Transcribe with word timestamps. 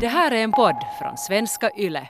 Det 0.00 0.06
här 0.06 0.30
är 0.30 0.42
en 0.42 0.52
podd 0.52 0.76
från 0.98 1.16
svenska 1.16 1.70
YLE. 1.76 2.06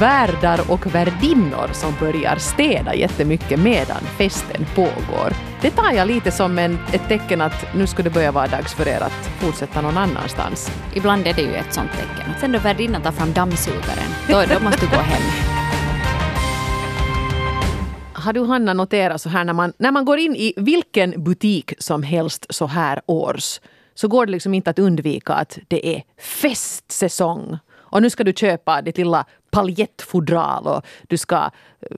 Värdar 0.00 0.60
och 0.70 0.94
värdinnor 0.94 1.70
som 1.72 1.94
börjar 2.00 2.36
städa 2.36 2.94
jättemycket 2.94 3.58
medan 3.58 4.00
festen 4.18 4.66
pågår. 4.74 5.32
Det 5.60 5.70
tar 5.70 5.92
jag 5.92 6.08
lite 6.08 6.30
som 6.30 6.58
en, 6.58 6.78
ett 6.92 7.08
tecken 7.08 7.40
att 7.40 7.74
nu 7.74 7.86
skulle 7.86 8.08
det 8.08 8.14
börja 8.14 8.32
vara 8.32 8.46
dags 8.46 8.74
för 8.74 8.88
er 8.88 9.00
att 9.00 9.26
fortsätta 9.38 9.80
någon 9.80 9.98
annanstans. 9.98 10.70
Ibland 10.94 11.26
är 11.26 11.34
det 11.34 11.42
ju 11.42 11.54
ett 11.54 11.74
sånt 11.74 11.90
tecken. 11.92 12.32
Sen 12.40 12.52
då 12.52 12.58
värdinnan 12.58 13.02
tar 13.02 13.12
fram 13.12 13.32
dammsugaren, 13.32 14.08
då, 14.28 14.42
då 14.54 14.60
måste 14.64 14.86
du 14.86 14.90
gå 14.90 14.96
hem. 15.02 15.22
Har 18.12 18.32
du 18.32 18.46
Hanna 18.46 18.74
noterat 18.74 19.20
så 19.20 19.28
här 19.28 19.44
när 19.44 19.52
man, 19.52 19.72
när 19.78 19.92
man 19.92 20.04
går 20.04 20.18
in 20.18 20.36
i 20.36 20.52
vilken 20.56 21.24
butik 21.24 21.72
som 21.78 22.02
helst 22.02 22.46
så 22.50 22.66
här 22.66 23.00
års 23.06 23.60
så 23.94 24.08
går 24.08 24.26
det 24.26 24.32
liksom 24.32 24.54
inte 24.54 24.70
att 24.70 24.78
undvika 24.78 25.32
att 25.32 25.58
det 25.68 25.96
är 25.96 26.02
festsäsong. 26.18 27.58
Och 27.94 28.02
nu 28.02 28.10
ska 28.10 28.24
du 28.24 28.32
köpa 28.32 28.82
ditt 28.82 28.98
lilla 28.98 29.24
paljettfodral 29.50 30.66
och 30.66 30.86
du 31.08 31.16
ska 31.18 31.50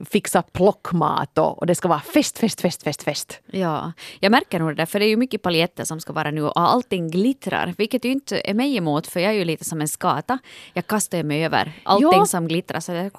fixa 0.09 0.41
plockmat 0.41 1.37
och, 1.37 1.59
och 1.59 1.65
det 1.65 1.75
ska 1.75 1.87
vara 1.87 1.99
fest, 1.99 2.37
fest, 2.37 2.61
fest, 2.61 2.83
fest, 2.83 3.03
fest. 3.03 3.39
Ja, 3.51 3.91
jag 4.19 4.31
märker 4.31 4.59
nog 4.59 4.69
det 4.69 4.75
där, 4.75 4.85
för 4.85 4.99
det 4.99 5.05
är 5.05 5.09
ju 5.09 5.17
mycket 5.17 5.41
paljetter 5.41 5.83
som 5.83 5.99
ska 5.99 6.13
vara 6.13 6.31
nu 6.31 6.43
och 6.43 6.59
allting 6.59 7.11
glittrar, 7.11 7.73
vilket 7.77 8.05
ju 8.05 8.11
inte 8.11 8.41
är 8.43 8.53
mig 8.53 8.77
emot, 8.77 9.07
för 9.07 9.19
jag 9.19 9.31
är 9.31 9.35
ju 9.35 9.45
lite 9.45 9.65
som 9.65 9.81
en 9.81 9.87
skata. 9.87 10.39
Jag 10.73 10.87
kastar 10.87 11.23
mig 11.23 11.45
över 11.45 11.71
allting 11.83 12.19
ja. 12.19 12.25
som 12.25 12.47
glittrar. 12.47 12.79
Så 12.79 12.91
jag, 12.91 13.11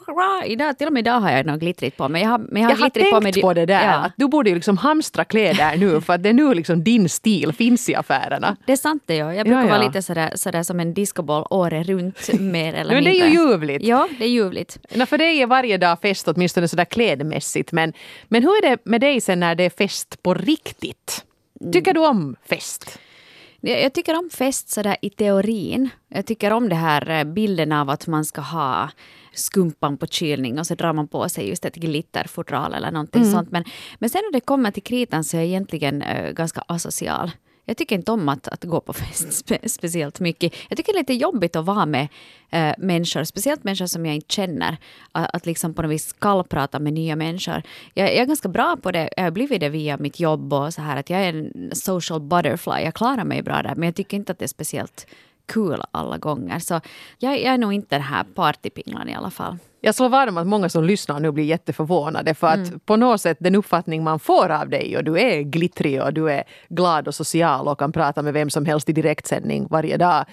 idag, 0.46 0.78
till 0.78 0.86
och 0.86 0.92
med 0.92 1.00
idag 1.00 1.20
har 1.20 1.30
jag 1.30 1.46
något 1.46 1.60
glittrigt 1.60 1.96
på 1.96 2.08
mig. 2.08 2.22
Jag 2.22 2.28
har, 2.28 2.38
men 2.38 2.62
jag 2.62 2.68
har, 2.68 2.76
jag 2.76 2.82
har 2.82 2.90
tänkt 2.90 3.10
på, 3.10 3.20
mig, 3.20 3.42
på 3.42 3.54
det 3.54 3.66
där, 3.66 3.86
ja. 3.86 3.94
att 3.94 4.12
du 4.16 4.28
borde 4.28 4.50
ju 4.50 4.54
liksom 4.54 4.76
hamstra 4.76 5.24
kläder 5.24 5.76
nu, 5.76 6.00
för 6.00 6.12
att 6.12 6.22
det 6.22 6.28
är 6.28 6.32
nu 6.32 6.54
liksom 6.54 6.84
din 6.84 7.08
stil 7.08 7.52
finns 7.52 7.88
i 7.88 7.94
affärerna. 7.94 8.56
Det 8.66 8.72
är 8.72 8.76
sant 8.76 9.02
det, 9.06 9.16
ja. 9.16 9.34
Jag 9.34 9.46
brukar 9.46 9.60
ja, 9.60 9.66
ja. 9.66 9.74
vara 9.74 9.86
lite 9.86 10.02
sådär, 10.02 10.32
sådär 10.34 10.62
som 10.62 10.80
en 10.80 10.94
discoboll 10.94 11.46
året 11.50 11.86
runt, 11.86 12.28
mer 12.40 12.74
eller 12.74 12.94
mindre. 12.94 12.94
Men 12.94 13.04
det 13.04 13.20
är 13.20 13.28
ju 13.28 13.32
ljuvligt. 13.32 13.84
Ja, 13.84 14.08
det 14.18 14.24
är 14.24 14.28
ljuvligt. 14.28 14.78
No, 14.94 15.06
för 15.06 15.18
dig 15.18 15.42
är 15.42 15.46
varje 15.46 15.76
dag 15.76 16.00
fest, 16.00 16.28
åtminstone 16.28 16.57
sådär 16.66 16.84
klädmässigt. 16.84 17.72
Men, 17.72 17.92
men 18.28 18.42
hur 18.42 18.64
är 18.64 18.70
det 18.70 18.78
med 18.84 19.00
dig 19.00 19.20
sen 19.20 19.40
när 19.40 19.54
det 19.54 19.64
är 19.64 19.70
fest 19.70 20.22
på 20.22 20.34
riktigt? 20.34 21.24
Tycker 21.72 21.94
du 21.94 22.06
om 22.06 22.36
fest? 22.48 22.98
Jag 23.60 23.92
tycker 23.92 24.18
om 24.18 24.30
fest 24.30 24.70
sådär 24.70 24.96
i 25.02 25.10
teorin. 25.10 25.88
Jag 26.08 26.26
tycker 26.26 26.52
om 26.52 26.68
det 26.68 26.74
här 26.74 27.10
eh, 27.10 27.24
bilden 27.24 27.72
av 27.72 27.90
att 27.90 28.06
man 28.06 28.24
ska 28.24 28.40
ha 28.40 28.90
skumpan 29.32 29.96
på 29.96 30.06
kylning 30.06 30.58
och 30.58 30.66
så 30.66 30.74
drar 30.74 30.92
man 30.92 31.08
på 31.08 31.28
sig 31.28 31.48
just 31.48 31.64
ett 31.64 31.76
glitterfodral 31.76 32.74
eller 32.74 32.90
någonting 32.90 33.22
mm. 33.22 33.32
sånt. 33.32 33.50
Men, 33.50 33.64
men 33.98 34.10
sen 34.10 34.22
när 34.24 34.32
det 34.32 34.40
kommer 34.40 34.70
till 34.70 34.82
kritan 34.82 35.24
så 35.24 35.36
är 35.36 35.40
jag 35.40 35.48
egentligen 35.48 36.02
äh, 36.02 36.32
ganska 36.32 36.62
asocial. 36.66 37.30
Jag 37.68 37.76
tycker 37.76 37.96
inte 37.96 38.12
om 38.12 38.28
att, 38.28 38.48
att 38.48 38.64
gå 38.64 38.80
på 38.80 38.92
fest 39.02 39.32
spe, 39.32 39.68
speciellt 39.68 40.20
mycket. 40.20 40.54
Jag 40.68 40.76
tycker 40.76 40.92
det 40.92 40.96
är 40.96 41.00
lite 41.00 41.14
jobbigt 41.14 41.56
att 41.56 41.64
vara 41.64 41.86
med 41.86 42.08
äh, 42.50 42.72
människor, 42.78 43.24
speciellt 43.24 43.64
människor 43.64 43.86
som 43.86 44.06
jag 44.06 44.14
inte 44.14 44.34
känner. 44.34 44.76
Att, 45.12 45.34
att 45.34 45.46
liksom 45.46 45.74
på 45.74 45.82
något 45.82 45.90
vis 45.90 46.12
kallprata 46.12 46.78
med 46.78 46.92
nya 46.92 47.16
människor. 47.16 47.62
Jag, 47.94 48.08
jag, 48.08 48.16
är 48.16 48.24
ganska 48.24 48.48
bra 48.48 48.76
på 48.82 48.92
det, 48.92 49.10
jag 49.16 49.24
har 49.24 49.30
blivit 49.30 49.60
det 49.60 49.68
via 49.68 49.96
mitt 49.96 50.20
jobb 50.20 50.52
och 50.52 50.74
så 50.74 50.82
här 50.82 50.96
att 50.96 51.10
jag 51.10 51.20
är 51.20 51.28
en 51.28 51.70
social 51.72 52.20
butterfly. 52.20 52.84
Jag 52.84 52.94
klarar 52.94 53.24
mig 53.24 53.42
bra 53.42 53.62
där, 53.62 53.74
men 53.74 53.86
jag 53.86 53.94
tycker 53.94 54.16
inte 54.16 54.32
att 54.32 54.38
det 54.38 54.44
är 54.44 54.46
speciellt 54.46 55.06
kul 55.46 55.82
alla 55.90 56.18
gånger. 56.18 56.58
Så 56.58 56.80
jag, 57.18 57.42
jag 57.42 57.54
är 57.54 57.58
nog 57.58 57.72
inte 57.72 57.94
den 57.94 58.02
här 58.02 58.24
partypinglan 58.34 59.08
i 59.08 59.14
alla 59.14 59.30
fall. 59.30 59.58
Jag 59.80 59.94
slår 59.94 60.08
vad 60.08 60.28
om 60.28 60.38
att 60.38 60.46
många 60.46 60.68
som 60.68 60.84
lyssnar 60.84 61.20
nu 61.20 61.32
blir 61.32 61.44
jätteförvånade 61.44 62.34
för 62.34 62.46
att 62.46 62.68
mm. 62.68 62.80
på 62.80 62.96
något 62.96 63.20
sätt 63.20 63.36
den 63.40 63.54
uppfattning 63.54 64.04
man 64.04 64.18
får 64.18 64.50
av 64.50 64.68
dig 64.68 64.96
och 64.96 65.04
du 65.04 65.18
är 65.20 65.42
glittrig 65.42 66.02
och 66.02 66.14
du 66.14 66.30
är 66.30 66.44
glad 66.68 67.08
och 67.08 67.14
social 67.14 67.68
och 67.68 67.78
kan 67.78 67.92
prata 67.92 68.22
med 68.22 68.32
vem 68.32 68.50
som 68.50 68.66
helst 68.66 68.88
i 68.88 68.92
direktsändning 68.92 69.66
varje 69.70 69.96
dag 69.96 70.24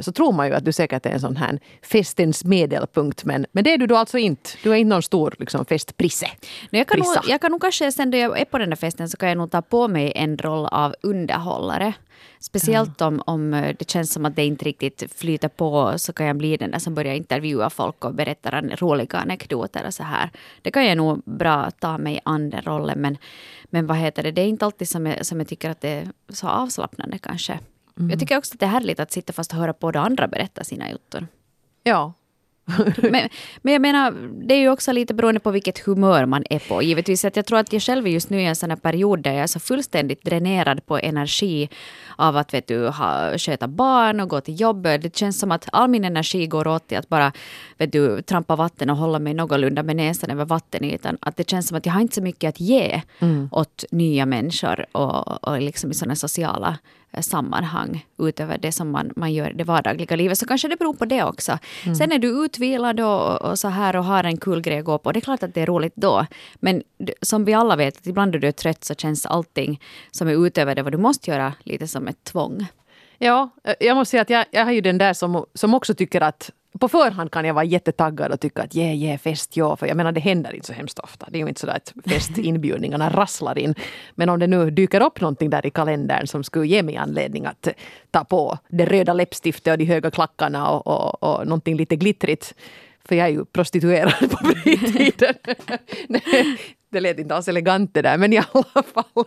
så 0.00 0.12
tror 0.12 0.32
man 0.32 0.46
ju 0.46 0.54
att 0.54 0.64
du 0.64 0.72
säkert 0.72 1.06
är 1.06 1.10
en 1.10 1.20
sån 1.20 1.36
här 1.36 1.60
festens 1.82 2.44
medelpunkt. 2.44 3.24
Men, 3.24 3.46
men 3.52 3.64
det 3.64 3.72
är 3.72 3.78
du 3.78 3.86
då 3.86 3.96
alltså 3.96 4.18
inte. 4.18 4.50
Du 4.62 4.72
är 4.72 4.76
inte 4.76 4.88
någon 4.88 5.02
stor 5.02 5.34
liksom, 5.38 5.64
festprisse. 5.64 6.26
Jag 6.70 6.88
kan, 6.88 6.98
nog, 6.98 7.08
jag 7.26 7.40
kan 7.40 7.50
nog 7.50 7.60
kanske 7.60 7.92
sen 7.92 8.10
då 8.10 8.18
jag 8.18 8.40
är 8.40 8.44
på 8.44 8.58
den 8.58 8.70
där 8.70 8.76
festen 8.76 9.08
så 9.08 9.16
kan 9.16 9.28
jag 9.28 9.38
nog 9.38 9.50
ta 9.50 9.62
på 9.62 9.88
mig 9.88 10.12
en 10.14 10.38
roll 10.38 10.66
av 10.66 10.94
underhållare. 11.02 11.94
Speciellt 12.42 13.00
om, 13.00 13.22
om 13.26 13.54
eh, 13.54 13.76
det 13.78 13.90
känns 13.90 14.12
som 14.12 14.24
att 14.24 14.36
det 14.36 14.44
inte 14.44 14.64
riktigt 14.64 15.12
flyter 15.16 15.48
på 15.48 15.98
så 15.98 16.12
kan 16.12 16.26
jag 16.26 16.36
bli 16.36 16.56
den 16.56 16.70
där 16.70 16.78
som 16.78 16.94
börjar 16.94 17.14
intervjua 17.14 17.70
folk 17.70 18.04
och 18.04 18.14
berättar 18.14 18.76
roliga 18.76 19.18
anekdoter 19.18 19.86
och 19.86 19.94
så 19.94 20.02
här. 20.02 20.30
Det 20.62 20.70
kan 20.70 20.86
jag 20.86 20.96
nog 20.96 21.22
bra 21.24 21.70
ta 21.70 21.98
mig 21.98 22.20
an 22.24 22.50
den 22.50 22.62
rollen 22.62 23.00
men, 23.00 23.18
men 23.64 23.86
vad 23.86 23.96
heter 23.96 24.22
det, 24.22 24.30
det 24.30 24.40
är 24.40 24.46
inte 24.46 24.64
alltid 24.64 24.88
som 24.88 25.06
jag, 25.06 25.26
som 25.26 25.38
jag 25.38 25.48
tycker 25.48 25.70
att 25.70 25.80
det 25.80 25.88
är 25.88 26.08
så 26.28 26.48
avslappnande 26.48 27.18
kanske. 27.18 27.58
Mm. 27.98 28.10
Jag 28.10 28.20
tycker 28.20 28.38
också 28.38 28.54
att 28.54 28.60
det 28.60 28.66
är 28.66 28.70
härligt 28.70 29.00
att 29.00 29.12
sitta 29.12 29.32
fast 29.32 29.52
och 29.52 29.58
höra 29.58 29.72
på 29.72 29.88
andra 29.88 30.28
berätta 30.28 30.64
sina 30.64 30.90
jottor. 30.90 31.26
Ja, 31.82 32.12
men, 32.96 33.28
men 33.62 33.72
jag 33.72 33.82
menar, 33.82 34.14
det 34.46 34.54
är 34.54 34.58
ju 34.58 34.68
också 34.68 34.92
lite 34.92 35.14
beroende 35.14 35.40
på 35.40 35.50
vilket 35.50 35.78
humör 35.78 36.26
man 36.26 36.44
är 36.50 36.58
på. 36.58 36.82
Givetvis 36.82 37.24
att 37.24 37.36
jag 37.36 37.46
tror 37.46 37.58
att 37.58 37.72
jag 37.72 37.82
själv 37.82 38.06
är 38.06 38.10
just 38.10 38.30
nu 38.30 38.40
i 38.40 38.46
en 38.46 38.56
sån 38.56 38.70
här 38.70 38.76
period 38.76 39.22
där 39.22 39.32
jag 39.32 39.42
är 39.42 39.46
så 39.46 39.60
fullständigt 39.60 40.24
dränerad 40.24 40.86
på 40.86 40.98
energi 40.98 41.68
av 42.16 42.36
att 42.36 42.54
vet 42.54 42.66
du, 42.66 42.88
ha, 42.88 43.38
sköta 43.38 43.68
barn 43.68 44.20
och 44.20 44.28
gå 44.28 44.40
till 44.40 44.60
jobbet. 44.60 45.02
Det 45.02 45.16
känns 45.16 45.38
som 45.38 45.52
att 45.52 45.68
all 45.72 45.90
min 45.90 46.04
energi 46.04 46.46
går 46.46 46.66
åt 46.66 46.88
till 46.88 46.98
att 46.98 47.08
bara 47.08 47.32
vet 47.78 47.92
du, 47.92 48.22
trampa 48.22 48.56
vatten 48.56 48.90
och 48.90 48.96
hålla 48.96 49.18
mig 49.18 49.34
någorlunda 49.34 49.82
med 49.82 49.96
näsan 49.96 50.30
över 50.30 50.44
vattenytan. 50.44 51.18
Att 51.20 51.36
det 51.36 51.50
känns 51.50 51.68
som 51.68 51.76
att 51.76 51.86
jag 51.86 51.92
har 51.92 52.00
inte 52.00 52.14
så 52.14 52.22
mycket 52.22 52.48
att 52.48 52.60
ge 52.60 53.02
mm. 53.18 53.48
åt 53.52 53.84
nya 53.90 54.26
människor 54.26 54.86
och, 54.92 55.48
och 55.48 55.60
liksom 55.60 55.90
i 55.90 55.94
sådana 55.94 56.16
sociala 56.16 56.78
sammanhang 57.20 58.06
utöver 58.18 58.58
det 58.58 58.72
som 58.72 58.90
man, 58.90 59.12
man 59.16 59.32
gör 59.32 59.50
i 59.50 59.52
det 59.52 59.64
vardagliga 59.64 60.16
livet. 60.16 60.38
Så 60.38 60.46
kanske 60.46 60.68
det 60.68 60.76
beror 60.76 60.94
på 60.94 61.04
det 61.04 61.24
också. 61.24 61.58
Mm. 61.84 61.94
Sen 61.94 62.12
är 62.12 62.18
du 62.18 62.44
utvilad 62.44 63.00
och, 63.00 63.42
och, 63.42 63.58
så 63.58 63.68
här 63.68 63.96
och 63.96 64.04
har 64.04 64.24
en 64.24 64.36
kul 64.36 64.60
grej 64.60 64.78
att 64.78 64.84
gå 64.84 64.98
på. 64.98 65.12
Det 65.12 65.18
är 65.18 65.20
klart 65.20 65.42
att 65.42 65.54
det 65.54 65.60
är 65.60 65.66
roligt 65.66 65.96
då. 65.96 66.26
Men 66.54 66.82
som 67.22 67.44
vi 67.44 67.54
alla 67.54 67.76
vet, 67.76 67.96
att 67.96 68.06
ibland 68.06 68.32
när 68.32 68.38
du 68.38 68.48
är 68.48 68.52
trött 68.52 68.84
så 68.84 68.94
känns 68.94 69.26
allting 69.26 69.80
som 70.10 70.28
är 70.28 70.46
utöver 70.46 70.74
det 70.74 70.82
vad 70.82 70.92
du 70.92 70.98
måste 70.98 71.30
göra 71.30 71.52
lite 71.64 71.86
som 71.86 72.08
ett 72.08 72.24
tvång. 72.24 72.66
Ja, 73.18 73.50
eh, 73.64 73.74
jag 73.80 73.96
måste 73.96 74.10
säga 74.10 74.22
att 74.22 74.30
jag, 74.30 74.44
jag 74.50 74.64
har 74.64 74.72
ju 74.72 74.80
den 74.80 74.98
där 74.98 75.12
som, 75.12 75.44
som 75.54 75.74
också 75.74 75.94
tycker 75.94 76.20
att 76.20 76.50
på 76.78 76.88
förhand 76.88 77.30
kan 77.30 77.44
jag 77.44 77.54
vara 77.54 77.64
jättetaggad 77.64 78.32
och 78.32 78.40
tycka 78.40 78.62
att 78.62 78.76
yeah, 78.76 78.96
yeah, 78.96 79.18
fest, 79.18 79.56
ja. 79.56 79.76
För 79.76 79.86
jag 79.86 79.96
menar 79.96 80.12
det 80.12 80.20
händer 80.20 80.54
inte 80.54 80.66
så 80.66 80.72
hemskt 80.72 80.98
ofta. 80.98 81.26
Det 81.30 81.38
är 81.38 81.42
ju 81.42 81.48
inte 81.48 81.60
så 81.60 81.70
att 81.70 81.94
festinbjudningarna 82.06 83.10
rasslar 83.14 83.58
in. 83.58 83.74
Men 84.14 84.28
om 84.28 84.38
det 84.38 84.46
nu 84.46 84.70
dyker 84.70 85.02
upp 85.02 85.20
någonting 85.20 85.50
där 85.50 85.66
i 85.66 85.70
kalendern 85.70 86.26
som 86.26 86.44
skulle 86.44 86.66
ge 86.66 86.82
mig 86.82 86.96
anledning 86.96 87.46
att 87.46 87.68
ta 88.10 88.24
på 88.24 88.58
det 88.68 88.84
röda 88.84 89.12
läppstiftet 89.12 89.72
och 89.72 89.78
de 89.78 89.84
höga 89.84 90.10
klackarna 90.10 90.70
och, 90.70 90.86
och, 90.86 91.22
och 91.22 91.46
någonting 91.46 91.76
lite 91.76 91.96
glittrigt. 91.96 92.54
För 93.04 93.14
jag 93.14 93.26
är 93.26 93.30
ju 93.30 93.44
prostituerad 93.44 94.30
på 94.30 94.36
fritiden. 94.36 95.34
det 96.90 97.00
lät 97.00 97.18
inte 97.18 97.34
alls 97.34 97.48
elegant 97.48 97.94
det 97.94 98.02
där, 98.02 98.18
men 98.18 98.32
i 98.32 98.38
alla 98.38 98.82
fall. 98.82 99.24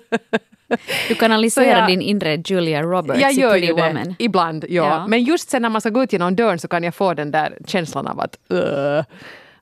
Du 1.07 1.16
kanaliserar 1.16 1.79
jag, 1.79 1.88
din 1.88 2.01
inre 2.01 2.41
Julia 2.46 2.84
Roberts 2.84 3.22
jag 3.22 3.34
gör 3.34 3.56
i 3.56 3.59
ju 3.66 3.74
det 3.74 3.88
Woman. 3.88 4.16
ibland, 4.19 4.66
ja. 4.69 4.69
ja. 4.69 5.07
Men 5.07 5.24
just 5.24 5.50
sen 5.50 5.62
när 5.62 5.69
man 5.69 5.81
ska 5.81 5.90
gå 5.90 6.03
ut 6.03 6.13
genom 6.13 6.35
dörren 6.35 6.59
så 6.59 6.68
kan 6.68 6.84
jag 6.84 6.96
få 6.96 7.13
den 7.13 7.31
där 7.31 7.57
känslan 7.68 8.07
av 8.07 8.19
att 8.19 8.38
uh, 8.53 9.03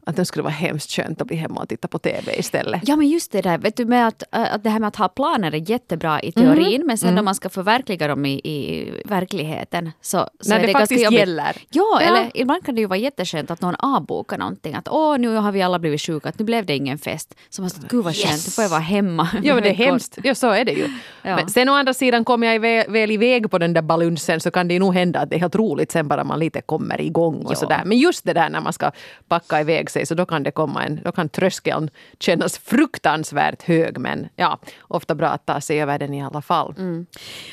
att 0.06 0.16
det 0.16 0.26
skulle 0.26 0.44
vara 0.44 0.54
hemskt 0.54 0.92
skönt 0.92 1.22
att 1.22 1.28
bli 1.28 1.38
hemma 1.38 1.62
och 1.62 1.70
titta 1.70 1.88
på 1.88 2.00
TV 2.00 2.40
istället. 2.40 2.82
Ja 2.86 2.96
men 2.96 3.08
just 3.08 3.32
det 3.32 3.42
där, 3.42 3.58
vet 3.58 3.78
du 3.78 3.86
med 3.86 4.08
att, 4.08 4.24
äh, 4.32 4.54
att 4.54 4.64
det 4.64 4.70
här 4.70 4.80
med 4.80 4.88
att 4.88 4.96
ha 4.96 5.08
planer 5.08 5.56
är 5.56 5.70
jättebra 5.70 6.22
i 6.22 6.32
teorin 6.32 6.76
mm. 6.76 6.88
men 6.88 6.98
sen 6.98 7.08
mm. 7.08 7.16
när 7.16 7.22
man 7.22 7.36
ska 7.36 7.50
förverkliga 7.50 8.08
dem 8.08 8.26
i, 8.26 8.32
i 8.34 8.92
verkligheten 9.06 9.92
så, 10.02 10.28
så 10.40 10.50
När 10.50 10.56
är 10.56 10.62
det, 10.62 10.68
det 10.68 10.74
faktiskt 10.74 11.02
ganska 11.02 11.20
gäller. 11.20 11.58
Ja, 11.70 12.00
ja, 12.02 12.02
eller 12.02 12.32
ibland 12.34 12.66
kan 12.66 12.76
det 12.76 12.82
ju 12.82 12.88
vara 12.88 13.00
jätteskönt 13.00 13.52
att 13.52 13.62
någon 13.62 13.76
avbokar 13.76 14.38
någonting. 14.38 14.76
Att 14.76 14.88
åh, 14.88 15.18
nu 15.18 15.36
har 15.36 15.52
vi 15.52 15.62
alla 15.62 15.80
blivit 15.80 16.02
sjuka, 16.02 16.30
att 16.30 16.40
nu 16.40 16.46
blev 16.46 16.66
det 16.66 16.76
ingen 16.76 16.98
fest. 16.98 17.36
Så 17.50 17.62
man 17.62 17.70
säger, 17.70 17.88
gud 17.90 18.04
vad 18.04 18.16
skönt, 18.16 18.34
yes. 18.34 18.48
nu 18.48 18.52
får 18.52 18.64
jag 18.64 18.70
vara 18.70 18.80
hemma. 18.80 19.28
Ja 19.44 19.54
men 19.54 19.64
det 19.64 19.70
är 19.70 19.74
hemskt, 19.86 20.18
ja 20.24 20.36
så 20.36 20.50
är 20.50 20.66
det 20.66 20.72
ju. 20.72 20.88
Ja. 21.22 21.36
Men 21.36 21.50
sen 21.50 21.70
å 21.70 21.74
andra 21.74 21.94
sidan 21.94 22.26
kommer 22.26 22.48
jag 22.48 22.60
väl, 22.60 22.92
väl 22.92 23.12
iväg 23.12 23.52
på 23.52 23.58
den 23.58 23.74
där 23.74 23.82
balunsen 23.82 24.40
så 24.40 24.52
kan 24.52 24.68
det 24.68 24.74
ju 24.74 24.80
nog 24.80 24.94
hända 24.94 25.20
att 25.20 25.30
det 25.30 25.36
är 25.36 25.40
helt 25.40 25.56
roligt 25.56 25.92
sen 25.92 26.08
bara 26.08 26.24
man 26.24 26.40
lite 26.40 26.62
kommer 26.62 27.02
igång 27.02 27.36
och 27.46 27.52
ja. 27.52 27.56
sådär. 27.56 27.82
Men 27.86 27.98
just 27.98 28.26
det 28.26 28.34
där 28.34 28.50
när 28.50 28.62
man 28.62 28.74
ska 28.74 28.92
packa 29.28 29.62
iväg 29.62 29.91
sig 29.92 30.06
så 30.06 30.16
då 30.16 30.26
kan 30.26 30.44
det 30.44 30.52
komma 30.52 30.84
en, 30.86 31.00
då 31.04 31.12
kan 31.12 31.30
tröskeln 31.30 31.90
kännas 32.20 32.58
fruktansvärt 32.58 33.64
hög 33.64 33.98
men 33.98 34.30
ja, 34.36 34.60
ofta 34.82 35.16
bra 35.16 35.28
att 35.28 35.46
ta 35.46 35.62
sig 35.62 35.82
över 35.82 36.00
den 36.00 36.14
i 36.14 36.24
alla 36.24 36.42
fall. 36.42 36.74
Mm. 36.78 37.06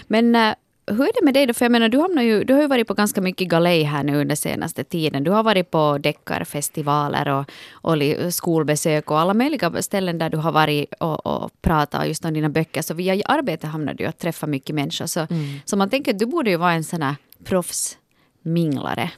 Men 0.07 0.37
uh, 0.37 0.55
hur 0.91 1.03
är 1.05 1.13
det 1.21 1.25
med 1.25 1.35
dig 1.35 1.47
då? 1.47 1.55
För 1.55 1.65
jag 1.65 1.73
menar, 1.73 1.89
du, 1.89 2.01
hamnar 2.01 2.23
ju, 2.23 2.45
du 2.45 2.55
har 2.55 2.61
ju 2.61 2.67
varit 2.67 2.87
på 2.87 2.95
ganska 2.95 3.21
mycket 3.21 3.49
galej 3.49 3.83
här 3.83 4.03
nu 4.05 4.21
under 4.21 4.35
senaste 4.35 4.85
tiden. 4.85 5.25
Du 5.25 5.31
har 5.31 5.43
varit 5.43 5.71
på 5.71 5.99
deckarfestivaler 5.99 7.29
och, 7.29 7.45
och 7.73 7.97
skolbesök 8.35 9.11
och 9.11 9.19
alla 9.19 9.35
möjliga 9.35 9.83
ställen 9.83 10.19
där 10.19 10.31
du 10.31 10.37
har 10.37 10.53
varit 10.53 10.95
och, 11.01 11.27
och 11.27 11.63
pratat 11.63 12.09
just 12.09 12.25
om 12.25 12.35
dina 12.35 12.49
böcker. 12.49 12.83
Så 12.83 12.95
via 12.95 13.27
arbetet 13.27 13.71
hamnar 13.71 13.95
du 13.95 14.05
att 14.05 14.19
träffa 14.19 14.47
mycket 14.47 14.75
människor. 14.75 15.07
Så, 15.07 15.21
mm. 15.21 15.61
så 15.65 15.77
man 15.77 15.91
tänker 15.91 16.13
att 16.13 16.19
du 16.19 16.27
borde 16.27 16.51
ju 16.51 16.57
vara 16.57 16.73
en 16.73 16.85
sån 16.85 17.03
här 17.03 17.17
proffsminglare. 17.45 19.11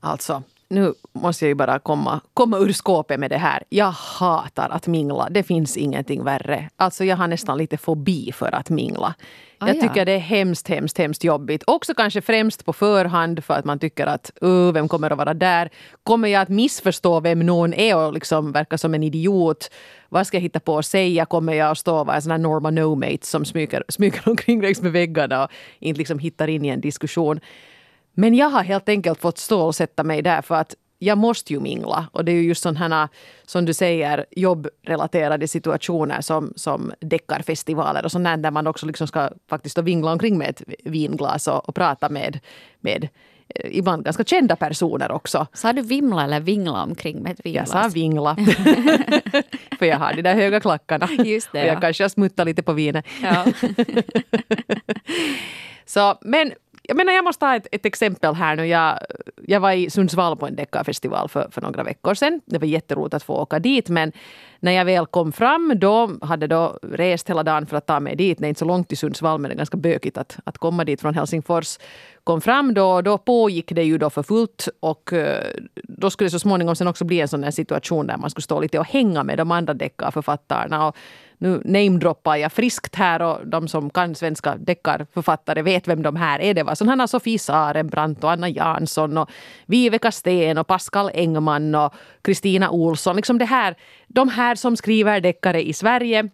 Alltså, 0.00 0.42
nu 0.74 0.94
måste 1.12 1.44
jag 1.44 1.48
ju 1.48 1.54
bara 1.54 1.78
komma, 1.78 2.20
komma 2.34 2.58
ur 2.58 2.72
skåpet 2.72 3.20
med 3.20 3.30
det 3.30 3.38
här. 3.38 3.62
Jag 3.68 3.90
hatar 3.90 4.68
att 4.70 4.86
mingla. 4.86 5.28
Det 5.30 5.42
finns 5.42 5.76
ingenting 5.76 6.24
värre. 6.24 6.68
Alltså 6.76 7.04
jag 7.04 7.16
har 7.16 7.28
nästan 7.28 7.58
lite 7.58 7.76
fobi 7.76 8.32
för 8.32 8.54
att 8.54 8.70
mingla. 8.70 9.14
Ah, 9.58 9.66
jag 9.66 9.76
ja. 9.76 9.80
tycker 9.80 10.04
det 10.04 10.12
är 10.12 10.18
hemskt, 10.18 10.68
hemskt, 10.68 10.98
hemskt 10.98 11.24
jobbigt. 11.24 11.64
Också 11.66 11.94
kanske 11.94 12.20
främst 12.20 12.64
på 12.64 12.72
förhand 12.72 13.44
för 13.44 13.54
att 13.54 13.64
man 13.64 13.78
tycker 13.78 14.06
att 14.06 14.30
uh, 14.42 14.72
vem 14.72 14.88
kommer 14.88 15.10
att 15.10 15.18
vara 15.18 15.34
där? 15.34 15.70
Kommer 16.02 16.28
jag 16.28 16.42
att 16.42 16.48
missförstå 16.48 17.20
vem 17.20 17.38
någon 17.38 17.74
är 17.74 17.96
och 17.96 18.12
liksom 18.12 18.52
verka 18.52 18.78
som 18.78 18.94
en 18.94 19.02
idiot? 19.02 19.70
Vad 20.08 20.26
ska 20.26 20.36
jag 20.36 20.42
hitta 20.42 20.60
på 20.60 20.78
att 20.78 20.86
säga? 20.86 21.24
Kommer 21.26 21.52
jag 21.52 21.70
att 21.70 21.78
stå 21.78 21.98
och 21.98 22.06
vara 22.06 22.16
en 22.16 22.22
sån 22.22 22.30
här 22.30 22.38
Norma 22.38 22.70
No-mate 22.70 23.26
som 23.26 23.44
smyger, 23.44 23.84
smyger 23.88 24.28
omkring 24.28 24.62
längs 24.62 24.82
med 24.82 24.92
väggarna 24.92 25.44
och 25.44 25.50
inte 25.78 25.98
liksom 25.98 26.18
hittar 26.18 26.48
in 26.48 26.64
i 26.64 26.68
en 26.68 26.80
diskussion? 26.80 27.40
Men 28.14 28.34
jag 28.34 28.48
har 28.48 28.62
helt 28.62 28.88
enkelt 28.88 29.20
fått 29.20 29.38
stålsätta 29.38 30.04
mig 30.04 30.22
där 30.22 30.42
för 30.42 30.54
att 30.54 30.74
jag 30.98 31.18
måste 31.18 31.52
ju 31.52 31.60
mingla. 31.60 32.08
Och 32.12 32.24
det 32.24 32.32
är 32.32 32.36
ju 32.36 32.42
just 32.42 32.62
sådana 32.62 32.98
här, 33.00 33.08
som 33.46 33.64
du 33.64 33.74
säger, 33.74 34.26
jobbrelaterade 34.30 35.48
situationer 35.48 36.20
som, 36.20 36.52
som 36.56 36.92
deckarfestivaler 37.00 38.04
och 38.04 38.12
sånt 38.12 38.24
där, 38.24 38.50
man 38.50 38.66
också 38.66 38.86
liksom 38.86 39.06
ska 39.06 39.30
faktiskt 39.50 39.78
vingla 39.78 40.12
omkring 40.12 40.38
med 40.38 40.48
ett 40.48 40.62
vinglas 40.84 41.48
och, 41.48 41.68
och 41.68 41.74
prata 41.74 42.08
med, 42.08 42.40
med 42.80 43.08
eh, 43.48 43.78
ibland 43.78 44.04
ganska 44.04 44.24
kända 44.24 44.56
personer 44.56 45.12
också. 45.12 45.46
Sa 45.52 45.72
du 45.72 45.82
vimla 45.82 46.24
eller 46.24 46.40
vingla 46.40 46.82
omkring 46.82 47.22
med 47.22 47.32
ett 47.32 47.40
Jag 47.44 47.52
vinglas? 47.52 47.70
sa 47.70 47.88
vingla. 47.88 48.36
för 49.78 49.86
jag 49.86 49.98
har 49.98 50.12
de 50.12 50.22
där 50.22 50.34
höga 50.34 50.60
klackarna. 50.60 51.08
Just 51.24 51.52
det, 51.52 51.60
och 51.60 51.66
jag 51.66 51.76
ja. 51.76 51.80
kanske 51.80 52.04
har 52.04 52.08
smuttat 52.08 52.46
lite 52.46 52.62
på 52.62 52.72
vinet. 52.72 53.06
Ja. 53.22 53.44
Så, 55.86 56.18
men 56.20 56.52
jag 56.88 56.96
menar, 56.96 57.12
jag 57.12 57.24
måste 57.24 57.40
ta 57.40 57.54
ett, 57.54 57.66
ett 57.72 57.86
exempel 57.86 58.34
här 58.34 58.56
nu. 58.56 58.66
Jag, 58.66 58.98
jag 59.46 59.60
var 59.60 59.72
i 59.72 59.90
Sundsvall 59.90 60.36
på 60.36 60.46
en 60.46 60.56
deckarfestival 60.56 61.28
för, 61.28 61.48
för 61.50 61.60
några 61.60 61.82
veckor 61.82 62.14
sedan. 62.14 62.40
Det 62.46 62.58
var 62.58 62.66
jätteroligt 62.66 63.14
att 63.14 63.22
få 63.22 63.34
åka 63.34 63.58
dit, 63.58 63.88
men 63.88 64.12
när 64.60 64.72
jag 64.72 64.84
väl 64.84 65.06
kom 65.06 65.32
fram, 65.32 65.72
då 65.76 66.10
hade 66.22 66.46
då 66.46 66.78
rest 66.82 67.30
hela 67.30 67.42
dagen 67.42 67.66
för 67.66 67.76
att 67.76 67.86
ta 67.86 68.00
mig 68.00 68.16
dit. 68.16 68.38
Det 68.38 68.46
är 68.46 68.48
inte 68.48 68.58
så 68.58 68.64
långt 68.64 68.88
till 68.88 68.98
Sundsvall, 68.98 69.40
men 69.40 69.48
det 69.48 69.54
är 69.54 69.56
ganska 69.56 69.76
bökigt 69.76 70.18
att, 70.18 70.38
att 70.44 70.58
komma 70.58 70.84
dit 70.84 71.00
från 71.00 71.14
Helsingfors. 71.14 71.78
Kom 72.24 72.40
fram 72.40 72.74
då, 72.74 73.00
då 73.02 73.18
pågick 73.18 73.72
det 73.72 73.82
ju 73.82 73.98
då 73.98 74.10
för 74.10 74.22
fullt 74.22 74.68
och 74.80 75.12
eh, 75.12 75.44
då 75.74 76.10
skulle 76.10 76.26
det 76.26 76.30
så 76.30 76.38
småningom 76.38 76.76
sen 76.76 76.88
också 76.88 77.04
bli 77.04 77.20
en 77.20 77.28
sån 77.28 77.52
situation 77.52 78.06
där 78.06 78.16
man 78.16 78.30
skulle 78.30 78.42
stå 78.42 78.60
lite 78.60 78.78
och 78.78 78.86
hänga 78.86 79.24
med 79.24 79.38
de 79.38 79.50
andra 79.50 79.74
deckarförfattarna. 79.74 80.86
Och 80.88 80.96
nu 81.44 81.60
namedroppar 81.64 82.36
jag 82.36 82.52
friskt 82.52 82.94
här 82.94 83.22
och 83.22 83.46
de 83.46 83.68
som 83.68 83.90
kan 83.90 84.14
svenska 84.14 84.56
deckarförfattare 84.56 85.62
vet 85.62 85.88
vem 85.88 86.02
de 86.02 86.16
här 86.16 86.40
är. 86.40 86.54
Det 86.54 86.62
var 86.62 86.74
sådana 86.74 87.06
Sofie 87.06 87.38
Sarenbrant 87.38 88.24
och 88.24 88.32
Anna 88.32 88.48
Jansson 88.48 89.18
och 89.18 89.30
Viveka 89.66 90.12
Sten 90.12 90.58
och 90.58 90.66
Pascal 90.66 91.10
Engman 91.14 91.74
och 91.74 91.94
Kristina 92.22 92.70
Olsson. 92.70 93.16
Liksom 93.16 93.38
det 93.38 93.44
här, 93.44 93.74
de 94.08 94.28
här 94.28 94.54
som 94.54 94.76
skriver 94.76 95.20
deckare 95.20 95.68
i 95.68 95.72
Sverige. 95.72 96.28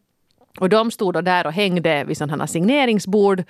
Och 0.58 0.68
de 0.68 0.90
stod 0.90 1.14
då 1.14 1.20
där 1.20 1.46
och 1.46 1.52
hängde 1.52 2.04
vid 2.04 2.16
sådana 2.16 2.42
här 2.42 2.46
signeringsbord. 2.46 3.44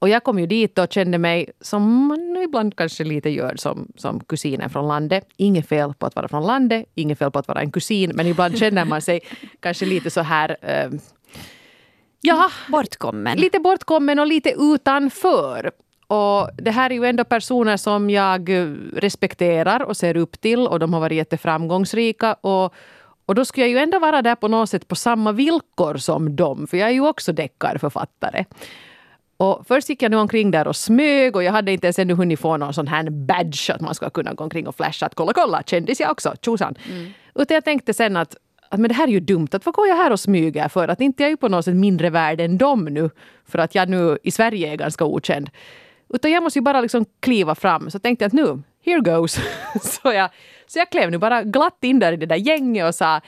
Och 0.00 0.08
jag 0.08 0.24
kom 0.24 0.38
ju 0.38 0.46
dit 0.46 0.78
och 0.78 0.92
kände 0.92 1.18
mig, 1.18 1.50
som 1.60 2.06
man 2.06 2.36
ibland 2.36 2.76
kanske 2.76 3.04
lite 3.04 3.30
gör 3.30 3.56
som, 3.56 3.92
som 3.96 4.20
kusinen 4.20 4.70
från 4.70 4.88
landet. 4.88 5.24
Inget 5.36 5.68
fel 5.68 5.94
på 5.94 6.06
att 6.06 6.16
vara 6.16 6.28
från 6.28 6.46
landet, 6.46 6.86
inget 6.94 7.18
fel 7.18 7.30
på 7.30 7.38
att 7.38 7.48
vara 7.48 7.60
en 7.60 7.72
kusin, 7.72 8.12
men 8.14 8.26
ibland 8.26 8.58
känner 8.58 8.84
man 8.84 9.02
sig 9.02 9.20
kanske 9.60 9.86
lite 9.86 10.10
så 10.10 10.20
här... 10.20 10.56
Eh, 10.62 10.90
ja, 12.20 12.50
Bortkommen. 12.68 13.38
lite 13.38 13.58
bortkommen 13.58 14.18
och 14.18 14.26
lite 14.26 14.54
utanför. 14.58 15.70
Och 16.06 16.50
det 16.56 16.70
här 16.70 16.90
är 16.90 16.94
ju 16.94 17.04
ändå 17.04 17.24
personer 17.24 17.76
som 17.76 18.10
jag 18.10 18.50
respekterar 18.96 19.82
och 19.82 19.96
ser 19.96 20.16
upp 20.16 20.40
till 20.40 20.66
och 20.66 20.78
de 20.78 20.94
har 20.94 21.00
varit 21.00 21.16
jätteframgångsrika. 21.16 22.34
Och, 22.34 22.74
och 23.26 23.34
då 23.34 23.44
skulle 23.44 23.66
jag 23.66 23.70
ju 23.70 23.78
ändå 23.78 23.98
vara 23.98 24.22
där 24.22 24.34
på 24.34 24.48
något 24.48 24.70
sätt 24.70 24.88
på 24.88 24.94
samma 24.94 25.32
villkor 25.32 25.96
som 25.96 26.36
dem, 26.36 26.66
för 26.66 26.76
jag 26.76 26.88
är 26.88 26.92
ju 26.92 27.06
också 27.06 27.32
deckarförfattare. 27.32 28.44
Och 29.40 29.66
först 29.68 29.88
gick 29.88 30.02
jag 30.02 30.10
nu 30.10 30.16
omkring 30.16 30.50
där 30.50 30.68
och 30.68 30.76
smög 30.76 31.36
och 31.36 31.42
jag 31.42 31.52
hade 31.52 31.72
inte 31.72 31.86
ens 31.86 31.98
ännu 31.98 32.14
hunnit 32.14 32.40
få 32.40 32.56
någon 32.56 32.74
sån 32.74 32.86
här 32.86 33.10
badge 33.10 33.70
att 33.70 33.80
man 33.80 33.94
ska 33.94 34.10
kunna 34.10 34.34
gå 34.34 34.44
omkring 34.44 34.66
och 34.68 34.76
flasha 34.76 35.06
att 35.06 35.14
kolla, 35.14 35.32
kolla, 35.32 35.62
kändis 35.62 36.00
jag 36.00 36.10
också, 36.10 36.34
tjosan. 36.42 36.74
Utan 37.34 37.54
jag 37.54 37.64
tänkte 37.64 37.94
sen 37.94 38.16
att, 38.16 38.36
att 38.68 38.80
men 38.80 38.88
det 38.88 38.94
här 38.94 39.08
är 39.08 39.12
ju 39.12 39.20
dumt, 39.20 39.48
att 39.52 39.66
vad 39.66 39.74
går 39.74 39.88
jag 39.88 39.96
här 39.96 40.12
och 40.12 40.20
smyger 40.20 40.68
för? 40.68 40.88
Att 40.88 41.00
inte 41.00 41.22
jag 41.22 41.26
är 41.26 41.30
ju 41.30 41.36
på 41.36 41.48
något 41.48 41.64
sätt 41.64 41.74
mindre 41.74 42.10
värd 42.10 42.40
än 42.40 42.58
dem 42.58 42.84
nu, 42.84 43.10
för 43.46 43.58
att 43.58 43.74
jag 43.74 43.88
nu 43.88 44.18
i 44.22 44.30
Sverige 44.30 44.72
är 44.72 44.76
ganska 44.76 45.04
okänd. 45.04 45.50
Utan 46.14 46.30
jag 46.30 46.42
måste 46.42 46.58
ju 46.58 46.62
bara 46.62 46.80
liksom 46.80 47.04
kliva 47.20 47.54
fram. 47.54 47.90
Så 47.90 47.98
tänkte 47.98 48.24
jag 48.24 48.26
att 48.28 48.32
nu, 48.32 48.62
here 48.84 49.00
goes. 49.00 49.40
så, 49.82 50.12
jag, 50.12 50.30
så 50.66 50.78
jag 50.78 50.90
klev 50.90 51.10
nu 51.10 51.18
bara 51.18 51.42
glatt 51.42 51.78
in 51.80 51.98
där 51.98 52.12
i 52.12 52.16
det 52.16 52.26
där 52.26 52.36
gänget 52.36 52.88
och 52.88 52.94
sa 52.94 53.20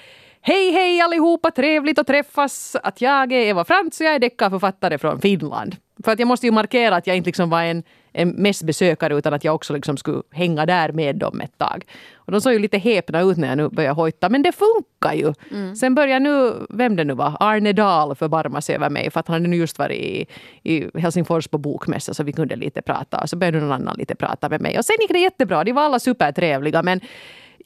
Hej 0.44 0.72
hej 0.72 1.00
allihopa, 1.00 1.50
trevligt 1.50 1.98
att 1.98 2.06
träffas. 2.06 2.76
Att 2.82 3.00
jag 3.00 3.32
är 3.32 3.46
Eva 3.46 3.64
Frantz 3.64 4.00
och 4.00 4.06
jag 4.06 4.14
är 4.14 4.18
deckarförfattare 4.18 4.98
från 4.98 5.20
Finland. 5.20 5.76
För 6.04 6.12
att 6.12 6.18
jag 6.18 6.28
måste 6.28 6.46
ju 6.46 6.52
markera 6.52 6.96
att 6.96 7.06
jag 7.06 7.16
inte 7.16 7.28
liksom 7.28 7.50
var 7.50 7.62
en, 7.62 7.82
en 8.12 8.28
mässbesökare 8.28 9.14
utan 9.14 9.34
att 9.34 9.44
jag 9.44 9.54
också 9.54 9.74
liksom 9.74 9.96
skulle 9.96 10.22
hänga 10.30 10.66
där 10.66 10.92
med 10.92 11.16
dem 11.16 11.40
ett 11.40 11.58
tag. 11.58 11.84
Och 12.14 12.32
de 12.32 12.40
såg 12.40 12.52
ju 12.52 12.58
lite 12.58 12.78
häpna 12.78 13.20
ut 13.20 13.36
när 13.36 13.48
jag 13.48 13.56
nu 13.56 13.68
började 13.68 13.94
hojta, 13.94 14.28
men 14.28 14.42
det 14.42 14.52
funkar 14.52 15.12
ju. 15.12 15.34
Sen 15.74 15.94
börjar 15.94 16.20
nu, 16.20 16.52
vem 16.68 16.96
det 16.96 17.04
nu 17.04 17.14
var, 17.14 17.36
Arne 17.40 17.72
Dahl 17.72 18.14
förbarma 18.14 18.60
sig 18.60 18.74
över 18.74 18.90
mig 18.90 19.10
för 19.10 19.20
att 19.20 19.28
han 19.28 19.34
hade 19.34 19.48
nu 19.48 19.56
just 19.56 19.78
varit 19.78 19.96
i, 19.96 20.26
i 20.62 21.00
Helsingfors 21.00 21.48
på 21.48 21.58
bokmässa 21.58 22.14
så 22.14 22.22
vi 22.22 22.32
kunde 22.32 22.56
lite 22.56 22.82
prata. 22.82 23.20
Och 23.20 23.30
så 23.30 23.36
började 23.36 23.60
någon 23.60 23.72
annan 23.72 23.96
lite 23.98 24.14
prata 24.14 24.48
med 24.48 24.60
mig. 24.60 24.78
Och 24.78 24.84
sen 24.84 24.96
gick 25.00 25.12
det 25.12 25.18
jättebra, 25.18 25.64
de 25.64 25.72
var 25.72 25.82
alla 25.82 25.98
supertrevliga 25.98 26.82
men 26.82 27.00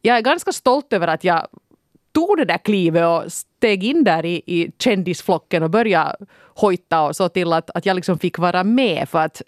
jag 0.03 0.17
är 0.17 0.21
ganska 0.21 0.53
stolt 0.53 0.93
över 0.93 1.09
att 1.09 1.25
jag 1.25 1.47
tog 2.17 2.37
det 2.37 2.45
där 2.45 2.59
klivet 2.59 3.05
och 3.05 3.33
steg 3.33 3.85
in 3.85 4.05
där 4.05 4.25
i, 4.25 4.43
i 4.47 4.71
kändisflocken 4.79 5.63
och 5.63 5.71
började 5.71 6.17
hojta 6.55 7.03
och 7.03 7.17
så 7.17 7.29
till 7.29 7.53
att, 7.53 7.71
att 7.71 7.87
jag 7.87 7.95
liksom 7.95 8.19
fick 8.19 8.39
vara 8.39 8.65
med. 8.65 9.09
För 9.09 9.19
att 9.19 9.43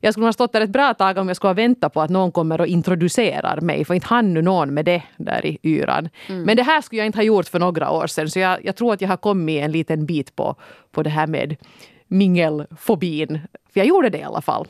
jag 0.00 0.14
skulle 0.14 0.26
ha 0.26 0.32
stått 0.32 0.52
där 0.52 0.60
ett 0.60 0.70
bra 0.70 0.94
tag 0.94 1.18
om 1.18 1.28
jag 1.28 1.36
skulle 1.36 1.48
ha 1.48 1.54
väntat 1.54 1.92
på 1.94 2.00
att 2.00 2.10
någon 2.10 2.32
kommer 2.32 2.60
och 2.60 2.66
introducerar 2.66 3.60
mig. 3.60 3.84
För 3.84 3.94
inte 3.94 4.06
hann 4.06 4.34
nu 4.34 4.42
någon 4.42 4.74
med 4.74 4.84
det 4.84 5.02
där 5.16 5.46
i 5.46 5.58
yran. 5.62 6.08
Men 6.46 6.56
det 6.56 6.62
här 6.62 6.80
skulle 6.80 6.98
jag 6.98 7.06
inte 7.06 7.18
ha 7.18 7.24
gjort 7.24 7.48
för 7.48 7.58
några 7.58 7.90
år 7.90 8.06
sedan. 8.06 8.30
Så 8.30 8.38
jag, 8.38 8.64
jag 8.64 8.76
tror 8.76 8.92
att 8.92 9.00
jag 9.00 9.08
har 9.08 9.16
kommit 9.16 9.62
en 9.62 9.72
liten 9.72 10.06
bit 10.06 10.36
på, 10.36 10.56
på 10.92 11.02
det 11.02 11.10
här 11.10 11.26
med 11.26 11.56
mingelfobin. 12.08 13.40
För 13.72 13.80
jag 13.80 13.86
gjorde 13.86 14.08
det 14.08 14.18
i 14.18 14.22
alla 14.22 14.40
fall. 14.40 14.66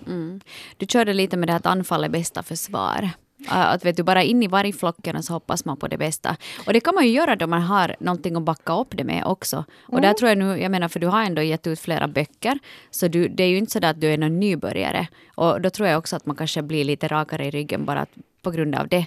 Du 0.76 0.86
körde 0.86 1.12
lite 1.12 1.36
med 1.36 1.48
det 1.48 1.54
att 1.54 1.66
anfall 1.66 2.04
är 2.04 2.08
bästa 2.08 2.42
försvar. 2.42 3.10
Äh, 3.46 3.56
Att 3.56 3.84
vet 3.84 3.96
du, 3.96 4.02
bara 4.02 4.22
in 4.22 4.42
i 4.42 4.46
vargflocken 4.46 5.16
och 5.16 5.24
så 5.24 5.32
hoppas 5.32 5.64
man 5.64 5.76
på 5.76 5.88
det 5.88 5.98
bästa. 5.98 6.36
Och 6.66 6.72
det 6.72 6.80
kan 6.80 6.94
man 6.94 7.04
ju 7.04 7.10
göra 7.10 7.36
då 7.36 7.46
man 7.46 7.62
har 7.62 7.96
någonting 8.00 8.36
att 8.36 8.42
backa 8.42 8.72
upp 8.80 8.96
det 8.96 9.04
med 9.04 9.24
också. 9.24 9.64
Och 9.88 10.00
där 10.00 10.12
tror 10.12 10.28
jag 10.28 10.38
nu, 10.38 10.60
jag 10.60 10.70
menar 10.70 10.88
för 10.88 11.00
du 11.00 11.06
har 11.06 11.22
ändå 11.22 11.42
gett 11.42 11.66
ut 11.66 11.80
flera 11.80 12.08
böcker. 12.08 12.58
Så 12.90 13.08
du, 13.08 13.28
det 13.28 13.42
är 13.42 13.48
ju 13.48 13.58
inte 13.58 13.72
så 13.72 13.86
att 13.86 14.00
du 14.00 14.06
är 14.12 14.18
någon 14.18 14.40
nybörjare. 14.40 15.08
Och 15.34 15.60
då 15.60 15.70
tror 15.70 15.88
jag 15.88 15.98
också 15.98 16.16
att 16.16 16.26
man 16.26 16.36
kanske 16.36 16.62
blir 16.62 16.84
lite 16.84 17.08
rakare 17.08 17.46
i 17.46 17.50
ryggen 17.50 17.84
bara 17.84 18.00
att, 18.00 18.10
på 18.44 18.50
grund 18.50 18.74
av 18.74 18.88
det. 18.88 19.06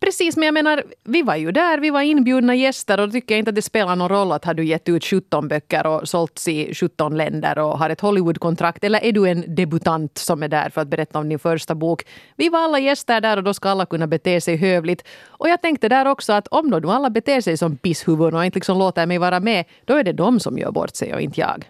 Precis, 0.00 0.36
men 0.36 0.46
jag 0.46 0.54
menar, 0.54 0.84
vi 1.04 1.22
var 1.22 1.36
ju 1.36 1.52
där, 1.52 1.78
vi 1.78 1.90
var 1.90 2.00
inbjudna 2.02 2.54
gäster 2.54 3.00
och 3.00 3.06
då 3.08 3.12
tycker 3.12 3.34
jag 3.34 3.38
inte 3.38 3.48
att 3.48 3.54
det 3.54 3.62
spelar 3.62 3.96
någon 3.96 4.08
roll 4.08 4.32
att 4.32 4.44
har 4.44 4.54
du 4.54 4.64
gett 4.64 4.88
ut 4.88 5.04
17 5.04 5.48
böcker 5.48 5.86
och 5.86 6.08
sålts 6.08 6.48
i 6.48 6.74
17 6.74 7.16
länder 7.16 7.58
och 7.58 7.78
har 7.78 7.90
ett 7.90 8.00
Hollywoodkontrakt 8.00 8.84
eller 8.84 9.04
är 9.04 9.12
du 9.12 9.28
en 9.28 9.54
debutant 9.54 10.18
som 10.18 10.42
är 10.42 10.48
där 10.48 10.70
för 10.70 10.80
att 10.80 10.88
berätta 10.88 11.18
om 11.18 11.28
din 11.28 11.38
första 11.38 11.74
bok. 11.74 12.02
Vi 12.36 12.48
var 12.48 12.58
alla 12.58 12.78
gäster 12.78 13.20
där 13.20 13.36
och 13.36 13.42
då 13.44 13.54
ska 13.54 13.68
alla 13.68 13.86
kunna 13.86 14.06
bete 14.06 14.40
sig 14.40 14.56
hövligt. 14.56 15.04
Och 15.26 15.48
jag 15.48 15.62
tänkte 15.62 15.88
där 15.88 16.06
också 16.06 16.32
att 16.32 16.46
om 16.48 16.70
då 16.70 16.78
nu 16.78 16.88
alla 16.88 17.10
beter 17.10 17.40
sig 17.40 17.56
som 17.56 17.76
pisshuvuden 17.76 18.34
och 18.34 18.44
inte 18.44 18.56
liksom 18.56 18.78
låter 18.78 19.06
mig 19.06 19.18
vara 19.18 19.40
med, 19.40 19.64
då 19.84 19.94
är 19.94 20.04
det 20.04 20.12
de 20.12 20.40
som 20.40 20.58
gör 20.58 20.70
bort 20.70 20.96
sig 20.96 21.14
och 21.14 21.20
inte 21.20 21.40
jag. 21.40 21.64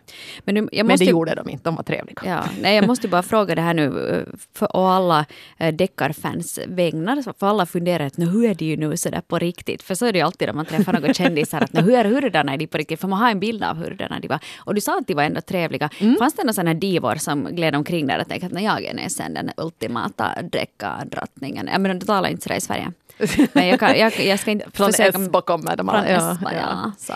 Men, 0.44 0.54
nu, 0.54 0.60
jag 0.72 0.86
Men 0.86 0.92
måste 0.94 1.04
det 1.04 1.06
ju- 1.06 1.10
gjorde 1.10 1.34
de 1.34 1.48
inte, 1.50 1.64
de 1.64 1.74
var 1.76 1.82
trevliga. 1.82 2.22
Ja, 2.26 2.44
nej, 2.62 2.76
jag 2.76 2.86
måste 2.86 3.08
bara 3.08 3.22
fråga 3.22 3.54
det 3.54 3.62
här 3.62 3.74
nu 3.74 4.08
eh, 4.10 4.34
för 4.54 4.76
och 4.76 4.90
alla 4.90 5.24
eh, 5.58 5.74
deckarfans 5.74 6.58
vägnar. 6.92 7.22
För 7.38 7.46
alla 7.46 7.66
funderar 7.66 8.06
att 8.06 8.16
"Nå, 8.16 8.26
hur 8.26 8.50
är 8.50 8.54
det 8.54 8.64
ju 8.64 8.76
nu 8.76 8.96
sådär 8.96 9.20
på 9.28 9.38
riktigt? 9.38 9.82
För 9.82 9.94
så 9.94 10.06
är 10.06 10.12
det 10.12 10.18
ju 10.18 10.24
alltid 10.24 10.48
när 10.48 10.54
man 10.54 10.66
träffar 10.66 10.92
några 10.92 11.14
kändisar 11.14 11.60
att 11.60 11.72
"Nå, 11.72 11.80
hur 11.80 11.94
är 11.94 12.04
hurdarna 12.04 12.52
är 12.52 12.56
de 12.56 12.66
på 12.66 12.78
riktigt? 12.78 13.00
För 13.00 13.08
man 13.08 13.18
har 13.18 13.30
en 13.30 13.40
bild 13.40 13.62
av 13.64 13.76
hurdarna 13.76 14.20
de 14.20 14.28
var. 14.28 14.38
Och 14.58 14.74
du 14.74 14.80
sa 14.80 14.98
att 14.98 15.06
de 15.06 15.14
var 15.14 15.22
ändå 15.22 15.40
trevliga. 15.40 15.90
Fanns 16.18 16.34
det 16.34 16.42
några 16.42 16.52
sådana 16.52 16.74
divor 16.74 17.14
som 17.14 17.44
gled 17.44 17.74
omkring 17.74 18.06
där 18.06 18.20
och 18.20 18.28
tänkte 18.28 18.46
att 18.46 18.52
"Nå, 18.52 18.60
jag 18.60 18.84
är 18.84 18.94
nästan 18.94 19.34
den 19.34 19.50
ultimata 19.56 20.42
dräckardrottningen? 20.42 21.68
Jag 21.72 21.80
menar, 21.80 21.94
du 21.94 22.06
talar 22.06 22.28
inte 22.28 22.42
sådär 22.42 22.56
i 22.56 22.60
Sverige. 22.60 22.92
Men 23.52 23.68
jag, 23.68 23.80
kan, 23.80 23.98
jag, 23.98 24.20
jag 24.20 24.38
ska 24.40 24.50
inte 24.50 24.70
Från 24.72 24.92
försöka... 24.92 25.18
F 25.18 25.30
bakom 25.30 25.66
är 25.66 25.76
de 25.76 25.86
Från 25.88 25.96
alla. 25.96 26.06
S, 26.32 26.38
ja. 26.42 26.92
Så. 26.98 27.12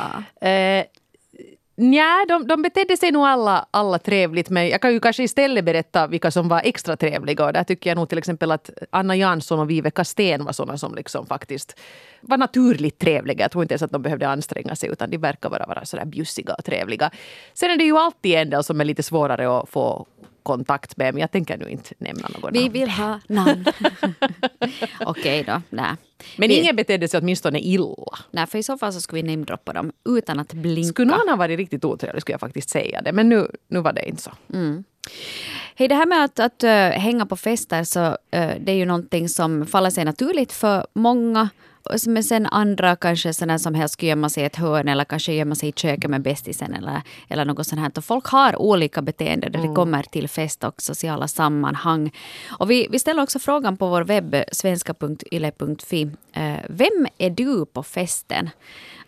Nja, 1.76 2.24
de, 2.28 2.46
de 2.46 2.62
betedde 2.62 2.96
sig 2.96 3.12
nog 3.12 3.24
alla, 3.24 3.66
alla 3.70 3.98
trevligt. 3.98 4.50
Men 4.50 4.68
jag 4.68 4.80
kan 4.80 4.92
ju 4.92 5.00
kanske 5.00 5.22
istället 5.22 5.64
berätta 5.64 6.06
vilka 6.06 6.30
som 6.30 6.48
var 6.48 6.60
extra 6.64 6.96
trevliga. 6.96 7.44
Och 7.44 7.52
där 7.52 7.64
tycker 7.64 7.90
jag 7.90 7.96
nog 7.96 8.08
till 8.08 8.18
exempel 8.18 8.50
att 8.50 8.70
Anna 8.90 9.16
Jansson 9.16 9.58
och 9.58 9.70
Viveka 9.70 10.04
Sten 10.04 10.44
var 10.44 10.52
sådana 10.52 10.78
som 10.78 10.94
liksom 10.94 11.26
faktiskt 11.26 11.80
var 12.20 12.36
naturligt 12.36 12.98
trevliga. 12.98 13.44
Jag 13.44 13.50
tror 13.50 13.64
inte 13.64 13.74
ens 13.74 13.82
att 13.82 13.90
de 13.90 14.02
behövde 14.02 14.28
anstränga 14.28 14.76
sig 14.76 14.90
utan 14.90 15.10
de 15.10 15.16
verkar 15.16 15.50
bara 15.50 15.66
vara 15.66 15.84
sådär 15.84 16.04
bjussiga 16.04 16.54
och 16.54 16.64
trevliga. 16.64 17.10
Sen 17.54 17.70
är 17.70 17.76
det 17.76 17.84
ju 17.84 17.96
alltid 17.96 18.34
en 18.34 18.50
del 18.50 18.64
som 18.64 18.80
är 18.80 18.84
lite 18.84 19.02
svårare 19.02 19.58
att 19.58 19.68
få 19.68 20.06
kontakt 20.44 20.96
med, 20.96 21.14
men 21.14 21.20
jag 21.20 21.30
tänker 21.30 21.58
nu 21.58 21.68
inte 21.68 21.94
nämna 21.98 22.28
något 22.28 22.50
Vi 22.52 22.60
namn. 22.60 22.72
vill 22.72 22.90
ha 22.90 23.20
namn. 23.26 23.64
Okej 25.00 25.44
då, 25.46 25.62
nej. 25.70 25.90
Men 26.38 26.48
vi, 26.48 26.60
ingen 26.60 26.76
betedde 26.76 27.08
sig 27.08 27.20
åtminstone 27.20 27.60
illa. 27.60 27.94
Nej, 28.30 28.46
för 28.46 28.58
i 28.58 28.62
så 28.62 28.78
fall 28.78 28.92
så 28.92 29.00
skulle 29.00 29.22
vi 29.22 29.28
namedroppa 29.28 29.72
dem 29.72 29.92
utan 30.08 30.40
att 30.40 30.52
blinka. 30.52 30.88
Skulle 30.88 31.10
någon 31.10 31.28
ha 31.28 31.36
varit 31.36 31.56
riktigt 31.58 31.84
otrevlig 31.84 32.22
skulle 32.22 32.34
jag 32.34 32.40
faktiskt 32.40 32.70
säga 32.70 33.02
det, 33.02 33.12
men 33.12 33.28
nu, 33.28 33.48
nu 33.68 33.80
var 33.80 33.92
det 33.92 34.08
inte 34.08 34.22
så. 34.22 34.30
Hej, 35.76 35.88
det 35.88 35.94
här 35.94 36.06
med 36.06 36.24
att, 36.24 36.40
att 36.40 36.62
äh, 36.62 36.70
hänga 36.70 37.26
på 37.26 37.36
fester 37.36 37.84
så 37.84 38.04
äh, 38.30 38.50
det 38.60 38.72
är 38.72 38.76
ju 38.76 38.84
någonting 38.84 39.28
som 39.28 39.66
faller 39.66 39.90
sig 39.90 40.04
naturligt 40.04 40.52
för 40.52 40.86
många. 40.94 41.48
Men 42.06 42.24
sen 42.24 42.46
andra 42.46 42.96
kanske 42.96 43.34
sådana 43.34 43.58
som 43.58 43.74
helst 43.74 44.02
gömma 44.02 44.28
sig 44.28 44.42
i 44.42 44.46
ett 44.46 44.56
hörn 44.56 44.88
eller 44.88 45.04
kanske 45.04 45.32
gömma 45.32 45.54
sig 45.54 45.68
i 45.68 45.72
köket 45.72 46.10
med 46.10 46.22
bästisen 46.22 46.74
eller, 46.74 47.02
eller 47.28 47.44
något 47.44 47.66
sånt 47.66 47.80
här. 47.80 47.90
Och 47.96 48.04
folk 48.04 48.26
har 48.26 48.56
olika 48.56 49.02
beteenden 49.02 49.52
när 49.52 49.68
det 49.68 49.74
kommer 49.74 50.02
till 50.02 50.28
fest 50.28 50.64
och 50.64 50.82
sociala 50.82 51.28
sammanhang. 51.28 52.10
Och 52.58 52.70
vi, 52.70 52.86
vi 52.90 52.98
ställer 52.98 53.22
också 53.22 53.38
frågan 53.38 53.76
på 53.76 53.88
vår 53.88 54.02
webb 54.02 54.36
svenska.yle.fi. 54.52 56.10
Eh, 56.32 56.54
vem 56.68 57.06
är 57.18 57.30
du 57.30 57.66
på 57.66 57.82
festen? 57.82 58.50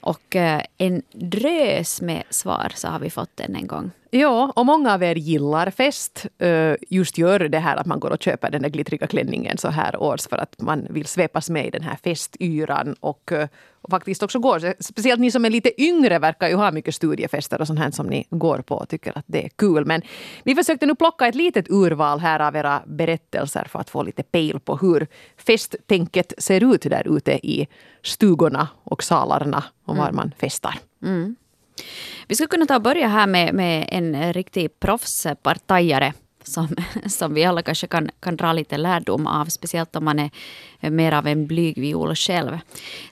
Och 0.06 0.36
eh, 0.36 0.62
en 0.78 1.02
drös 1.12 2.00
med 2.00 2.22
svar 2.30 2.72
så 2.74 2.88
har 2.88 2.98
vi 2.98 3.10
fått 3.10 3.36
den 3.36 3.56
en 3.56 3.66
gång. 3.66 3.90
Ja, 4.10 4.52
och 4.56 4.66
många 4.66 4.94
av 4.94 5.02
er 5.02 5.14
gillar 5.14 5.70
fest. 5.70 6.26
Eh, 6.38 6.74
just 6.88 7.18
gör 7.18 7.38
det 7.38 7.58
här 7.58 7.76
att 7.76 7.86
man 7.86 8.00
går 8.00 8.10
och 8.10 8.22
köper 8.22 8.50
den 8.50 8.62
där 8.62 8.68
glittriga 8.68 9.06
klänningen 9.06 9.58
så 9.58 9.68
här 9.68 10.02
års 10.02 10.28
för 10.28 10.38
att 10.38 10.60
man 10.60 10.86
vill 10.90 11.06
svepas 11.06 11.50
med 11.50 11.66
i 11.66 11.70
den 11.70 11.82
här 11.82 11.96
festyran 12.04 12.96
och 13.00 13.32
eh, 13.32 13.48
faktiskt 13.90 14.22
också 14.22 14.38
går. 14.38 14.82
Speciellt 14.82 15.20
ni 15.20 15.30
som 15.30 15.44
är 15.44 15.50
lite 15.50 15.82
yngre 15.82 16.18
verkar 16.18 16.48
ju 16.48 16.54
ha 16.54 16.70
mycket 16.70 16.94
studiefester 16.94 17.60
och 17.60 17.66
sånt 17.66 17.78
här 17.78 17.90
som 17.90 18.06
ni 18.06 18.26
går 18.30 18.58
på 18.58 18.74
och 18.74 18.88
tycker 18.88 19.18
att 19.18 19.24
det 19.26 19.44
är 19.44 19.48
kul. 19.48 19.84
Men 19.84 20.02
vi 20.44 20.54
försökte 20.54 20.86
nu 20.86 20.94
plocka 20.94 21.26
ett 21.26 21.34
litet 21.34 21.70
urval 21.70 22.20
här 22.20 22.40
av 22.40 22.56
era 22.56 22.82
berättelser 22.86 23.66
för 23.68 23.78
att 23.78 23.90
få 23.90 24.02
lite 24.02 24.22
pejl 24.22 24.60
på 24.60 24.76
hur 24.76 25.06
festtänket 25.36 26.32
ser 26.38 26.74
ut 26.74 26.82
där 26.82 27.16
ute 27.16 27.32
i 27.32 27.66
stugorna 28.02 28.68
och 28.84 29.02
salarna 29.02 29.64
och 29.84 29.96
var 29.96 30.12
man 30.12 30.32
festar. 30.38 30.78
Vi 32.28 32.34
skulle 32.34 32.48
kunna 32.48 32.66
ta 32.66 32.76
och 32.76 32.82
börja 32.82 33.08
här 33.08 33.26
med, 33.26 33.54
med 33.54 33.88
en 33.90 34.32
riktig 34.32 34.80
proffspartajare 34.80 36.12
som, 36.46 36.68
som 37.06 37.34
vi 37.34 37.44
alla 37.44 37.62
kanske 37.62 37.86
kan, 37.86 38.10
kan 38.20 38.36
dra 38.36 38.52
lite 38.52 38.76
lärdom 38.76 39.26
av, 39.26 39.46
speciellt 39.46 39.96
om 39.96 40.04
man 40.04 40.18
är 40.18 40.30
mer 40.90 41.12
av 41.12 41.26
en 41.26 41.46
blyg 41.46 41.78
viol 41.78 42.14
själv. 42.14 42.58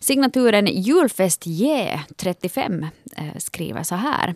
Signaturen 0.01 0.67
Julfest 0.67 1.47
J 1.47 2.01
35 2.17 2.87
eh, 3.17 3.25
skriver 3.39 3.83
så 3.83 3.95
här. 3.95 4.35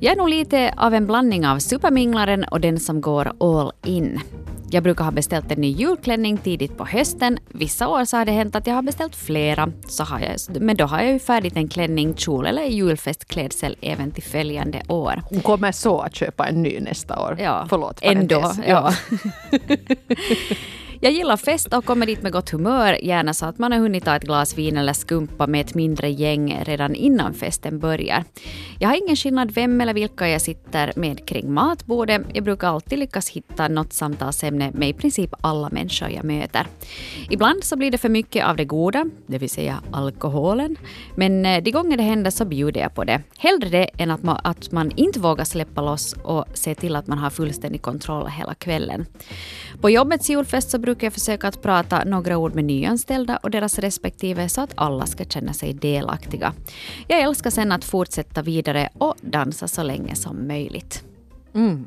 Jag 0.00 0.12
är 0.12 0.16
nog 0.16 0.28
lite 0.28 0.74
av 0.76 0.94
en 0.94 1.06
blandning 1.06 1.46
av 1.46 1.58
superminglaren 1.58 2.44
och 2.44 2.60
den 2.60 2.80
som 2.80 3.00
går 3.00 3.32
all 3.40 3.72
in. 3.84 4.20
Jag 4.72 4.82
brukar 4.82 5.04
ha 5.04 5.10
beställt 5.10 5.52
en 5.52 5.60
ny 5.60 5.68
julklänning 5.68 6.38
tidigt 6.38 6.76
på 6.76 6.84
hösten. 6.84 7.38
Vissa 7.48 7.88
år 7.88 8.04
så 8.04 8.16
har 8.16 8.24
det 8.24 8.32
hänt 8.32 8.56
att 8.56 8.66
jag 8.66 8.74
har 8.74 8.82
beställt 8.82 9.16
flera. 9.16 9.72
Så 9.88 10.04
har 10.04 10.20
jag, 10.20 10.62
men 10.62 10.76
då 10.76 10.84
har 10.84 11.00
jag 11.02 11.12
ju 11.12 11.18
färdigt 11.18 11.56
en 11.56 11.68
klänning, 11.68 12.14
kjol 12.16 12.46
eller 12.46 12.62
julfestklädsel 12.62 13.76
även 13.80 14.10
till 14.10 14.22
följande 14.22 14.82
år. 14.88 15.22
Hon 15.30 15.40
kommer 15.40 15.72
så 15.72 16.00
att 16.00 16.14
köpa 16.14 16.46
en 16.48 16.62
ny 16.62 16.80
nästa 16.80 17.20
år. 17.20 17.36
Ja, 17.40 17.66
Förlåt, 17.68 17.98
ändå. 18.02 18.40
parentes. 18.40 18.66
Ja. 18.68 18.94
Jag 21.02 21.12
gillar 21.12 21.36
fest 21.36 21.74
och 21.74 21.84
kommer 21.84 22.06
dit 22.06 22.22
med 22.22 22.32
gott 22.32 22.50
humör, 22.50 22.98
gärna 23.02 23.34
så 23.34 23.46
att 23.46 23.58
man 23.58 23.72
har 23.72 23.78
hunnit 23.78 24.04
ta 24.04 24.16
ett 24.16 24.22
glas 24.22 24.58
vin 24.58 24.76
eller 24.76 24.92
skumpa 24.92 25.46
med 25.46 25.60
ett 25.60 25.74
mindre 25.74 26.10
gäng 26.10 26.60
redan 26.64 26.94
innan 26.94 27.34
festen 27.34 27.78
börjar. 27.78 28.24
Jag 28.78 28.88
har 28.88 28.96
ingen 28.96 29.16
skillnad 29.16 29.50
vem 29.50 29.80
eller 29.80 29.94
vilka 29.94 30.28
jag 30.28 30.40
sitter 30.40 30.92
med 30.96 31.26
kring 31.28 31.52
matbordet. 31.52 32.22
Jag 32.34 32.44
brukar 32.44 32.68
alltid 32.68 32.98
lyckas 32.98 33.28
hitta 33.28 33.68
något 33.68 33.92
samtalsämne 33.92 34.70
med 34.74 34.88
i 34.88 34.92
princip 34.92 35.30
alla 35.40 35.68
människor 35.68 36.10
jag 36.10 36.24
möter. 36.24 36.66
Ibland 37.30 37.64
så 37.64 37.76
blir 37.76 37.90
det 37.90 37.98
för 37.98 38.08
mycket 38.08 38.46
av 38.46 38.56
det 38.56 38.64
goda, 38.64 39.04
det 39.26 39.38
vill 39.38 39.50
säga 39.50 39.82
alkoholen. 39.90 40.76
Men 41.16 41.46
eh, 41.46 41.62
de 41.62 41.70
gånger 41.70 41.96
det 41.96 42.02
händer 42.02 42.30
så 42.30 42.44
bjuder 42.44 42.80
jag 42.80 42.94
på 42.94 43.04
det. 43.04 43.22
Hellre 43.38 43.68
det 43.68 43.90
än 43.98 44.10
att 44.10 44.22
man, 44.22 44.40
att 44.44 44.72
man 44.72 44.90
inte 44.96 45.20
vågar 45.20 45.44
släppa 45.44 45.80
loss 45.82 46.12
och 46.12 46.44
se 46.54 46.74
till 46.74 46.96
att 46.96 47.06
man 47.06 47.18
har 47.18 47.30
fullständig 47.30 47.82
kontroll 47.82 48.26
hela 48.28 48.54
kvällen. 48.54 49.06
På 49.80 49.90
jobbets 49.90 50.30
julfest 50.30 50.70
så 50.70 50.78
brukar 50.90 51.06
jag 51.06 51.12
försöka 51.12 51.48
att 51.48 51.62
prata 51.62 52.04
några 52.04 52.36
ord 52.36 52.54
med 52.54 52.64
nyanställda 52.64 53.36
och 53.36 53.50
deras 53.50 53.78
respektive 53.78 54.48
så 54.48 54.60
att 54.60 54.72
alla 54.74 55.06
ska 55.06 55.24
känna 55.24 55.52
sig 55.52 55.72
delaktiga. 55.72 56.52
Jag 57.08 57.20
älskar 57.20 57.50
sen 57.50 57.72
att 57.72 57.84
fortsätta 57.84 58.42
vidare 58.42 58.88
och 58.98 59.14
dansa 59.20 59.68
så 59.68 59.82
länge 59.82 60.16
som 60.16 60.46
möjligt. 60.46 61.04
Mm. 61.54 61.86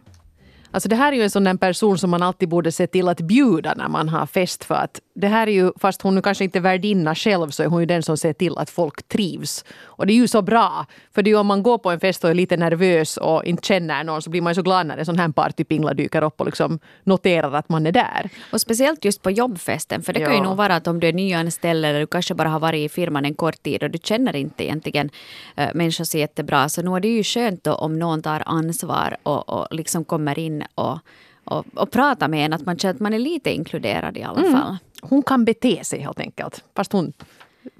Alltså 0.73 0.89
det 0.89 0.95
här 0.95 1.11
är 1.11 1.15
ju 1.15 1.23
en 1.23 1.29
sån 1.29 1.57
person 1.57 1.97
som 1.97 2.09
man 2.09 2.23
alltid 2.23 2.49
borde 2.49 2.71
se 2.71 2.87
till 2.87 3.07
att 3.07 3.21
bjuda 3.21 3.73
när 3.77 3.87
man 3.87 4.09
har 4.09 4.25
fest. 4.25 4.63
För 4.63 4.75
att 4.75 4.99
det 5.15 5.27
här 5.27 5.47
är 5.47 5.51
ju, 5.51 5.71
fast 5.79 6.01
hon 6.01 6.15
nu 6.15 6.21
kanske 6.21 6.43
inte 6.43 6.59
är 6.59 6.61
värdinna 6.61 7.15
själv, 7.15 7.49
så 7.49 7.63
är 7.63 7.67
hon 7.67 7.79
ju 7.79 7.85
den 7.85 8.03
som 8.03 8.17
ser 8.17 8.33
till 8.33 8.57
att 8.57 8.69
folk 8.69 9.07
trivs. 9.07 9.65
Och 9.83 10.07
det 10.07 10.13
är 10.13 10.15
ju 10.15 10.27
så 10.27 10.41
bra. 10.41 10.85
För 11.15 11.21
det 11.23 11.29
är 11.29 11.31
ju 11.31 11.37
om 11.39 11.47
man 11.47 11.63
går 11.63 11.77
på 11.77 11.91
en 11.91 11.99
fest 11.99 12.23
och 12.23 12.29
är 12.29 12.33
lite 12.33 12.57
nervös 12.57 13.17
och 13.17 13.45
inte 13.45 13.67
känner 13.67 14.03
någon 14.03 14.21
så 14.21 14.29
blir 14.29 14.41
man 14.41 14.51
ju 14.51 14.55
så 14.55 14.61
glad 14.61 14.85
när 14.87 14.97
en 14.97 15.05
sån 15.05 15.19
här 15.19 15.29
partypingla 15.29 15.93
dyker 15.93 16.23
upp 16.23 16.39
och 16.39 16.45
liksom 16.45 16.79
noterar 17.03 17.53
att 17.53 17.69
man 17.69 17.87
är 17.87 17.91
där. 17.91 18.29
Och 18.53 18.61
speciellt 18.61 19.05
just 19.05 19.21
på 19.21 19.31
jobbfesten, 19.31 20.01
för 20.01 20.13
det 20.13 20.19
kan 20.19 20.31
ju 20.31 20.37
Ja. 20.37 20.43
nog 20.43 20.57
vara 20.57 20.75
att 20.75 20.87
om 20.87 20.99
du 20.99 21.07
är 21.07 21.13
nyanställd 21.13 21.85
eller 21.85 21.99
du 21.99 22.07
kanske 22.07 22.33
bara 22.33 22.49
har 22.49 22.59
varit 22.59 22.85
i 22.85 22.89
firman 22.89 23.25
en 23.25 23.33
kort 23.35 23.63
tid 23.63 23.83
och 23.83 23.89
du 23.91 23.99
känner 24.03 24.35
inte 24.35 24.63
egentligen 24.63 25.09
äh, 25.55 25.67
människor 25.73 26.03
så 26.03 26.17
jättebra, 26.17 26.69
så 26.69 26.81
nu 26.81 26.95
är 26.95 26.99
det 26.99 27.07
ju 27.07 27.23
skönt 27.23 27.63
då 27.63 27.73
om 27.73 27.99
någon 27.99 28.21
tar 28.21 28.43
ansvar 28.45 29.17
och, 29.23 29.49
och 29.49 29.67
liksom 29.71 30.05
kommer 30.05 30.39
in 30.39 30.62
och, 30.75 30.99
och, 31.43 31.65
och 31.73 31.91
pratar 31.91 32.27
med 32.27 32.45
en, 32.45 32.53
att 32.53 32.65
man 32.65 32.77
känner 32.77 32.93
att 32.93 32.99
man 32.99 33.13
är 33.13 33.19
lite 33.19 33.51
inkluderad 33.51 34.17
i 34.17 34.23
alla 34.23 34.51
fall. 34.51 34.77
Hon 35.01 35.23
kan 35.23 35.45
bete 35.45 35.83
sig 35.83 35.99
helt 35.99 36.19
enkelt. 36.19 36.63
Fast 36.75 36.93
hon 36.93 37.13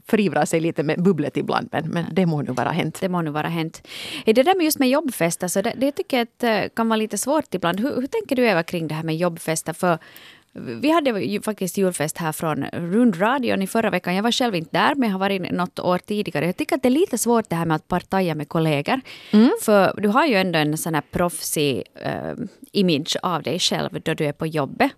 förivrar 0.08 0.46
sig 0.46 0.60
lite 0.60 0.84
med 0.84 1.04
bubblet 1.04 1.38
ibland. 1.38 1.70
Men, 1.72 1.90
men 1.90 2.06
det 2.12 2.26
må 2.26 2.42
nu 2.42 2.52
vara 2.52 2.72
hänt. 2.72 2.98
Det 3.02 3.10
må 3.10 3.22
nu 3.22 3.32
vara 3.32 3.48
hänt. 3.48 3.88
Det 4.26 4.34
där 4.34 4.56
med 4.58 4.66
just 4.66 4.80
med 4.80 4.90
jobbfester, 4.90 5.48
så 5.48 5.62
det, 5.62 5.74
det 5.78 5.92
tycker 5.92 6.18
jag 6.18 6.24
att, 6.24 6.44
eh, 6.44 6.70
kan 6.76 6.90
vara 6.90 6.98
lite 6.98 7.18
svårt 7.18 7.54
ibland. 7.54 7.80
Hur, 7.80 7.96
hur 7.96 8.08
tänker 8.08 8.36
du 8.36 8.46
Eva 8.46 8.64
kring 8.64 8.88
det 8.88 8.96
här 8.96 9.04
med 9.04 9.18
jobbfester? 9.18 9.74
För 9.74 9.98
vi 10.54 10.92
hade 10.92 11.10
ju 11.22 11.42
faktiskt 11.42 11.78
julfest 11.78 12.18
här 12.18 12.32
från 12.32 12.66
rundradion 12.66 13.62
i 13.62 13.68
förra 13.68 13.90
veckan. 13.90 14.16
Jag 14.16 14.24
var 14.24 14.32
själv 14.32 14.56
inte 14.56 14.70
där, 14.72 14.96
men 14.96 15.10
jag 15.10 15.14
har 15.14 15.20
varit 15.20 15.52
något 15.52 15.80
år 15.80 15.98
tidigare. 15.98 16.46
Jag 16.46 16.58
tycker 16.58 16.76
att 16.76 16.84
det 16.84 16.88
är 16.88 16.92
lite 16.92 17.18
svårt 17.18 17.50
det 17.50 17.56
här 17.56 17.66
med 17.66 17.76
att 17.76 17.88
partaja 17.88 18.36
med 18.36 18.50
kollegor. 18.50 19.02
För 19.62 20.02
du 20.02 20.10
har 20.10 20.26
ju 20.26 20.36
ändå 20.36 20.60
en 20.60 20.78
sån 20.78 20.94
här 20.94 21.04
proffsig 21.12 21.84
eh, 21.96 22.34
image 22.72 23.18
av 23.24 23.44
dig 23.44 23.60
själv 23.60 24.02
då 24.02 24.14
du 24.14 24.26
är 24.26 24.34
på 24.34 24.48
jobbet. 24.48 24.92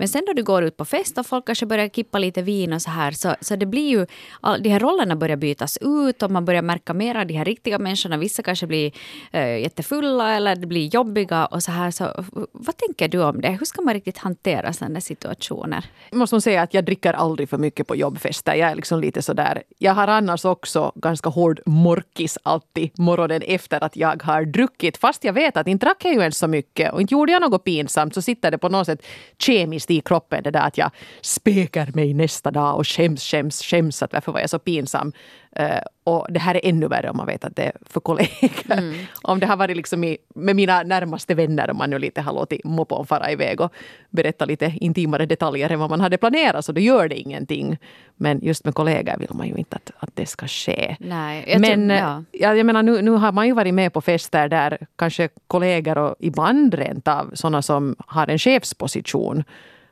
Men 0.00 0.08
sen 0.08 0.22
då 0.26 0.32
du 0.32 0.42
går 0.42 0.64
ut 0.64 0.76
på 0.76 0.84
fest 0.84 1.18
och 1.18 1.26
folk 1.26 1.46
kanske 1.46 1.66
börjar 1.66 1.88
kippa 1.88 2.18
lite 2.18 2.42
vin 2.42 2.72
och 2.72 2.82
så 2.82 2.90
här, 2.90 3.10
så, 3.10 3.34
så 3.40 3.56
det 3.56 3.66
blir 3.66 3.90
ju, 3.90 4.06
all, 4.40 4.62
de 4.62 4.68
här 4.68 4.80
rollerna 4.80 5.16
börjar 5.16 5.36
bytas 5.36 5.78
ut 5.80 6.22
och 6.22 6.30
man 6.30 6.44
börjar 6.44 6.62
märka 6.62 6.94
mer 6.94 7.14
av 7.14 7.26
de 7.26 7.34
här 7.34 7.44
riktiga 7.44 7.78
människorna. 7.78 8.16
Vissa 8.16 8.42
kanske 8.42 8.66
blir 8.66 8.92
äh, 9.32 9.58
jättefulla 9.58 10.36
eller 10.36 10.56
det 10.56 10.66
blir 10.66 10.94
jobbiga 10.94 11.46
och 11.46 11.62
så 11.62 11.70
här. 11.72 11.90
Så, 11.90 12.24
vad 12.52 12.76
tänker 12.76 13.08
du 13.08 13.22
om 13.22 13.40
det? 13.40 13.48
Hur 13.48 13.66
ska 13.66 13.82
man 13.82 13.94
riktigt 13.94 14.18
hantera 14.18 14.72
sådana 14.72 15.00
situationer? 15.00 15.84
Jag 16.10 16.18
måste 16.18 16.40
säga 16.40 16.62
att 16.62 16.74
jag 16.74 16.84
dricker 16.84 17.12
aldrig 17.12 17.48
för 17.48 17.58
mycket 17.58 17.86
på 17.86 17.96
jobbfester. 17.96 18.54
Jag 18.54 18.70
är 18.70 18.74
liksom 18.74 19.00
lite 19.00 19.22
sådär. 19.22 19.62
Jag 19.78 19.94
har 19.94 20.08
annars 20.08 20.44
också 20.44 20.92
ganska 20.94 21.30
hård 21.30 21.60
morkis 21.66 22.38
alltid 22.42 22.98
morgonen 22.98 23.42
efter 23.42 23.84
att 23.84 23.96
jag 23.96 24.22
har 24.22 24.44
druckit. 24.44 24.96
Fast 24.96 25.24
jag 25.24 25.32
vet 25.32 25.56
att 25.56 25.66
inte 25.66 25.86
drack 25.86 26.04
jag 26.04 26.14
ju 26.14 26.20
ens 26.20 26.38
så 26.38 26.48
mycket 26.48 26.92
och 26.92 27.00
inte 27.00 27.14
gjorde 27.14 27.32
jag 27.32 27.42
något 27.42 27.64
pinsamt 27.64 28.14
så 28.14 28.22
sitter 28.22 28.50
det 28.50 28.58
på 28.58 28.68
något 28.68 28.86
sätt 28.86 29.06
kemiskt 29.38 29.89
i 29.94 30.00
kroppen 30.00 30.42
det 30.42 30.50
där 30.50 30.60
att 30.66 30.78
jag 30.78 30.90
spekar 31.20 31.90
mig 31.94 32.14
nästa 32.14 32.50
dag 32.50 32.76
och 32.76 32.86
skäms, 32.86 33.22
skäms, 33.24 33.62
skäms 33.62 34.02
att 34.02 34.12
varför 34.12 34.32
var 34.32 34.40
jag 34.40 34.50
så 34.50 34.58
pinsam. 34.58 35.12
Eh, 35.56 35.78
och 36.04 36.26
det 36.30 36.40
här 36.40 36.54
är 36.54 36.60
ännu 36.68 36.88
värre 36.88 37.10
om 37.10 37.16
man 37.16 37.26
vet 37.26 37.44
att 37.44 37.56
det 37.56 37.62
är 37.62 37.72
för 37.86 38.00
kollegor. 38.00 38.94
Om 39.22 39.40
det 39.40 39.46
har 39.46 39.56
varit 39.56 39.76
liksom 39.76 40.04
i, 40.04 40.18
med 40.34 40.56
mina 40.56 40.82
närmaste 40.82 41.34
vänner 41.34 41.70
om 41.70 41.76
man 41.76 41.90
nu 41.90 41.98
lite 41.98 42.20
har 42.20 42.32
låtit 42.32 42.64
moppon 42.64 43.06
fara 43.06 43.30
iväg 43.32 43.60
och 43.60 43.72
berätta 44.10 44.44
lite 44.44 44.72
intimare 44.80 45.26
detaljer 45.26 45.70
än 45.70 45.78
vad 45.78 45.90
man 45.90 46.00
hade 46.00 46.16
planerat 46.18 46.64
så 46.64 46.72
då 46.72 46.80
gör 46.80 47.08
det 47.08 47.16
ingenting. 47.18 47.78
Men 48.16 48.40
just 48.42 48.64
med 48.64 48.74
kollegor 48.74 49.16
vill 49.18 49.28
man 49.32 49.48
ju 49.48 49.54
inte 49.54 49.76
att, 49.76 49.90
att 49.98 50.10
det 50.16 50.26
ska 50.26 50.46
ske. 50.48 50.96
Nej, 51.00 51.44
jag 51.48 51.60
Men 51.60 51.88
tror- 51.88 51.98
ja. 51.98 52.24
ja, 52.32 52.54
jag 52.54 52.66
menar, 52.66 52.82
nu, 52.82 53.02
nu 53.02 53.10
har 53.10 53.32
man 53.32 53.46
ju 53.46 53.52
varit 53.52 53.74
med 53.74 53.92
på 53.92 54.00
fester 54.00 54.48
där 54.48 54.78
kanske 54.96 55.28
kollegor 55.46 55.98
och 55.98 56.14
ibland 56.18 56.74
rent 56.74 57.08
av 57.08 57.30
sådana 57.34 57.62
som 57.62 57.96
har 58.06 58.28
en 58.28 58.38
chefsposition 58.38 59.44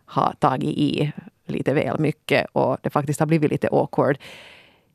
har 0.08 0.34
tagit 0.38 0.78
i 0.78 1.12
lite 1.46 1.74
väl 1.74 1.98
mycket 1.98 2.46
och 2.52 2.76
det 2.82 2.90
faktiskt 2.90 3.20
har 3.20 3.26
blivit 3.26 3.50
lite 3.50 3.68
awkward. 3.68 4.18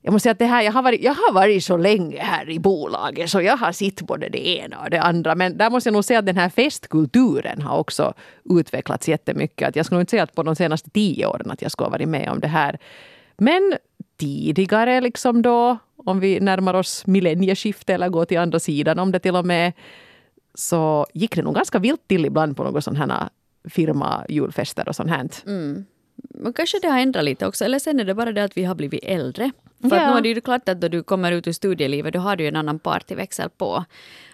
Jag 0.06 0.12
måste 0.12 0.24
säga 0.24 0.32
att 0.32 0.40
det 0.40 0.46
här, 0.46 0.62
jag, 0.62 0.72
har 0.72 0.84
varit, 0.84 1.02
jag 1.04 1.14
har 1.14 1.34
varit 1.34 1.64
så 1.64 1.78
länge 1.78 2.22
här 2.22 2.50
i 2.50 2.60
bolaget 2.60 3.30
så 3.30 3.42
jag 3.42 3.58
har 3.58 3.72
sett 3.72 4.02
både 4.02 4.30
det 4.30 4.48
ena 4.48 4.80
och 4.80 4.90
det 4.90 5.02
andra. 5.02 5.36
Men 5.36 5.58
där 5.58 5.70
måste 5.70 5.88
jag 5.90 5.94
nog 5.94 6.06
säga 6.06 6.20
att 6.20 6.26
den 6.26 6.38
här 6.38 6.50
festkulturen 6.50 7.62
har 7.62 7.78
också 7.78 8.14
utvecklats 8.50 9.10
jättemycket. 9.10 9.68
Att 9.68 9.76
jag 9.76 9.86
skulle 9.86 10.02
inte 10.02 10.12
säga 10.12 10.24
att 10.24 10.36
på 10.36 10.44
de 10.44 10.56
senaste 10.56 10.90
tio 10.90 11.26
åren 11.26 11.52
att 11.52 11.62
jag 11.62 11.72
skulle 11.72 11.86
ha 11.86 11.92
varit 11.92 12.10
med 12.10 12.30
om 12.30 12.40
det 12.40 12.48
här. 12.48 12.80
Men 13.38 13.74
tidigare 14.18 15.02
liksom 15.02 15.42
då, 15.42 15.78
om 15.98 16.20
vi 16.20 16.40
närmar 16.40 16.74
oss 16.74 17.08
millennieskiftet 17.08 17.90
eller 17.90 18.10
går 18.10 18.26
till 18.26 18.40
andra 18.40 18.60
sidan, 18.60 19.00
om 19.00 19.12
det 19.12 19.20
till 19.20 19.36
och 19.36 19.46
med 19.46 19.74
så 20.54 21.06
gick 21.14 21.36
det 21.36 21.42
nog 21.42 21.56
ganska 21.56 21.80
vilt 21.80 22.08
till 22.08 22.26
ibland 22.26 22.58
på 22.58 22.64
något 22.64 22.84
sådana 22.84 23.14
här 23.14 23.30
firma 23.70 24.26
julfester 24.30 24.88
och 24.90 24.96
sånt 24.96 25.10
här. 25.10 25.30
Mm. 25.46 25.86
Men 26.30 26.54
kanske 26.54 26.80
det 26.82 26.88
har 26.88 27.00
ändrat 27.00 27.24
lite 27.24 27.48
också, 27.48 27.66
eller 27.66 27.80
sen 27.80 28.00
är 28.00 28.04
det 28.06 28.14
bara 28.14 28.32
det 28.32 28.44
att 28.44 28.58
vi 28.58 28.64
har 28.64 28.76
blivit 28.76 29.04
äldre. 29.04 29.52
För 29.82 29.96
Ja. 29.96 30.02
att 30.02 30.12
nu 30.12 30.18
är 30.18 30.22
det 30.22 30.30
ju 30.30 30.42
klart 30.42 30.70
att 30.70 30.82
då 30.82 30.88
du 30.88 31.04
kommer 31.04 31.32
ut 31.32 31.48
ur 31.48 31.52
studielivet, 31.52 32.14
då 32.14 32.20
har 32.20 32.36
du 32.36 32.48
en 32.48 32.56
annan 32.56 32.80
partyväxel 32.80 33.50
på. 33.50 33.86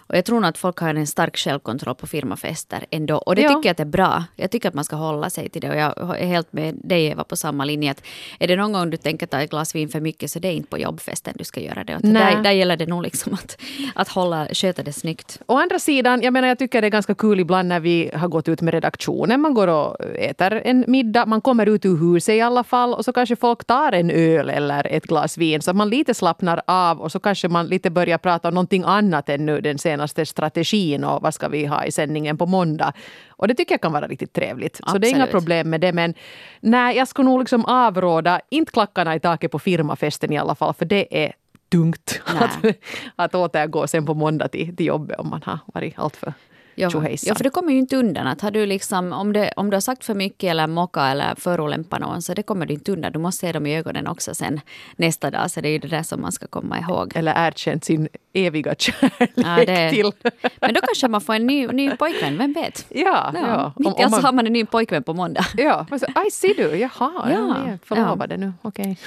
Och 0.10 0.18
jag 0.18 0.26
tror 0.26 0.40
nog 0.40 0.50
att 0.50 0.58
folk 0.58 0.78
har 0.80 0.90
en 0.96 1.08
stark 1.08 1.38
självkontroll 1.38 1.96
på 1.96 2.08
firmafester 2.08 2.86
ändå. 2.92 3.18
Och 3.18 3.36
det 3.36 3.42
Ja. 3.42 3.50
tycker 3.50 3.70
jag 3.70 3.72
att 3.72 3.80
är 3.80 3.86
bra. 3.86 4.24
Jag 4.36 4.52
tycker 4.52 4.68
att 4.70 4.74
man 4.76 4.84
ska 4.84 4.96
hålla 4.96 5.30
sig 5.30 5.50
till 5.50 5.62
det. 5.62 5.70
Och 5.70 5.76
jag 5.76 6.20
är 6.20 6.26
helt 6.26 6.54
med 6.54 6.76
dig 6.84 7.06
Eva 7.06 7.24
på 7.24 7.36
samma 7.36 7.66
linje. 7.66 7.92
Att 7.92 8.02
är 8.40 8.48
det 8.48 8.56
någon 8.56 8.74
gång 8.74 8.90
du 8.90 8.98
tänker 8.98 9.26
ta 9.26 9.42
ett 9.42 9.50
glas 9.50 9.76
vin 9.76 9.90
för 9.90 10.00
mycket 10.00 10.32
så 10.32 10.40
det 10.40 10.48
är 10.48 10.52
inte 10.52 10.70
på 10.70 10.78
jobbfesten 10.78 11.34
du 11.38 11.44
ska 11.44 11.60
göra 11.62 11.84
det. 11.84 12.00
Nej. 12.04 12.36
där, 12.36 12.44
där 12.44 12.52
gäller 12.52 12.78
det 12.78 12.86
nog 12.86 13.04
liksom 13.04 13.34
att, 13.34 13.58
att 13.96 14.08
hålla, 14.08 14.48
sköta 14.54 14.84
det 14.84 14.94
snyggt. 14.94 15.40
Å 15.46 15.58
andra 15.58 15.80
sidan, 15.80 16.22
jag 16.22 16.34
menar 16.34 16.48
jag 16.48 16.60
tycker 16.60 16.82
det 16.82 16.88
är 16.88 16.92
ganska 16.92 17.16
kul 17.16 17.40
ibland 17.40 17.68
när 17.70 17.80
vi 17.80 18.12
har 18.14 18.28
gått 18.28 18.48
ut 18.50 18.62
med 18.62 18.74
redaktionen. 18.74 19.42
Man 19.42 19.54
går 19.54 19.68
och 19.68 19.96
äter 20.16 20.62
en 20.66 20.86
middag, 20.88 21.26
man 21.26 21.42
kommer 21.42 21.66
ut 21.66 21.86
ur 21.86 21.98
huset 21.98 22.36
i 22.36 22.42
alla 22.42 22.64
fall 22.64 22.94
och 22.94 23.06
så 23.06 23.14
kanske 23.14 23.36
folk 23.36 23.66
tar 23.66 23.92
en 23.92 24.10
öl 24.12 24.50
eller 24.50 24.88
ett 24.88 25.04
glas 25.08 25.38
vin 25.38 25.62
så 25.62 25.72
att 25.72 25.78
man 25.78 25.90
lite 25.90 26.14
slappnar 26.14 26.62
av 26.68 27.02
och 27.02 27.12
så 27.12 27.20
kanske 27.20 27.48
man 27.48 27.68
lite 27.68 27.90
börjar 27.90 28.18
prata 28.18 28.48
om 28.48 28.54
någonting 28.54 28.84
annat 28.86 29.30
än 29.30 29.46
nu 29.46 29.62
den 29.62 29.78
senaste 29.78 29.99
strategin 30.08 31.04
och 31.04 31.22
vad 31.22 31.34
ska 31.34 31.48
vi 31.48 31.66
ha 31.66 31.86
i 31.86 31.92
sändningen 31.92 32.38
på 32.38 32.46
måndag. 32.46 32.94
Och 33.30 33.48
det 33.48 33.54
tycker 33.56 33.74
jag 33.74 33.82
kan 33.82 33.92
vara 33.92 34.08
riktigt 34.08 34.34
trevligt. 34.34 34.82
Så 34.88 34.98
det 34.98 35.08
är 35.08 35.10
inga 35.10 35.24
Absolut. 35.24 35.32
problem 35.32 35.70
med 35.70 35.82
det. 35.82 35.94
Men 35.94 36.14
nej, 36.60 36.98
jag 36.98 37.08
skulle 37.08 37.30
nog 37.30 37.40
liksom 37.40 37.66
avråda, 37.66 38.42
inte 38.50 38.72
klackarna 38.72 39.16
i 39.16 39.20
taket 39.20 39.52
på 39.52 39.60
firmafesten 39.60 40.34
i 40.34 40.38
alla 40.38 40.56
fall, 40.56 40.74
för 40.74 40.86
det 40.86 41.26
är 41.26 41.34
tungt 41.72 42.22
att, 42.40 42.76
att 43.16 43.36
återgå 43.36 43.88
sen 43.88 44.06
på 44.06 44.14
måndag 44.14 44.48
till, 44.48 44.76
till 44.76 44.86
jobbet 44.86 45.20
om 45.20 45.30
man 45.30 45.42
har 45.46 45.60
varit 45.74 46.00
alltför 46.00 46.34
Ja, 46.80 46.90
ja, 47.22 47.36
för 47.36 47.44
det 47.44 47.50
kommer 47.50 47.72
ju 47.74 47.80
inte 47.80 47.96
undan. 47.98 48.28
Att 48.28 48.42
har 48.42 48.52
du 48.52 48.66
liksom, 48.66 49.14
om, 49.14 49.34
det, 49.34 49.54
om 49.56 49.70
du 49.70 49.76
har 49.76 49.82
sagt 49.82 50.06
för 50.06 50.14
mycket 50.16 50.50
eller 50.52 50.68
mocka 50.68 51.06
eller 51.08 51.36
förolämpa 51.36 51.98
någon 52.00 52.22
så 52.22 52.34
det 52.34 52.44
kommer 52.44 52.66
du 52.66 52.74
inte 52.74 52.92
undan. 52.92 53.12
Du 53.12 53.20
måste 53.20 53.40
se 53.46 53.52
dem 53.52 53.66
i 53.66 53.78
ögonen 53.78 54.08
också 54.08 54.36
sen 54.36 54.62
nästa 54.96 55.32
dag. 55.32 55.52
Så 55.52 55.62
det 55.62 55.68
är 55.68 55.72
ju 55.72 55.80
det 55.80 55.88
där 55.88 56.04
som 56.04 56.22
man 56.22 56.32
ska 56.32 56.48
komma 56.48 56.80
ihåg. 56.80 57.12
Eller 57.16 57.48
erkänt 57.48 57.86
sin 57.86 58.08
eviga 58.34 58.76
kärlek 58.78 59.32
Ja, 59.36 59.66
det- 59.66 59.90
till... 59.90 60.12
Men 60.62 60.74
då 60.74 60.82
kanske 60.82 61.08
man 61.08 61.22
får 61.22 61.34
en 61.34 61.48
ny, 61.48 61.68
ny 61.68 61.92
pojkvän, 61.92 62.38
vem 62.38 62.54
vet? 62.54 62.86
Ja, 62.90 63.32
Ja, 63.34 63.40
ja. 63.48 63.74
Mitt 63.78 64.00
i 64.00 64.04
allt 64.04 64.16
så 64.16 64.22
har 64.22 64.32
man 64.34 64.48
en 64.48 64.54
ny 64.54 64.66
pojkvän 64.66 65.04
på 65.04 65.14
måndag. 65.14 65.46
Ja, 65.58 65.86
man 65.90 66.00
så, 66.00 66.06
aj 66.16 66.32
ser 66.32 66.54
du, 66.56 66.76
jaha, 66.78 66.90
ja, 67.00 67.30
Ja, 67.32 67.56
ja, 67.68 67.78
förlovade 67.84 68.38
nu, 68.38 68.54
okej. 68.62 68.98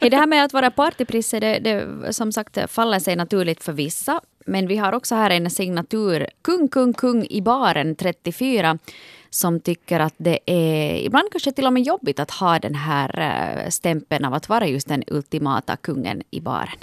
Hej, 0.00 0.10
Det 0.10 0.16
här 0.16 0.26
med 0.26 0.44
att 0.44 0.52
vara 0.52 0.70
partyprisse, 0.70 1.40
det, 1.40 1.58
det 1.58 2.12
som 2.12 2.32
sagt 2.32 2.58
faller 2.70 2.98
sig 2.98 3.16
naturligt 3.16 3.62
för 3.64 3.72
vissa. 3.72 4.20
Men 4.44 4.66
vi 4.66 4.76
har 4.76 4.92
också 4.92 5.14
här 5.14 5.30
en 5.30 5.50
signatur, 5.50 6.26
Kung, 6.42 6.68
kung, 6.68 6.92
kung 6.92 7.26
i 7.30 7.42
baren 7.42 7.96
34 7.96 8.78
som 9.30 9.60
tycker 9.60 10.00
att 10.00 10.14
det 10.16 10.38
är 10.46 10.96
ibland 10.96 11.28
kanske 11.32 11.52
till 11.52 11.66
och 11.66 11.72
med 11.72 11.82
jobbigt 11.82 12.20
att 12.20 12.30
ha 12.30 12.58
den 12.58 12.74
här 12.74 13.20
eh, 13.20 13.68
stämpeln 13.68 14.24
av 14.24 14.34
att 14.34 14.48
vara 14.48 14.66
just 14.66 14.88
den 14.88 15.04
ultimata 15.06 15.76
kungen 15.76 16.22
i 16.30 16.40
baren. 16.40 16.78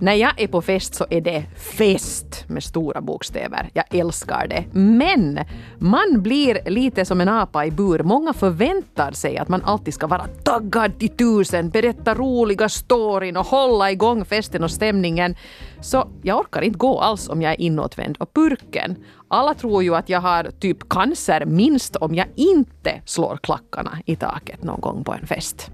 När 0.00 0.14
jag 0.14 0.40
är 0.40 0.46
på 0.46 0.62
fest 0.62 0.94
så 0.94 1.06
är 1.10 1.20
det 1.20 1.44
fest 1.56 2.44
med 2.48 2.62
stora 2.62 3.00
bokstäver. 3.00 3.70
Jag 3.72 3.84
älskar 3.94 4.46
det. 4.48 4.64
Men 4.72 5.38
man 5.78 6.22
blir 6.22 6.70
lite 6.70 7.04
som 7.04 7.20
en 7.20 7.28
apa 7.28 7.66
i 7.66 7.70
bur. 7.70 8.02
Många 8.02 8.32
förväntar 8.32 9.12
sig 9.12 9.38
att 9.38 9.48
man 9.48 9.62
alltid 9.64 9.94
ska 9.94 10.06
vara 10.06 10.26
taggad 10.26 10.98
till 10.98 11.08
tusen, 11.08 11.70
berätta 11.70 12.14
roliga 12.14 12.68
storyn 12.68 13.36
och 13.36 13.46
hålla 13.46 13.90
igång 13.90 14.24
festen 14.24 14.64
och 14.64 14.70
stämningen. 14.70 15.36
Så 15.80 16.08
jag 16.22 16.38
orkar 16.40 16.62
inte 16.62 16.78
gå 16.78 17.00
alls 17.00 17.28
om 17.28 17.42
jag 17.42 17.52
är 17.52 17.60
inåtvänd 17.60 18.16
och 18.18 18.34
purken. 18.34 18.96
Alla 19.28 19.54
tror 19.54 19.82
ju 19.82 19.94
att 19.94 20.08
jag 20.08 20.20
har 20.20 20.50
typ 20.60 20.88
cancer 20.88 21.44
minst 21.44 21.96
om 21.96 22.14
jag 22.14 22.26
inte 22.34 23.00
slår 23.04 23.38
klackarna 23.42 23.98
i 24.06 24.16
taket 24.16 24.62
någon 24.62 24.80
gång 24.80 25.04
på 25.04 25.12
en 25.12 25.26
fest. 25.26 25.70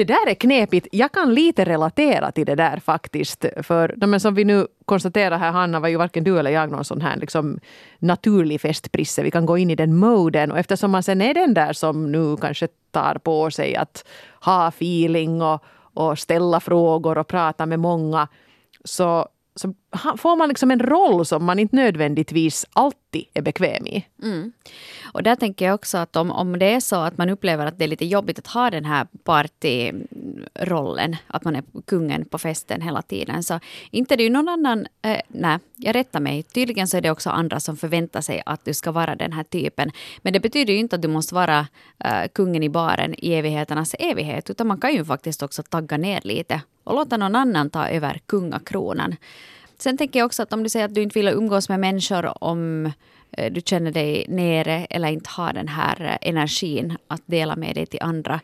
Det 0.00 0.04
där 0.04 0.28
är 0.28 0.34
knepigt. 0.34 0.88
Jag 0.92 1.12
kan 1.12 1.34
lite 1.34 1.64
relatera 1.64 2.32
till 2.32 2.46
det 2.46 2.54
där 2.54 2.80
faktiskt. 2.80 3.44
För 3.62 3.94
men 4.06 4.20
som 4.20 4.34
vi 4.34 4.44
nu 4.44 4.66
konstaterar 4.84 5.38
här, 5.38 5.50
Hanna, 5.50 5.80
var 5.80 5.88
ju 5.88 5.96
varken 5.96 6.24
du 6.24 6.38
eller 6.38 6.50
jag 6.50 6.70
någon 6.70 6.84
sån 6.84 7.00
här 7.00 7.16
liksom, 7.16 7.60
naturlig 7.98 8.60
festprisse. 8.60 9.22
Vi 9.22 9.30
kan 9.30 9.46
gå 9.46 9.58
in 9.58 9.70
i 9.70 9.74
den 9.74 9.96
moden. 9.96 10.52
Och 10.52 10.58
eftersom 10.58 10.90
man 10.90 11.02
sen 11.02 11.22
är 11.22 11.34
den 11.34 11.54
där 11.54 11.72
som 11.72 12.12
nu 12.12 12.36
kanske 12.36 12.68
tar 12.90 13.14
på 13.14 13.50
sig 13.50 13.76
att 13.76 14.04
ha 14.40 14.68
feeling 14.68 15.42
och, 15.42 15.64
och 15.94 16.18
ställa 16.18 16.60
frågor 16.60 17.18
och 17.18 17.28
prata 17.28 17.66
med 17.66 17.80
många 17.80 18.28
så, 18.84 19.28
så 19.54 19.74
får 19.92 20.36
man 20.36 20.48
liksom 20.48 20.70
en 20.70 20.80
roll 20.80 21.26
som 21.26 21.44
man 21.44 21.58
inte 21.58 21.76
nödvändigtvis 21.76 22.66
alltid 22.72 23.24
är 23.34 23.42
bekväm 23.42 23.86
i. 23.86 24.06
Mm. 24.22 24.52
Och 25.12 25.22
där 25.22 25.36
tänker 25.36 25.64
jag 25.64 25.74
också 25.74 25.98
att 25.98 26.16
om, 26.16 26.30
om 26.30 26.58
det 26.58 26.72
är 26.72 26.80
så 26.80 26.96
att 26.96 27.18
man 27.18 27.30
upplever 27.30 27.66
att 27.66 27.78
det 27.78 27.84
är 27.84 27.88
lite 27.88 28.04
jobbigt 28.04 28.38
att 28.38 28.46
ha 28.46 28.70
den 28.70 28.84
här 28.84 29.06
partyrollen, 29.24 31.16
att 31.26 31.44
man 31.44 31.56
är 31.56 31.62
kungen 31.86 32.24
på 32.24 32.38
festen 32.38 32.82
hela 32.82 33.02
tiden, 33.02 33.42
så 33.42 33.60
inte 33.90 34.16
det 34.16 34.22
är 34.22 34.24
ju 34.24 34.30
någon 34.30 34.48
annan, 34.48 34.86
eh, 35.02 35.20
nej, 35.28 35.58
jag 35.76 35.94
rättar 35.94 36.20
mig, 36.20 36.42
tydligen 36.42 36.88
så 36.88 36.96
är 36.96 37.00
det 37.00 37.10
också 37.10 37.30
andra 37.30 37.60
som 37.60 37.76
förväntar 37.76 38.20
sig 38.20 38.42
att 38.46 38.64
du 38.64 38.74
ska 38.74 38.92
vara 38.92 39.16
den 39.16 39.32
här 39.32 39.44
typen. 39.44 39.90
Men 40.18 40.32
det 40.32 40.40
betyder 40.40 40.72
ju 40.72 40.78
inte 40.78 40.96
att 40.96 41.02
du 41.02 41.08
måste 41.08 41.34
vara 41.34 41.66
eh, 42.04 42.28
kungen 42.34 42.62
i 42.62 42.68
baren 42.68 43.14
i 43.18 43.34
evigheternas 43.34 43.94
evighet, 43.98 44.50
utan 44.50 44.66
man 44.66 44.80
kan 44.80 44.92
ju 44.92 45.04
faktiskt 45.04 45.42
också 45.42 45.62
tagga 45.62 45.96
ner 45.96 46.20
lite 46.24 46.60
och 46.84 46.94
låta 46.94 47.16
någon 47.16 47.36
annan 47.36 47.70
ta 47.70 47.88
över 47.88 48.20
kungakronan. 48.26 49.16
Sen 49.80 49.96
tänker 49.96 50.18
jag 50.18 50.26
också 50.26 50.42
att 50.42 50.52
om 50.52 50.62
du 50.62 50.68
säger 50.68 50.84
att 50.84 50.94
du 50.94 51.02
inte 51.02 51.18
vill 51.18 51.28
umgås 51.28 51.68
med 51.68 51.80
människor 51.80 52.44
om 52.44 52.92
eh, 53.32 53.52
du 53.52 53.60
känner 53.60 53.90
dig 53.90 54.24
nere 54.28 54.86
eller 54.90 55.08
inte 55.08 55.30
har 55.30 55.52
den 55.52 55.68
här 55.68 56.00
eh, 56.00 56.28
energin 56.28 56.96
att 57.06 57.22
dela 57.26 57.56
med 57.56 57.74
dig 57.74 57.86
till 57.86 58.02
andra. 58.02 58.40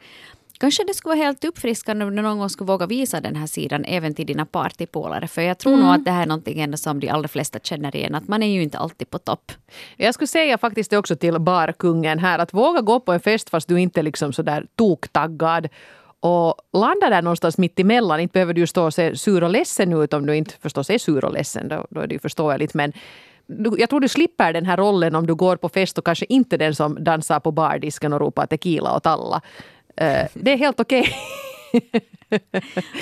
Kanske 0.59 0.85
det 0.85 0.95
skulle 0.95 1.15
vara 1.15 1.25
helt 1.25 1.45
uppfriskande 1.45 2.05
om 2.05 2.17
du 2.17 2.23
någon 2.23 2.39
gång 2.39 2.51
skulle 2.51 2.69
våga 2.69 2.87
visa 2.87 3.21
den 3.21 3.37
här 3.37 3.47
sidan 3.47 3.85
även 3.85 4.15
till 4.15 4.27
dina 4.27 4.47
partypolare. 4.47 5.29
För 5.29 5.43
jag 5.43 5.59
tror 5.59 5.77
nog 5.77 5.95
att 5.95 6.05
det 6.05 6.11
här 6.11 6.23
är 6.23 6.27
någonting 6.27 6.77
som 6.77 7.01
de 7.01 7.09
allra 7.09 7.29
flesta 7.29 7.59
känner 7.59 7.97
igen. 7.97 8.15
Att 8.15 8.29
man 8.29 8.43
är 8.43 8.47
ju 8.47 8.63
inte 8.63 8.79
alltid 8.79 9.11
på 9.11 9.19
topp. 9.19 9.53
Jag 9.97 10.15
skulle 10.15 10.29
säga 10.29 10.59
faktiskt 10.59 10.93
också 10.93 11.17
till 11.17 11.39
barkungen 11.39 12.19
här 12.19 12.39
att 12.39 12.55
våga 12.55 12.81
gå 12.81 13.01
på 13.01 13.13
en 13.13 13.21
fest 13.21 13.51
fast 13.51 13.69
du 13.69 13.81
inte 13.81 14.01
är 14.01 14.03
liksom 14.03 14.33
sådär 14.33 14.67
toktaggad 14.77 15.69
och 16.21 16.55
landa 16.73 17.11
där 17.11 17.23
någonstans 17.23 17.59
mitt 17.59 17.79
emellan. 17.81 18.21
Inte 18.21 18.33
behöver 18.33 18.55
du 18.55 18.61
ju 18.61 18.67
stå 18.67 18.85
och 18.85 18.95
se 18.95 19.17
sur 19.17 19.45
och 19.45 19.51
ledsen 19.51 19.93
ut 19.93 20.13
om 20.13 20.27
du 20.27 20.37
inte 20.37 20.55
förstås 20.61 20.91
är 20.91 20.99
sur 20.99 21.25
och 21.25 21.33
ledsen. 21.33 21.69
Då, 21.69 21.87
då 21.91 22.01
är 22.01 22.07
det 22.07 22.15
ju 22.15 22.19
förståeligt. 22.19 22.75
Men 22.75 22.93
jag 23.79 23.91
tror 23.91 24.01
du 24.01 24.09
slipper 24.09 24.53
den 24.53 24.67
här 24.67 24.77
rollen 24.77 25.15
om 25.15 25.27
du 25.27 25.35
går 25.35 25.57
på 25.57 25.69
fest 25.69 25.99
och 25.99 26.05
kanske 26.05 26.27
inte 26.29 26.57
den 26.57 26.75
som 26.75 27.05
dansar 27.05 27.41
på 27.41 27.53
bardisken 27.53 28.13
och 28.13 28.21
ropar 28.21 28.47
tequila 28.47 28.97
åt 28.97 29.07
alla. 29.07 29.41
Eh, 29.97 30.27
det 30.35 30.53
är 30.53 30.57
helt 30.57 30.81
okej. 30.81 31.09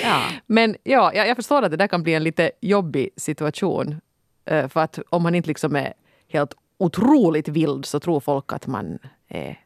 Ja. 0.02 0.22
Men 0.46 0.76
ja, 0.82 1.14
jag, 1.14 1.28
jag 1.28 1.36
förstår 1.36 1.62
att 1.62 1.70
det 1.70 1.76
där 1.76 1.86
kan 1.86 2.02
bli 2.02 2.14
en 2.14 2.24
lite 2.24 2.50
jobbig 2.60 3.08
situation. 3.16 4.00
Eh, 4.44 4.68
För 4.68 4.80
att 4.80 4.98
om 5.08 5.22
man 5.22 5.34
inte 5.34 5.48
liksom 5.48 5.76
är 5.76 5.92
helt 6.28 6.54
otroligt 6.78 7.48
vild 7.48 7.86
så 7.86 8.00
tror 8.00 8.20
folk 8.20 8.52
att 8.52 8.66
man 8.66 8.98
är 9.28 9.58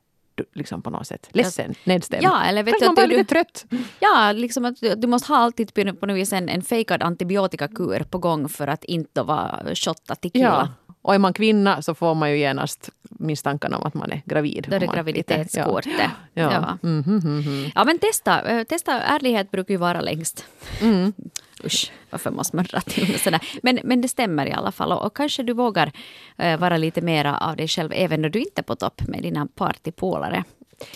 liksom 0.55 0.83
på 0.83 0.90
något 0.90 1.07
sätt 1.07 1.29
ledsen, 1.33 1.74
nedstämd. 1.85 2.22
Ja, 2.22 2.44
eller 2.44 2.62
vet 2.62 2.72
Kanske 2.72 2.85
du 2.85 2.88
man 2.88 2.94
bara 2.94 3.03
är 3.03 3.09
lite 3.09 3.24
trött. 3.24 3.64
Ja, 4.01 4.33
liksom 4.33 4.64
att 4.64 4.81
du, 4.81 4.94
du 4.94 5.07
måste 5.07 5.33
ha 5.33 5.38
alltid 5.38 5.74
på 5.74 6.07
något 6.07 6.16
vis 6.16 6.33
en, 6.33 6.48
en 6.48 6.62
fejkad 6.62 7.03
antibiotikakur 7.03 8.05
på 8.11 8.18
gång 8.18 8.48
för 8.48 8.66
att 8.66 8.85
inte 8.85 9.22
vara 9.22 9.74
shotta 9.74 10.14
tequila. 10.14 10.44
Ja. 10.44 10.94
Och 11.03 11.14
är 11.14 11.18
man 11.18 11.33
kvinna 11.33 11.83
så 11.83 11.94
får 11.94 12.14
man 12.14 12.31
ju 12.31 12.38
genast 12.38 12.90
misstankarna 13.03 13.79
om 13.79 13.87
att 13.87 13.94
man 13.94 14.12
är 14.12 14.22
gravid. 14.24 14.66
Då 14.70 14.77
är 14.77 14.81
det 14.81 14.87
graviditetskortet. 14.87 15.92
Ja. 15.98 16.11
Ja. 16.35 16.53
Ja. 16.53 16.88
Mhm, 16.88 17.03
mhm, 17.07 17.38
mhm. 17.38 17.70
Ja, 17.74 17.85
men 17.85 17.98
testa. 17.98 18.42
Eh, 18.42 18.64
testa. 18.64 19.01
Ärlighet 19.01 19.51
brukar 19.51 19.74
ju 19.74 19.79
vara 19.79 20.01
längst. 20.01 20.44
Mm. 21.61 21.66
Usch, 21.66 21.92
varför 22.11 22.31
måste 22.31 22.57
man 22.57 22.64
dra 22.64 22.81
till 22.81 23.09
med 23.09 23.21
sådär? 23.21 23.40
Men, 23.62 23.81
men 23.85 24.01
det 24.01 24.09
stämmer 24.09 24.47
i 24.47 24.53
alla 24.53 24.73
fall. 24.73 24.92
Och, 24.92 25.07
och 25.07 25.16
kanske 25.16 25.42
du 25.42 25.53
vågar 25.53 25.92
eh, 26.37 26.59
vara 26.59 26.77
lite 26.77 27.01
mera 27.01 27.38
av 27.38 27.57
dig 27.57 27.68
själv 27.68 27.92
även 27.94 28.23
när 28.23 28.29
du 28.29 28.38
inte 28.38 28.61
är 28.61 28.62
på 28.62 28.77
topp 28.77 29.03
med 29.09 29.23
dina 29.23 29.47
partypolare. 29.47 30.44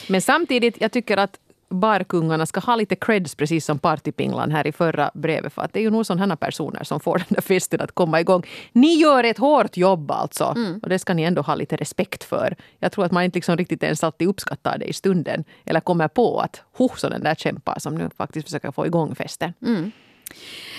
Men 0.08 0.22
samtidigt, 0.22 0.80
jag 0.80 0.92
tycker 0.92 1.16
att 1.16 1.38
barkungarna 1.72 2.46
ska 2.46 2.60
ha 2.60 2.76
lite 2.76 2.96
creds 2.96 3.34
precis 3.34 3.64
som 3.64 3.78
partypinglan 3.78 4.50
här 4.50 4.66
i 4.66 4.72
förra 4.72 5.10
brevet. 5.14 5.52
För 5.52 5.62
att 5.62 5.72
det 5.72 5.80
är 5.80 5.82
ju 5.82 5.90
nog 5.90 6.06
sådana 6.06 6.36
personer 6.36 6.84
som 6.84 7.00
får 7.00 7.18
den 7.18 7.26
där 7.28 7.40
festen 7.40 7.80
att 7.80 7.92
komma 7.92 8.20
igång. 8.20 8.42
Ni 8.72 8.94
gör 8.94 9.24
ett 9.24 9.38
hårt 9.38 9.76
jobb 9.76 10.10
alltså. 10.10 10.54
Och 10.82 10.88
det 10.88 10.98
ska 10.98 11.14
ni 11.14 11.22
ändå 11.22 11.42
ha 11.42 11.54
lite 11.54 11.76
respekt 11.76 12.24
för. 12.24 12.56
Jag 12.78 12.92
tror 12.92 13.04
att 13.04 13.12
man 13.12 13.24
inte 13.24 13.36
liksom 13.36 13.56
riktigt 13.56 13.82
ens 13.82 14.04
alltid 14.04 14.28
uppskattar 14.28 14.78
det 14.78 14.84
i 14.84 14.92
stunden. 14.92 15.44
Eller 15.64 15.80
kommer 15.80 16.08
på 16.08 16.40
att 16.40 16.62
ho, 16.72 16.88
så 16.96 17.08
den 17.08 17.22
där 17.22 17.34
kämpar 17.34 17.78
som 17.78 17.94
nu 17.94 18.10
faktiskt 18.16 18.46
försöker 18.46 18.70
få 18.70 18.86
igång 18.86 19.14
festen. 19.14 19.52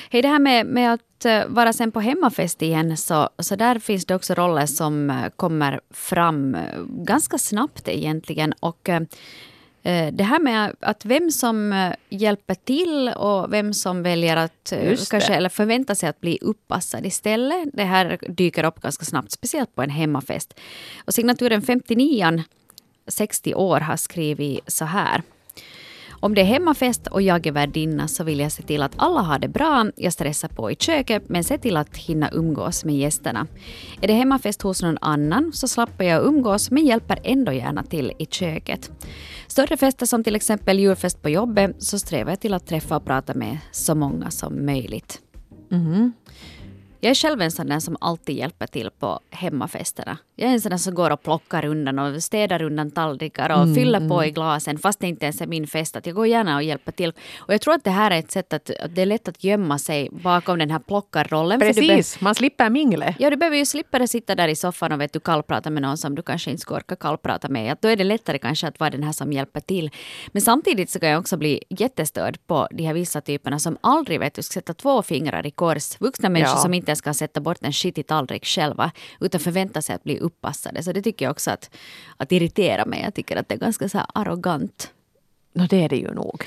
Hej, 0.09 0.21
det 0.21 0.27
här 0.27 0.39
med, 0.39 0.65
med 0.65 0.93
att 0.93 1.25
eh, 1.25 1.41
vara 1.47 1.73
sen 1.73 1.91
på 1.91 1.99
hemmafest 1.99 2.61
igen, 2.61 2.97
så, 2.97 3.29
så 3.39 3.55
där 3.55 3.79
finns 3.79 4.05
det 4.05 4.15
också 4.15 4.33
roller 4.33 4.65
som 4.65 5.09
eh, 5.09 5.29
kommer 5.35 5.79
fram 5.91 6.55
eh, 6.55 6.61
ganska 6.87 7.37
snabbt 7.37 7.87
egentligen. 7.87 8.53
Och 8.59 8.89
det 10.11 10.23
här 10.23 10.39
med 10.39 10.75
att 10.79 11.05
vem 11.05 11.31
som 11.31 11.91
hjälper 12.09 12.55
till 12.55 13.09
och 13.09 13.53
vem 13.53 13.73
som 13.73 14.03
väljer 14.03 14.37
att 14.37 14.73
kanske, 15.09 15.33
eller 15.33 15.49
förväntar 15.49 15.95
sig 15.95 16.09
att 16.09 16.21
bli 16.21 16.37
uppassad 16.41 17.05
istället. 17.05 17.69
Det 17.73 17.83
här 17.83 18.19
dyker 18.27 18.63
upp 18.63 18.81
ganska 18.81 19.05
snabbt, 19.05 19.31
speciellt 19.31 19.75
på 19.75 19.81
en 19.81 19.89
hemmafest. 19.89 20.59
Och 21.05 21.13
signaturen 21.13 21.61
59 21.61 22.43
60 23.07 23.53
år 23.53 23.79
har 23.79 23.97
skrivit 23.97 24.59
så 24.67 24.85
här. 24.85 25.21
Om 26.23 26.35
det 26.35 26.41
är 26.41 26.45
hemmafest 26.45 27.07
och 27.07 27.21
jag 27.21 27.47
är 27.47 27.51
värdinna 27.51 28.07
så 28.07 28.23
vill 28.23 28.39
jag 28.39 28.51
se 28.51 28.63
till 28.63 28.81
att 28.81 28.91
alla 28.95 29.21
har 29.21 29.39
det 29.39 29.47
bra. 29.47 29.85
Jag 29.95 30.13
stressar 30.13 30.47
på 30.47 30.71
i 30.71 30.75
köket 30.75 31.29
men 31.29 31.43
se 31.43 31.57
till 31.57 31.77
att 31.77 31.97
hinna 31.97 32.29
umgås 32.31 32.85
med 32.85 32.95
gästerna. 32.95 33.47
Är 34.01 34.07
det 34.07 34.13
hemmafest 34.13 34.61
hos 34.61 34.81
någon 34.81 34.97
annan 35.01 35.51
så 35.53 35.67
slappar 35.67 36.05
jag 36.05 36.25
umgås 36.25 36.71
men 36.71 36.85
hjälper 36.85 37.19
ändå 37.23 37.51
gärna 37.51 37.83
till 37.83 38.13
i 38.19 38.25
köket. 38.25 38.91
Större 39.47 39.77
fester 39.77 40.05
som 40.05 40.23
till 40.23 40.35
exempel 40.35 40.79
julfest 40.79 41.21
på 41.21 41.29
jobbet 41.29 41.83
så 41.83 41.99
strävar 41.99 42.31
jag 42.31 42.39
till 42.39 42.53
att 42.53 42.67
träffa 42.67 42.95
och 42.95 43.05
prata 43.05 43.33
med 43.33 43.57
så 43.71 43.95
många 43.95 44.31
som 44.31 44.65
möjligt. 44.65 45.19
Mm-hmm. 45.69 46.11
Jag 47.03 47.09
är 47.09 47.15
själv 47.15 47.41
en 47.41 47.51
sån 47.51 47.67
där 47.67 47.79
som 47.79 47.97
alltid 48.01 48.35
hjälper 48.37 48.67
till 48.67 48.89
på 48.99 49.19
hemmafesterna. 49.29 50.17
Jag 50.35 50.49
är 50.49 50.53
en 50.53 50.61
sån 50.61 50.69
där 50.69 50.77
som 50.77 50.93
går 50.95 51.09
och 51.09 51.23
plockar 51.23 51.65
undan 51.65 51.99
och 51.99 52.23
städar 52.23 52.61
undan 52.61 52.91
tallrikar 52.91 53.49
och 53.61 53.75
fyller 53.75 54.09
på 54.09 54.25
i 54.25 54.31
glasen 54.31 54.77
fast 54.77 54.99
det 54.99 55.07
inte 55.07 55.25
ens 55.25 55.41
är 55.41 55.47
min 55.47 55.67
fest. 55.67 55.95
Att 55.95 56.05
jag 56.05 56.15
går 56.15 56.27
gärna 56.27 56.55
och 56.55 56.63
hjälper 56.63 56.91
till. 56.91 57.13
Och 57.37 57.53
jag 57.53 57.61
tror 57.61 57.73
att 57.73 57.83
det 57.83 57.89
här 57.89 58.11
är 58.11 58.19
ett 58.19 58.31
sätt 58.31 58.53
att, 58.53 58.69
att 58.79 58.95
det 58.95 59.01
är 59.01 59.05
lätt 59.05 59.27
att 59.27 59.43
gömma 59.43 59.79
sig 59.79 60.09
bakom 60.11 60.59
den 60.59 60.71
här 60.71 60.79
plockarrollen. 60.79 61.59
Precis, 61.59 62.21
man 62.21 62.35
slipper 62.35 62.69
minglet. 62.69 63.15
Ja, 63.19 63.29
du 63.29 63.35
behöver 63.35 63.57
ju 63.57 63.65
slippa 63.65 64.07
sitta 64.07 64.35
där 64.35 64.47
i 64.47 64.55
soffan 64.55 64.91
och 64.91 65.01
vet 65.01 65.13
du, 65.13 65.19
kallprata 65.19 65.69
med 65.69 65.81
någon 65.81 65.97
som 65.97 66.15
du 66.15 66.21
kanske 66.21 66.51
inte 66.51 66.61
ska 66.61 66.75
orka 66.75 66.95
kallprata 66.95 67.49
med. 67.49 67.71
Att 67.73 67.81
då 67.81 67.87
är 67.87 67.95
det 67.95 68.03
lättare 68.03 68.37
kanske 68.37 68.67
att 68.67 68.79
vara 68.79 68.89
den 68.89 69.03
här 69.03 69.11
som 69.11 69.33
hjälper 69.33 69.59
till. 69.59 69.91
Men 70.31 70.41
samtidigt 70.41 70.89
så 70.89 70.99
kan 70.99 71.09
jag 71.09 71.19
också 71.19 71.37
bli 71.37 71.63
jättestörd 71.69 72.37
på 72.47 72.67
de 72.71 72.83
här 72.83 72.93
vissa 72.93 73.21
typerna 73.21 73.59
som 73.59 73.77
aldrig 73.81 74.19
vet 74.19 74.33
du, 74.33 74.41
ska 74.43 74.53
sätta 74.53 74.73
två 74.73 75.01
fingrar 75.01 75.45
i 75.45 75.51
kors. 75.51 75.99
Vuxna 75.99 76.29
människor 76.29 76.55
Ja. 76.55 76.61
som 76.61 76.73
inte 76.73 76.92
ens 76.93 77.01
kan 77.01 77.13
sätta 77.13 77.41
bort 77.41 77.57
en 77.61 77.73
skitig 77.73 78.07
tallrik 78.07 78.45
själva 78.45 78.91
utan 79.19 79.39
förväntar 79.39 79.81
sig 79.81 79.95
att 79.95 80.03
bli 80.03 80.19
uppassade. 80.19 80.83
Så 80.83 80.91
det 80.91 81.01
tycker 81.01 81.25
jag 81.25 81.31
också 81.31 81.51
att, 81.51 81.69
att 82.17 82.31
irritera 82.31 82.85
mig. 82.85 83.01
Jag 83.03 83.13
tycker 83.13 83.37
att 83.37 83.49
det 83.49 83.55
är 83.55 83.59
ganska 83.59 83.89
så 83.89 83.99
arrogant. 84.13 84.93
No, 85.55 85.67
det 85.69 85.83
är 85.83 85.89
det 85.89 85.95
ju 85.95 86.13
nog. 86.13 86.43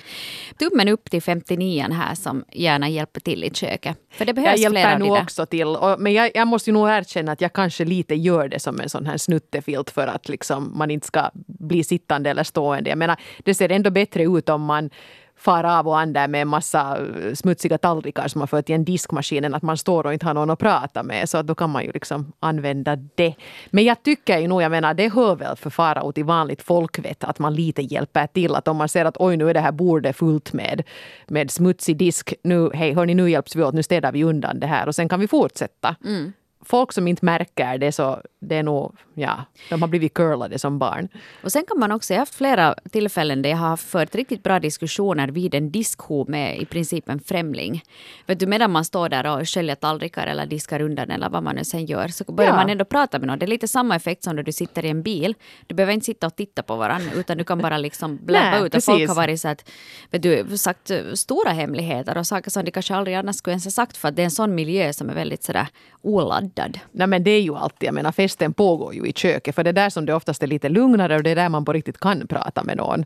Tummen 0.58 0.88
upp 0.88 1.10
till 1.10 1.22
59 1.22 1.86
här 1.92 2.14
som 2.14 2.44
gärna 2.52 2.88
hjälper 2.88 3.20
till 3.20 3.44
i 3.44 3.50
köket. 3.50 3.98
För 4.10 4.24
det 4.24 4.28
Jag 4.28 4.36
behövs 4.36 4.60
flera 4.60 4.72
hjälper 4.72 4.98
de 4.98 5.08
nog 5.08 5.18
också 5.22 5.46
till. 5.46 5.66
Och, 5.66 6.00
men 6.00 6.12
jag, 6.12 6.30
jag 6.34 6.48
måste 6.48 6.70
ju 6.70 6.74
nog 6.74 6.88
erkänna 6.88 7.32
att 7.32 7.40
jag 7.40 7.52
kanske 7.52 7.84
lite 7.84 8.14
gör 8.14 8.48
det 8.48 8.60
som 8.60 8.80
en 8.80 8.88
sån 8.88 9.06
här 9.06 9.16
snuttefilt 9.16 9.90
för 9.90 10.06
att 10.06 10.28
liksom 10.28 10.72
man 10.74 10.90
inte 10.90 11.06
ska 11.06 11.30
bli 11.46 11.84
sittande 11.84 12.30
eller 12.30 12.44
stående. 12.44 12.90
Jag 12.90 12.98
menar, 12.98 13.16
det 13.38 13.54
ser 13.54 13.72
ändå 13.72 13.90
bättre 13.90 14.22
ut 14.22 14.48
om 14.48 14.62
man 14.62 14.90
far 15.36 15.64
av 15.64 15.88
och 15.88 15.98
an 15.98 16.12
där 16.12 16.28
med 16.28 16.42
en 16.42 16.48
massa 16.48 16.98
eh, 16.98 17.34
smutsiga 17.34 17.78
tallrikar 17.78 18.28
som 18.28 18.38
man 18.38 18.48
fört 18.48 18.70
i 18.70 18.72
en 18.72 18.84
diskmaskinen, 18.84 19.54
att 19.54 19.62
man 19.62 19.76
står 19.76 20.06
och 20.06 20.12
inte 20.12 20.26
har 20.26 20.34
någon 20.34 20.50
att 20.50 20.58
prata 20.58 21.02
med. 21.02 21.28
Så 21.28 21.38
att 21.38 21.46
då 21.46 21.54
kan 21.54 21.70
man 21.70 21.84
ju 21.84 21.92
liksom 21.92 22.32
använda 22.40 22.96
det. 22.96 23.34
Men 23.70 23.84
jag 23.84 24.02
tycker 24.02 24.38
ju 24.38 24.48
nog, 24.48 24.62
jag 24.62 24.70
menar 24.70 24.94
det 24.94 25.12
hör 25.12 25.36
väl 25.36 25.56
för 25.56 25.70
fara 25.70 26.12
till 26.12 26.24
vanligt 26.24 26.62
folkvett 26.62 27.24
att 27.24 27.38
man 27.38 27.54
lite 27.54 27.82
hjälper 27.82 28.26
till. 28.26 28.54
Att 28.54 28.68
om 28.68 28.76
man 28.76 28.88
ser 28.88 29.04
att 29.04 29.16
oj 29.16 29.36
nu 29.36 29.50
är 29.50 29.54
det 29.54 29.60
här 29.60 29.72
bordet 29.72 30.16
fullt 30.16 30.52
med, 30.52 30.82
med 31.26 31.50
smutsig 31.50 31.96
disk. 31.96 32.34
Nu, 32.42 32.70
hej 32.74 32.92
hörni 32.94 33.14
nu 33.14 33.30
hjälps 33.30 33.56
vi 33.56 33.62
åt, 33.62 33.74
nu 33.74 33.82
städar 33.82 34.12
vi 34.12 34.24
undan 34.24 34.60
det 34.60 34.66
här 34.66 34.86
och 34.86 34.94
sen 34.94 35.08
kan 35.08 35.20
vi 35.20 35.28
fortsätta. 35.28 35.96
Mm. 36.04 36.32
Folk 36.68 36.92
som 36.92 37.08
inte 37.08 37.24
märker 37.24 37.78
det 37.78 37.92
så 37.92 38.20
det 38.40 38.56
är 38.56 38.62
nog, 38.62 38.96
ja, 39.14 39.44
de 39.70 39.82
har 39.82 39.88
blivit 39.88 40.14
curlade 40.14 40.58
som 40.58 40.78
barn. 40.78 41.08
Och 41.42 41.52
sen 41.52 41.64
kan 41.68 41.78
man 41.78 41.92
också, 41.92 42.12
jag 42.12 42.18
har 42.18 42.22
haft 42.22 42.34
flera 42.34 42.74
tillfällen 42.92 43.42
där 43.42 43.50
jag 43.50 43.56
har 43.56 43.76
fört 43.76 44.14
riktigt 44.14 44.42
bra 44.42 44.58
diskussioner 44.60 45.28
vid 45.28 45.54
en 45.54 45.70
diskho 45.70 46.24
med 46.28 46.58
i 46.58 46.64
princip 46.66 47.08
en 47.08 47.20
främling. 47.20 47.82
Vet 48.26 48.38
du, 48.40 48.46
medan 48.46 48.70
man 48.70 48.84
står 48.84 49.08
där 49.08 49.26
och 49.26 49.48
sköljer 49.48 49.74
tallrikar 49.74 50.26
eller 50.26 50.46
diskar 50.46 50.80
undan 50.80 51.10
eller 51.10 51.28
vad 51.28 51.42
man 51.42 51.54
nu 51.56 51.64
sen 51.64 51.86
gör 51.86 52.08
så 52.08 52.24
börjar 52.32 52.50
Ja. 52.50 52.56
man 52.56 52.70
ändå 52.70 52.84
prata 52.84 53.18
med 53.18 53.26
någon. 53.26 53.38
Det 53.38 53.44
är 53.46 53.48
lite 53.48 53.68
samma 53.68 53.96
effekt 53.96 54.22
som 54.24 54.36
när 54.36 54.42
du 54.42 54.52
sitter 54.52 54.84
i 54.84 54.88
en 54.88 55.02
bil. 55.02 55.34
Du 55.66 55.74
behöver 55.74 55.92
inte 55.92 56.06
sitta 56.06 56.26
och 56.26 56.36
titta 56.36 56.62
på 56.62 56.76
varandra 56.76 57.10
utan 57.16 57.38
du 57.38 57.44
kan 57.44 57.58
bara 57.58 57.78
liksom 57.78 58.16
blabba 58.26 58.58
ut. 58.58 58.74
Och 58.74 58.84
folk 58.84 59.08
har 59.08 59.14
varit 59.14 59.40
så 59.40 59.48
att, 59.48 59.70
vet 60.10 60.22
du, 60.22 60.58
sagt 60.58 60.90
eh, 60.90 60.98
stora 61.14 61.50
hemligheter 61.50 62.18
och 62.18 62.26
saker 62.26 62.50
som 62.50 62.64
de 62.64 62.70
kanske 62.70 62.94
aldrig 62.94 63.16
annars 63.16 63.36
skulle 63.36 63.52
ens 63.52 63.64
ha 63.64 63.70
sagt 63.70 63.96
för 63.96 64.08
att 64.08 64.16
det 64.16 64.22
är 64.22 64.24
en 64.24 64.30
sån 64.30 64.54
miljö 64.54 64.92
som 64.92 65.10
är 65.10 65.14
väldigt 65.14 65.42
sådär 65.44 65.66
oladdad. 66.02 66.55
Nej 66.92 67.06
men 67.06 67.24
det 67.24 67.30
är 67.30 67.40
ju 67.40 67.54
alltid, 67.54 67.86
jag 67.86 67.94
menar 67.94 68.12
festen 68.12 68.52
pågår 68.52 68.94
ju 68.94 69.06
i 69.06 69.12
köket 69.12 69.54
för 69.54 69.64
det 69.64 69.70
är 69.70 69.72
där 69.72 69.90
som 69.90 70.06
det 70.06 70.14
oftast 70.14 70.42
är 70.42 70.46
lite 70.46 70.68
lugnare 70.68 71.16
och 71.16 71.22
det 71.22 71.30
är 71.30 71.36
där 71.36 71.48
man 71.48 71.64
på 71.64 71.72
riktigt 71.72 72.00
kan 72.00 72.26
prata 72.26 72.64
med 72.64 72.76
någon. 72.76 73.04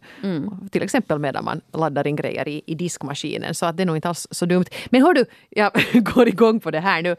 Till 0.70 0.82
exempel 0.82 1.18
medan 1.18 1.44
man 1.44 1.60
laddar 1.72 2.06
in 2.06 2.16
grejer 2.16 2.48
i, 2.48 2.62
i 2.66 2.74
diskmaskinen 2.74 3.54
så 3.54 3.66
att 3.66 3.76
det 3.76 3.82
är 3.82 3.86
nog 3.86 3.96
inte 3.96 4.08
alls 4.08 4.26
så 4.30 4.46
dumt. 4.46 4.64
Men 4.86 5.02
hör 5.02 5.14
du, 5.14 5.24
jag 5.50 5.72
går 5.92 6.28
igång 6.28 6.60
på 6.60 6.70
det 6.70 6.80
här 6.80 7.02
nu. 7.02 7.16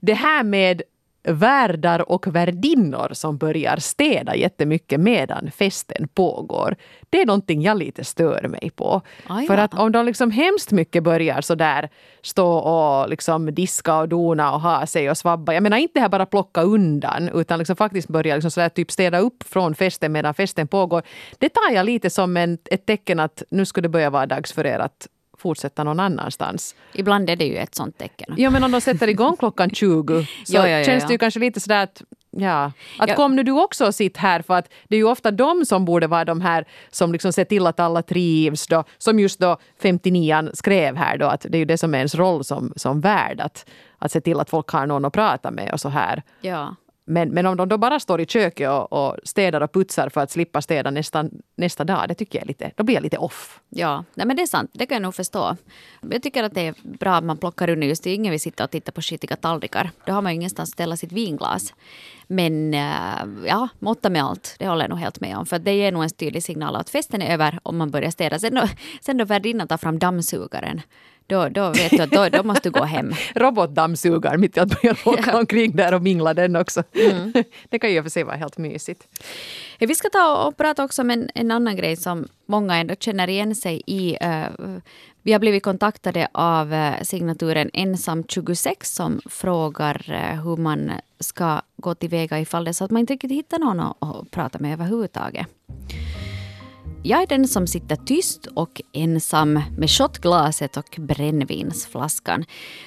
Det 0.00 0.14
här 0.14 0.42
med 0.42 0.82
värdar 1.22 2.10
och 2.10 2.26
värdinnor 2.26 3.08
som 3.12 3.38
börjar 3.38 3.76
städa 3.76 4.36
jättemycket 4.36 5.00
medan 5.00 5.50
festen 5.50 6.08
pågår. 6.14 6.76
Det 7.10 7.20
är 7.20 7.26
någonting 7.26 7.62
jag 7.62 7.78
lite 7.78 8.04
stör 8.04 8.48
mig 8.48 8.70
på. 8.70 9.02
Aj, 9.26 9.46
För 9.46 9.56
ja. 9.56 9.62
att 9.62 9.74
om 9.74 9.92
de 9.92 10.06
liksom 10.06 10.30
hemskt 10.30 10.70
mycket 10.70 11.02
börjar 11.02 11.40
så 11.40 11.54
där 11.54 11.88
stå 12.22 12.52
och 12.52 13.08
liksom 13.08 13.54
diska 13.54 13.96
och 13.98 14.08
dona 14.08 14.54
och 14.54 14.60
ha 14.60 14.86
sig 14.86 15.10
och 15.10 15.18
svabba. 15.18 15.54
Jag 15.54 15.62
menar 15.62 15.76
inte 15.76 16.00
här 16.00 16.08
bara 16.08 16.26
plocka 16.26 16.62
undan 16.62 17.28
utan 17.34 17.58
liksom 17.58 17.76
faktiskt 17.76 18.08
börja 18.08 18.34
liksom 18.34 18.50
så 18.50 18.60
där 18.60 18.68
typ 18.68 18.90
städa 18.90 19.18
upp 19.18 19.42
från 19.42 19.74
festen 19.74 20.12
medan 20.12 20.34
festen 20.34 20.68
pågår. 20.68 21.02
Det 21.38 21.48
tar 21.48 21.74
jag 21.74 21.86
lite 21.86 22.10
som 22.10 22.36
en, 22.36 22.58
ett 22.64 22.86
tecken 22.86 23.20
att 23.20 23.42
nu 23.50 23.66
skulle 23.66 23.84
det 23.84 23.88
börja 23.92 24.10
vara 24.10 24.26
dags 24.26 24.52
för 24.52 24.66
er 24.66 24.78
att 24.78 25.08
fortsätta 25.40 25.84
någon 25.84 26.00
annanstans. 26.00 26.74
Ibland 26.92 27.30
är 27.30 27.36
det 27.36 27.44
ju 27.44 27.56
ett 27.56 27.74
sånt 27.74 27.98
tecken. 27.98 28.34
Ja 28.36 28.50
men 28.50 28.64
om 28.64 28.70
de 28.72 28.80
sätter 28.80 29.08
igång 29.08 29.36
klockan 29.36 29.70
20 29.70 30.26
så 30.44 30.56
Ja, 30.56 30.68
ja, 30.68 30.78
ja, 30.78 30.84
känns 30.84 31.06
det 31.06 31.12
ju 31.12 31.18
kanske 31.18 31.40
lite 31.40 31.60
sådär 31.60 31.82
att 31.82 32.02
Ja, 32.36 32.72
att 32.98 33.08
Ja. 33.08 33.14
kom 33.14 33.36
nu 33.36 33.42
du 33.42 33.52
också 33.52 33.86
och 33.86 33.94
sitt 33.94 34.16
här 34.16 34.42
för 34.42 34.54
att 34.54 34.68
det 34.88 34.94
är 34.96 34.98
ju 34.98 35.04
ofta 35.08 35.30
de 35.30 35.64
som 35.66 35.84
borde 35.84 36.06
vara 36.06 36.24
de 36.24 36.40
här 36.40 36.64
som 36.90 37.12
liksom 37.12 37.32
ser 37.32 37.44
till 37.44 37.66
att 37.66 37.80
alla 37.80 38.02
trivs 38.02 38.66
då. 38.66 38.84
Som 38.98 39.18
just 39.20 39.40
då 39.40 39.56
59 39.82 40.50
skrev 40.54 40.96
här 40.96 41.18
då 41.18 41.26
att 41.26 41.40
det 41.48 41.56
är 41.56 41.58
ju 41.58 41.64
det 41.64 41.78
som 41.78 41.94
är 41.94 41.98
ens 41.98 42.14
roll 42.14 42.44
som, 42.44 42.72
som 42.76 43.00
värd 43.00 43.40
att, 43.40 43.68
att 43.98 44.12
se 44.12 44.20
till 44.20 44.40
att 44.40 44.50
folk 44.50 44.68
har 44.68 44.86
någon 44.86 45.04
att 45.04 45.12
prata 45.12 45.50
med 45.50 45.72
och 45.72 45.80
så 45.80 45.88
här. 45.88 46.22
Ja. 46.40 46.74
Men, 47.10 47.28
men 47.28 47.46
om 47.46 47.56
de 47.56 47.68
då 47.68 47.78
bara 47.78 48.00
står 48.00 48.20
i 48.20 48.26
köket 48.26 48.70
och, 48.70 48.92
och 48.92 49.16
städar 49.24 49.60
och 49.60 49.72
putsar 49.72 50.08
för 50.08 50.20
att 50.20 50.30
slippa 50.30 50.62
städa 50.62 50.90
nästa, 50.90 51.24
nästa 51.56 51.84
dag, 51.84 52.08
det 52.08 52.14
tycker 52.14 52.38
jag 52.38 52.42
är 52.42 52.48
lite, 52.48 52.70
då 52.76 52.84
blir 52.84 52.94
jag 52.94 53.02
lite 53.02 53.18
off. 53.18 53.60
Ja, 53.68 54.04
nej 54.14 54.26
men 54.26 54.36
det 54.36 54.42
är 54.42 54.46
sant. 54.46 54.70
Det 54.74 54.86
kan 54.86 54.94
jag 54.94 55.02
nog 55.02 55.14
förstå. 55.14 55.56
Jag 56.10 56.22
tycker 56.22 56.44
att 56.44 56.54
det 56.54 56.66
är 56.66 56.74
bra 56.82 57.14
att 57.14 57.24
man 57.24 57.38
plockar 57.38 57.70
undan. 57.70 57.88
Just 57.88 58.04
det, 58.04 58.14
ingen 58.14 58.30
vill 58.30 58.40
sitta 58.40 58.64
och 58.64 58.70
titta 58.70 58.92
på 58.92 59.02
skitiga 59.02 59.36
tallrikar. 59.36 59.90
Då 60.06 60.12
har 60.12 60.22
man 60.22 60.32
ju 60.32 60.36
ingenstans 60.36 60.70
att 60.70 60.72
ställa 60.72 60.96
sitt 60.96 61.12
vinglas. 61.12 61.74
Men 62.26 62.74
eh, 62.74 63.46
ja, 63.46 63.68
måtta 63.78 64.10
med 64.10 64.24
allt. 64.24 64.56
Det 64.58 64.68
håller 64.68 64.82
jag 64.82 64.90
nog 64.90 64.98
helt 64.98 65.20
med 65.20 65.36
om. 65.36 65.46
För 65.46 65.58
det 65.58 65.74
ger 65.74 65.92
nog 65.92 66.02
en 66.02 66.10
tydlig 66.10 66.42
signal 66.42 66.76
att 66.76 66.90
festen 66.90 67.22
är 67.22 67.32
över 67.32 67.58
om 67.62 67.76
man 67.76 67.90
börjar 67.90 68.10
städa. 68.10 68.38
Sen 68.38 68.54
då, 68.54 68.68
sen 69.00 69.16
då 69.16 69.24
värdinnan 69.24 69.68
tar 69.68 69.78
fram 69.78 69.98
dammsugaren. 69.98 70.80
Då, 71.30 71.48
då 71.48 71.70
vet 71.70 71.90
du 71.90 72.02
att 72.02 72.10
då, 72.10 72.28
då 72.28 72.42
måste 72.42 72.68
du 72.68 72.70
gå 72.72 72.84
hem. 72.84 73.12
Robotdammsugaren 73.34 74.40
mitt 74.40 74.56
i 74.56 74.60
att 74.60 74.82
börja 74.82 74.96
åka 75.04 75.38
omkring 75.38 75.76
där 75.76 75.94
och 75.94 76.02
mingla 76.02 76.34
den 76.34 76.56
också. 76.56 76.82
Mm. 76.92 77.32
det 77.68 77.78
kan 77.78 77.90
ju 77.90 77.96
i 77.96 78.00
och 78.00 78.04
för 78.04 78.10
sig 78.10 78.24
vara 78.24 78.36
helt 78.36 78.58
mysigt. 78.58 79.08
Eh, 79.78 79.88
Vi 79.88 79.94
ska 79.94 80.08
ta 80.08 80.46
och 80.46 80.56
prata 80.56 80.84
också 80.84 81.02
om 81.02 81.10
en, 81.10 81.30
en 81.34 81.50
annan 81.50 81.76
grej 81.76 81.96
som 81.96 82.28
många 82.46 82.76
ändå 82.76 82.94
känner 83.00 83.28
igen 83.28 83.54
sig 83.54 83.82
i. 83.86 84.16
Eh, 84.20 84.44
Vi 85.22 85.32
har 85.32 85.40
blivit 85.40 85.62
kontaktade 85.62 86.28
av 86.32 86.72
eh, 86.74 87.02
signaturen 87.02 87.70
Ensam26 87.70 88.74
som 88.82 89.20
frågar 89.26 89.98
hur 90.44 90.56
man 90.56 90.92
ska 91.20 91.60
gå 91.76 91.94
tillväga 91.94 92.40
ifall 92.40 92.64
det 92.64 92.70
är 92.70 92.72
så 92.72 92.84
att 92.84 92.90
man 92.90 93.00
inte 93.00 93.12
riktigt 93.12 93.30
hittar 93.32 93.58
någon 93.58 93.80
att, 93.80 93.96
att 94.00 94.30
prata 94.30 94.58
med 94.58 94.72
överhuvudtaget. 94.72 95.46
Jag 97.02 97.22
är 97.22 97.26
den 97.26 97.48
som 97.48 97.66
sitter 97.66 97.96
tyst 97.96 98.46
och 98.46 98.82
ensam 98.92 99.60
med 99.78 99.90
shotglaset 99.90 100.76
och 100.76 100.96
brännvinsflaskan. 100.98 102.44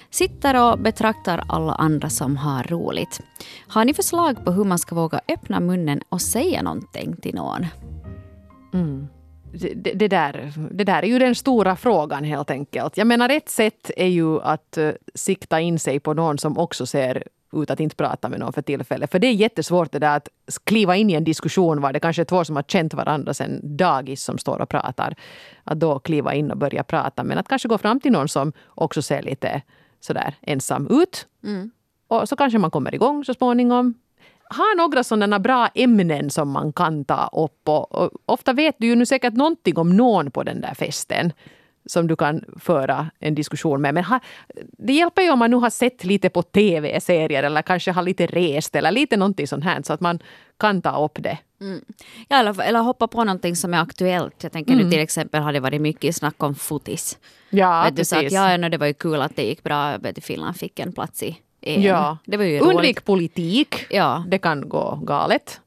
Sitter 0.10 0.72
och 0.72 0.80
betraktar 0.80 1.44
alla 1.48 1.74
andra 1.74 2.10
som 2.10 2.38
har 2.38 2.64
roligt. 2.64 3.22
Har 3.68 3.86
ni 3.86 3.94
förslag 3.94 4.46
på 4.46 4.52
hur 4.52 4.64
man 4.64 4.80
ska 4.80 4.96
våga 4.96 5.22
öppna 5.28 5.60
munnen 5.60 6.02
och 6.10 6.22
säga 6.22 6.62
någonting 6.62 7.16
till 7.16 7.36
någon? 7.36 7.66
Mm. 8.74 9.08
Det, 9.54 9.74
det, 9.74 9.94
det, 9.94 10.08
där, 10.08 10.54
det 10.72 10.84
där 10.84 11.04
är 11.04 11.08
ju 11.08 11.20
den 11.20 11.36
stora 11.36 11.76
frågan 11.76 12.24
helt 12.24 12.52
enkelt. 12.52 12.98
Jag 12.98 13.08
menar 13.08 13.30
ett 13.30 13.50
sätt 13.50 13.92
är 13.98 14.08
ju 14.08 14.42
att 14.42 14.78
uh, 14.78 14.92
sikta 15.16 15.60
in 15.60 15.80
sig 15.80 16.00
på 16.00 16.14
någon 16.14 16.38
som 16.38 16.58
också 16.58 16.86
ser 16.86 17.24
ut 17.54 17.72
att 17.72 17.80
inte 17.80 17.96
prata 17.96 18.30
med 18.30 18.40
någon 18.40 18.54
för 18.54 18.62
tillfället. 18.62 19.12
För 19.12 19.20
det 19.20 19.28
är 19.28 19.34
jättesvårt 19.34 19.92
det 19.92 20.00
där 20.00 20.18
att 20.18 20.30
kliva 20.64 20.96
in 20.96 21.10
i 21.10 21.14
en 21.14 21.24
diskussion 21.24 21.82
var 21.82 21.94
det 21.94 22.00
kanske 22.00 22.22
är 22.22 22.26
två 22.26 22.46
som 22.46 22.56
har 22.56 22.64
känt 22.64 22.94
varandra 22.94 23.34
sedan 23.34 23.60
dagis 23.78 24.24
som 24.24 24.38
står 24.38 24.62
och 24.62 24.70
pratar. 24.70 25.16
Att 25.64 25.80
då 25.80 26.00
kliva 26.00 26.34
in 26.34 26.52
och 26.52 26.58
börja 26.58 26.84
prata. 26.84 27.24
Men 27.24 27.38
att 27.38 27.48
kanske 27.48 27.68
gå 27.68 27.78
fram 27.78 28.00
till 28.00 28.12
någon 28.12 28.28
som 28.28 28.54
också 28.68 29.02
ser 29.02 29.22
lite 29.22 29.62
sådär 30.00 30.36
ensam 30.42 30.88
ut. 31.02 31.28
Och 32.08 32.30
så 32.30 32.36
kanske 32.36 32.60
man 32.60 32.72
kommer 32.72 32.96
igång 32.96 33.26
så 33.26 33.34
småningom. 33.34 33.94
ha 34.50 34.74
några 34.78 35.04
sådana 35.04 35.40
bra 35.40 35.70
ämnen 35.76 36.30
som 36.30 36.50
man 36.50 36.74
kan 36.74 37.06
ta 37.06 37.30
upp. 37.34 37.70
Och, 37.70 37.96
och 37.96 38.12
ofta 38.26 38.54
vet 38.54 38.76
du 38.80 38.88
ju 38.88 38.96
nu 38.96 39.06
säkert 39.06 39.34
någonting 39.34 39.78
om 39.78 39.98
någon 39.98 40.32
på 40.32 40.44
den 40.44 40.62
där 40.62 40.74
festen 40.74 41.34
som 41.86 42.08
du 42.08 42.16
kan 42.16 42.44
föra 42.60 43.10
en 43.20 43.36
diskussion 43.36 43.82
med. 43.82 43.94
Men 43.94 44.04
ha, 44.04 44.20
det 44.78 44.94
hjälper 44.94 45.22
ju 45.22 45.32
om 45.32 45.40
man 45.40 45.52
nu 45.52 45.58
har 45.58 45.70
sett 45.70 46.04
lite 46.04 46.30
på 46.30 46.42
tv-serier 46.42 47.44
eller 47.44 47.62
kanske 47.62 47.92
har 47.92 48.04
lite 48.04 48.26
rest 48.26 48.76
eller 48.76 48.92
lite 48.92 49.18
någonting 49.18 49.48
sånt 49.48 49.64
här 49.64 49.82
så 49.84 49.94
att 49.94 50.02
man 50.02 50.20
kan 50.60 50.82
ta 50.82 51.06
upp 51.06 51.18
det. 51.24 51.38
Mm. 51.62 51.82
Ja, 52.30 52.38
eller, 52.40 52.62
eller 52.62 52.80
hoppa 52.80 53.08
på 53.08 53.24
någonting 53.24 53.56
som 53.56 53.74
är 53.74 53.82
aktuellt. 53.82 54.44
Jag 54.44 54.52
tänker 54.52 54.74
Mm. 54.74 54.86
nu 54.86 54.92
till 54.92 55.00
exempel 55.00 55.42
har 55.42 55.54
det 55.54 55.60
varit 55.60 55.82
mycket 55.82 56.16
snack 56.16 56.44
om 56.44 56.56
fotis. 56.56 57.18
Ja, 57.50 57.84
vet 57.84 57.96
du, 57.96 58.06
så 58.06 58.16
att, 58.16 58.22
precis. 58.22 58.36
ja, 58.36 58.70
det 58.70 58.78
var 58.78 58.88
ju 58.88 58.94
kul 58.94 59.22
att 59.22 59.36
det 59.36 59.44
gick 59.44 59.64
bra. 59.64 59.98
Vet 59.98 60.24
Finland 60.26 60.58
fick 60.58 60.80
en 60.80 60.94
plats 60.94 61.24
i 61.24 61.38
EM. 61.62 61.82
Ja. 61.82 62.18
Det 62.26 62.38
var 62.38 62.44
ju 62.44 62.60
roligt. 62.60 62.76
Undvik 62.76 63.06
politik. 63.06 63.76
Ja. 63.90 64.24
Det 64.28 64.38
kan 64.38 64.70
gå 64.70 65.00
galet. 65.04 65.60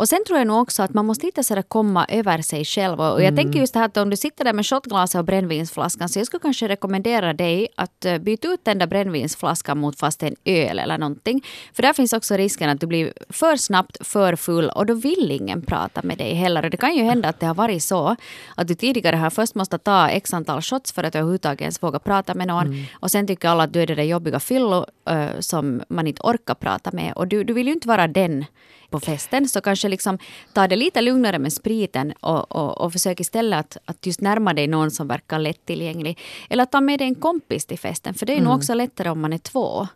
Och 0.00 0.08
sen 0.08 0.18
tror 0.26 0.38
jag 0.38 0.46
nog 0.46 0.60
också 0.62 0.82
att 0.82 0.94
man 0.94 1.06
måste 1.06 1.26
lite 1.26 1.44
sådär 1.44 1.62
komma 1.62 2.06
över 2.08 2.42
sig 2.42 2.64
själv. 2.64 3.00
Och 3.00 3.06
jag 3.22 3.32
Mm. 3.32 3.36
tänker 3.36 3.60
just 3.60 3.72
det 3.72 3.78
här 3.78 3.86
att 3.86 3.96
om 3.96 4.10
du 4.10 4.16
sitter 4.16 4.44
där 4.44 4.52
med 4.52 4.66
shotglaset 4.66 5.18
och 5.18 5.24
brännvinsflaskan 5.24 6.08
så 6.08 6.18
jag 6.18 6.26
skulle 6.26 6.40
kanske 6.40 6.68
rekommendera 6.68 7.32
dig 7.32 7.68
att 7.76 8.04
eh, 8.04 8.18
byta 8.18 8.48
ut 8.48 8.60
den 8.64 8.78
där 8.78 8.86
brännvinsflaskan 8.86 9.78
mot 9.78 9.98
fast 9.98 10.22
en 10.22 10.36
öl 10.44 10.78
eller 10.78 10.98
någonting. 10.98 11.44
För 11.72 11.82
där 11.82 11.92
finns 11.92 12.12
också 12.12 12.34
risken 12.36 12.70
att 12.70 12.80
du 12.80 12.86
blir 12.86 13.12
för 13.28 13.56
snabbt 13.56 14.06
för 14.06 14.36
full 14.36 14.68
och 14.68 14.86
då 14.86 14.94
vill 14.94 15.30
ingen 15.30 15.62
prata 15.62 16.00
med 16.02 16.18
dig 16.18 16.34
heller. 16.34 16.64
Och 16.64 16.70
det 16.70 16.76
kan 16.76 16.94
ju 16.94 17.02
hända 17.04 17.28
att 17.28 17.40
det 17.40 17.46
har 17.46 17.54
varit 17.54 17.82
så 17.82 18.16
att 18.56 18.68
du 18.68 18.74
tidigare 18.74 19.16
har 19.16 19.30
först 19.30 19.54
måste 19.54 19.78
ta 19.78 20.08
x 20.08 20.34
antal 20.34 20.62
shots 20.62 20.92
för 20.92 21.04
att 21.04 21.14
överhuvudtaget 21.14 21.60
ens 21.60 21.82
våga 21.82 21.98
prata 21.98 22.34
med 22.34 22.46
någon. 22.46 22.86
Och 23.00 23.10
sen 23.10 23.26
tycker 23.26 23.48
alla 23.48 23.62
att 23.64 23.72
du 23.72 23.82
är 23.82 23.86
det 23.86 23.94
där 23.94 24.02
jobbiga 24.02 24.40
fyllo 24.40 24.86
eh, 25.10 25.26
som 25.40 25.82
man 25.88 26.06
inte 26.06 26.22
orkar 26.22 26.54
prata 26.54 26.90
med. 26.92 27.12
Och 27.16 27.26
du, 27.28 27.44
du 27.44 27.52
vill 27.52 27.66
ju 27.66 27.72
inte 27.72 27.88
vara 27.88 28.08
den 28.08 28.44
på 28.90 29.00
festen. 29.00 29.48
Så 29.48 29.60
kanske 29.60 29.88
liksom 29.90 30.18
ta 30.52 30.68
det 30.68 30.76
lite 30.76 31.00
lugnare 31.00 31.38
med 31.38 31.52
spriten 31.52 32.12
och, 32.20 32.56
och, 32.56 32.80
och 32.80 32.92
försök 32.92 33.20
istället 33.20 33.58
att, 33.58 33.76
att 33.84 34.06
just 34.06 34.20
närma 34.20 34.54
dig 34.54 34.66
någon 34.66 34.90
som 34.90 35.08
verkar 35.08 35.38
lättillgänglig. 35.38 36.18
Eller 36.50 36.64
ta 36.64 36.80
med 36.80 36.98
dig 36.98 37.08
en 37.08 37.14
kompis 37.14 37.66
till 37.66 37.78
festen, 37.78 38.14
för 38.14 38.26
det 38.26 38.36
är 38.36 38.40
nog 38.40 38.54
också 38.54 38.74
lättare 38.74 39.10
om 39.10 39.20
man 39.20 39.32
är 39.32 39.38
två. 39.38 39.88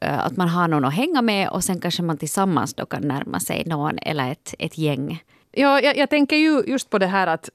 Eh, 0.00 0.26
Att 0.26 0.36
man 0.36 0.48
har 0.48 0.68
någon 0.68 0.84
att 0.84 0.94
hänga 0.94 1.22
med 1.22 1.48
och 1.48 1.64
sen 1.64 1.80
kanske 1.80 2.02
man 2.02 2.18
tillsammans 2.18 2.74
då 2.74 2.86
kan 2.86 3.08
närma 3.08 3.40
sig 3.40 3.62
någon 3.66 3.98
eller 3.98 4.32
ett, 4.32 4.54
ett 4.58 4.78
gäng. 4.78 5.22
Ja, 5.52 5.80
jag, 5.80 5.96
jag 5.96 6.10
tänker 6.10 6.36
ju 6.36 6.62
just 6.66 6.90
på 6.90 6.98
det 6.98 7.06
här 7.06 7.26
att 7.26 7.50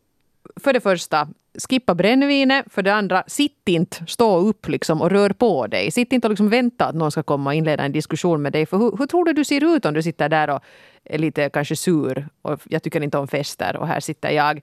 för 0.56 0.74
det 0.74 0.82
första, 0.82 1.28
skippa 1.70 1.96
brännvinet. 1.96 2.66
För 2.70 2.82
det 2.82 2.94
andra, 2.94 3.24
sitt 3.28 3.70
inte, 3.70 4.06
stå 4.08 4.38
upp 4.38 4.68
liksom 4.68 5.02
och 5.02 5.10
rör 5.10 5.30
på 5.30 5.68
dig. 5.68 5.92
Sitt 5.92 6.14
inte 6.14 6.28
och 6.28 6.30
liksom 6.30 6.50
vänta 6.50 6.86
att 6.86 6.96
någon 6.96 7.12
ska 7.12 7.24
komma 7.24 7.50
och 7.50 7.54
inleda 7.54 7.84
en 7.84 7.92
diskussion 7.92 8.42
med 8.42 8.54
dig. 8.54 8.66
För 8.66 8.78
hur, 8.78 8.98
hur 8.98 9.06
tror 9.06 9.26
du 9.26 9.34
du 9.34 9.46
ser 9.46 9.76
ut 9.76 9.86
om 9.86 9.94
du 9.94 10.04
sitter 10.04 10.30
där 10.30 10.50
och 10.50 10.64
är 11.06 11.18
lite 11.18 11.50
kanske 11.50 11.76
sur 11.76 12.28
och 12.42 12.60
jag 12.70 12.84
tycker 12.84 13.04
inte 13.04 13.18
om 13.18 13.28
fester 13.28 13.76
och 13.78 13.88
här 13.88 14.00
sitter 14.00 14.30
jag. 14.30 14.62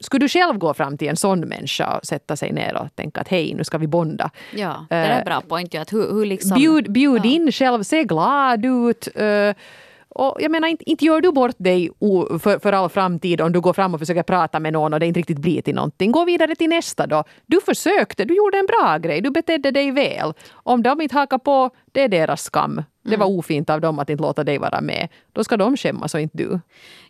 Skulle 0.00 0.24
du 0.24 0.28
själv 0.28 0.58
gå 0.58 0.74
fram 0.74 0.98
till 0.98 1.08
en 1.08 1.16
sån 1.16 1.40
människa 1.40 1.96
och 1.98 2.06
sätta 2.06 2.36
sig 2.36 2.52
ner 2.52 2.76
och 2.82 2.96
tänka 2.96 3.20
att 3.20 3.28
hej, 3.28 3.54
nu 3.54 3.64
ska 3.64 3.78
vi 3.78 3.86
bonda. 3.86 4.30
Ja, 4.54 4.86
det 4.90 4.94
är 4.96 5.10
Eh, 5.10 5.18
en 5.18 5.24
bra 5.24 5.40
point. 5.40 5.74
ju, 5.74 5.78
Att 5.78 5.92
hur, 5.92 6.12
hur 6.12 6.26
liksom, 6.26 6.54
Bjud, 6.58 6.92
bjud 6.92 7.20
ja. 7.24 7.30
in 7.30 7.52
själv, 7.52 7.82
se 7.82 8.04
glad 8.04 8.64
ut. 8.64 9.08
eh, 9.14 9.54
och 10.10 10.36
jag 10.40 10.50
menar, 10.50 10.68
inte, 10.68 10.90
inte 10.90 11.04
gör 11.04 11.20
du 11.20 11.32
bort 11.32 11.54
dig 11.58 11.90
för, 12.42 12.58
för 12.58 12.72
all 12.72 12.88
framtid 12.88 13.40
om 13.40 13.52
du 13.52 13.60
går 13.60 13.72
fram 13.72 13.94
och 13.94 14.00
försöker 14.00 14.22
prata 14.22 14.60
med 14.60 14.72
någon 14.72 14.94
och 14.94 15.00
det 15.00 15.06
inte 15.06 15.18
riktigt 15.20 15.38
blir 15.38 15.62
till 15.62 15.74
någonting. 15.74 16.12
Gå 16.12 16.24
vidare 16.24 16.54
till 16.56 16.68
nästa 16.68 17.06
då. 17.06 17.24
Du 17.46 17.60
försökte, 17.60 18.24
du 18.24 18.36
gjorde 18.36 18.58
en 18.58 18.66
bra 18.66 18.98
grej, 18.98 19.20
du 19.20 19.30
betedde 19.30 19.70
dig 19.70 19.90
väl. 19.90 20.32
Om 20.52 20.82
de 20.82 21.00
inte 21.00 21.14
hakar 21.14 21.38
på, 21.38 21.70
det 21.92 22.02
är 22.02 22.08
deras 22.08 22.42
skam. 22.42 22.82
Det 23.10 23.16
var 23.16 23.26
ofint 23.26 23.70
av 23.70 23.80
dem 23.80 23.98
att 23.98 24.10
inte 24.10 24.22
låta 24.22 24.44
dig 24.44 24.58
vara 24.58 24.80
med. 24.80 25.08
Då 25.32 25.44
ska 25.44 25.56
de 25.56 25.76
skämmas 25.76 26.14
och 26.14 26.20
inte 26.20 26.38
du. 26.38 26.60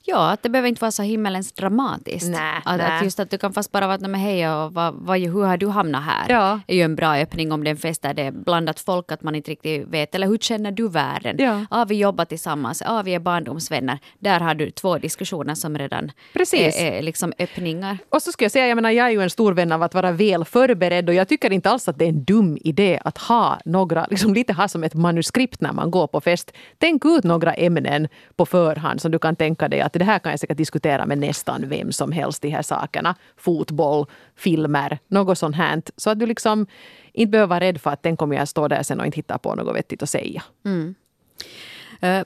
Ja, 0.05 0.31
att 0.31 0.43
det 0.43 0.49
behöver 0.49 0.69
inte 0.69 0.81
vara 0.81 0.91
så 0.93 1.03
himmelens 1.03 1.53
dramatiskt. 1.53 2.29
Nej, 2.29 2.61
att, 2.65 2.79
nej. 2.79 2.87
att 2.87 3.05
just 3.05 3.21
att 3.21 3.31
du 3.31 3.39
kan 3.39 3.53
fast 3.53 3.73
bara 3.73 3.87
vara 3.87 4.09
med 4.09 4.21
hej 4.21 4.51
och 4.51 4.75
vad, 4.75 4.95
vad, 4.95 5.19
hur 5.19 5.45
har 5.45 5.57
du 5.57 5.69
hamnat 5.69 6.03
här? 6.03 6.27
Ja. 6.29 6.61
är 6.67 6.77
ju 6.77 6.83
en 6.83 6.97
bra 6.97 7.17
öppning 7.17 7.53
om 7.53 7.65
det 7.65 7.69
är 7.69 7.71
en 7.71 7.77
fest 7.77 8.03
där 8.03 8.15
det 8.15 8.23
är 8.23 8.31
blandat 8.31 8.81
folk 8.81 9.13
att 9.13 9.23
man 9.23 9.35
inte 9.35 9.51
riktigt 9.51 9.89
vet. 9.89 10.15
Eller 10.15 10.27
hur 10.27 10.39
känner 10.39 10.73
du 10.73 10.89
världen? 10.89 11.37
Ja. 11.39 11.67
Ah, 11.71 11.85
vi 11.85 11.95
jobbar 11.95 12.25
tillsammans, 12.25 12.83
ah, 12.87 13.03
vi 13.03 13.15
är 13.15 13.19
barndomsvänner. 13.19 13.99
Där 14.19 14.41
har 14.41 14.55
du 14.55 14.71
två 14.71 14.99
diskussioner 14.99 15.55
som 15.55 15.79
redan 15.79 16.13
Precis. 16.33 16.77
Är, 16.77 16.93
är 16.93 17.03
liksom 17.03 17.33
öppningar. 17.39 17.99
Och 18.11 18.23
så 18.23 18.33
ska 18.33 18.45
jag 18.45 18.53
säga, 18.53 18.67
jag 18.67 18.77
menar 18.77 18.91
jag 18.91 19.07
är 19.07 19.11
ju 19.11 19.23
en 19.23 19.31
stor 19.31 19.53
vän 19.53 19.73
av 19.73 19.83
att 19.83 19.95
vara 19.95 20.13
väl 20.13 20.45
förberedd 20.45 21.09
och 21.09 21.15
jag 21.15 21.29
tycker 21.29 21.53
inte 21.53 21.71
alls 21.71 21.89
att 21.89 21.99
det 21.99 22.05
är 22.05 22.09
en 22.09 22.25
dum 22.25 22.59
idé 22.61 23.01
att 23.05 23.19
ha 23.19 23.59
några, 23.65 24.07
liksom 24.11 24.35
lite 24.35 24.53
ha 24.53 24.69
som 24.69 24.85
ett 24.85 24.95
manuskript 24.95 25.61
när 25.61 25.73
man 25.73 25.88
går 25.91 26.07
på 26.07 26.21
fest. 26.21 26.53
Tänk 26.79 27.05
ut 27.05 27.25
några 27.25 27.55
ämnen 27.55 28.09
på 28.37 28.47
förhand 28.47 29.01
som 29.01 29.11
du 29.11 29.19
kan 29.19 29.37
tänka 29.37 29.69
dig 29.69 29.81
att 29.81 29.93
det 29.93 30.05
här 30.05 30.19
kan 30.19 30.31
jag 30.33 30.41
säkert 30.41 30.57
diskutera 30.57 31.07
med 31.07 31.19
nästan 31.19 31.69
vem 31.69 31.93
som 31.93 32.13
helst, 32.13 32.43
de 32.43 32.49
här 32.49 32.63
sakerna. 32.63 33.15
Fotboll, 33.37 34.07
filmer, 34.37 34.99
något 35.09 35.39
sånt 35.39 35.57
här. 35.57 35.83
Så 35.97 36.11
att 36.11 36.19
du 36.19 36.27
liksom 36.27 36.67
inte 37.13 37.31
behöver 37.31 37.49
vara 37.49 37.61
rädd 37.61 37.81
för 37.81 37.91
att 37.91 38.03
den 38.03 38.17
kommer 38.17 38.37
jag 38.37 38.49
stå 38.49 38.69
där 38.69 38.83
sen 38.83 39.01
och 39.01 39.07
inte 39.07 39.17
hitta 39.17 39.39
på 39.39 39.55
något 39.55 39.77
vettigt 39.77 40.03
att 40.03 40.11
säga. 40.11 40.43
Mm. 40.65 40.95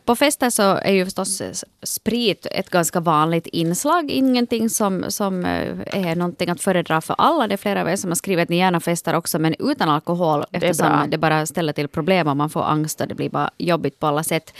På 0.05 0.17
fester 0.17 0.51
så 0.51 0.63
är 0.63 0.93
ju 0.93 1.05
förstås 1.05 1.41
eh, 1.41 1.53
sprit 1.83 2.47
ett 2.51 2.71
ganska 2.71 3.01
vanligt 3.01 3.47
inslag. 3.47 4.11
Ingenting 4.11 4.71
som, 4.71 5.05
som 5.09 5.45
eh, 5.45 6.09
är 6.11 6.17
någonting 6.17 6.51
att 6.51 6.61
föredra 6.61 7.01
för 7.01 7.15
alla. 7.19 7.47
Det 7.47 7.55
är 7.55 7.57
flera 7.57 7.81
av 7.81 7.89
er 7.89 7.97
som 7.97 8.11
har 8.11 8.15
skrivit 8.15 8.43
att 8.43 8.49
ni 8.49 8.57
gärna 8.57 8.81
festar 8.81 9.15
också, 9.15 9.39
men 9.39 9.55
utan 9.59 9.89
alkohol. 9.89 10.45
Eftersom 10.53 10.89
bra. 10.89 11.07
det 11.09 11.19
bara 11.19 11.47
ställer 11.47 11.73
till 11.73 11.89
problem 11.89 12.29
och 12.29 12.37
man 12.37 12.51
får 12.51 12.63
angst 12.63 13.01
och 13.01 13.09
det 13.09 13.15
blir 13.15 13.31
bara 13.31 13.51
jobbigt 13.59 13.99
på 13.99 14.07
alla 14.07 14.23
sätt. 14.23 14.55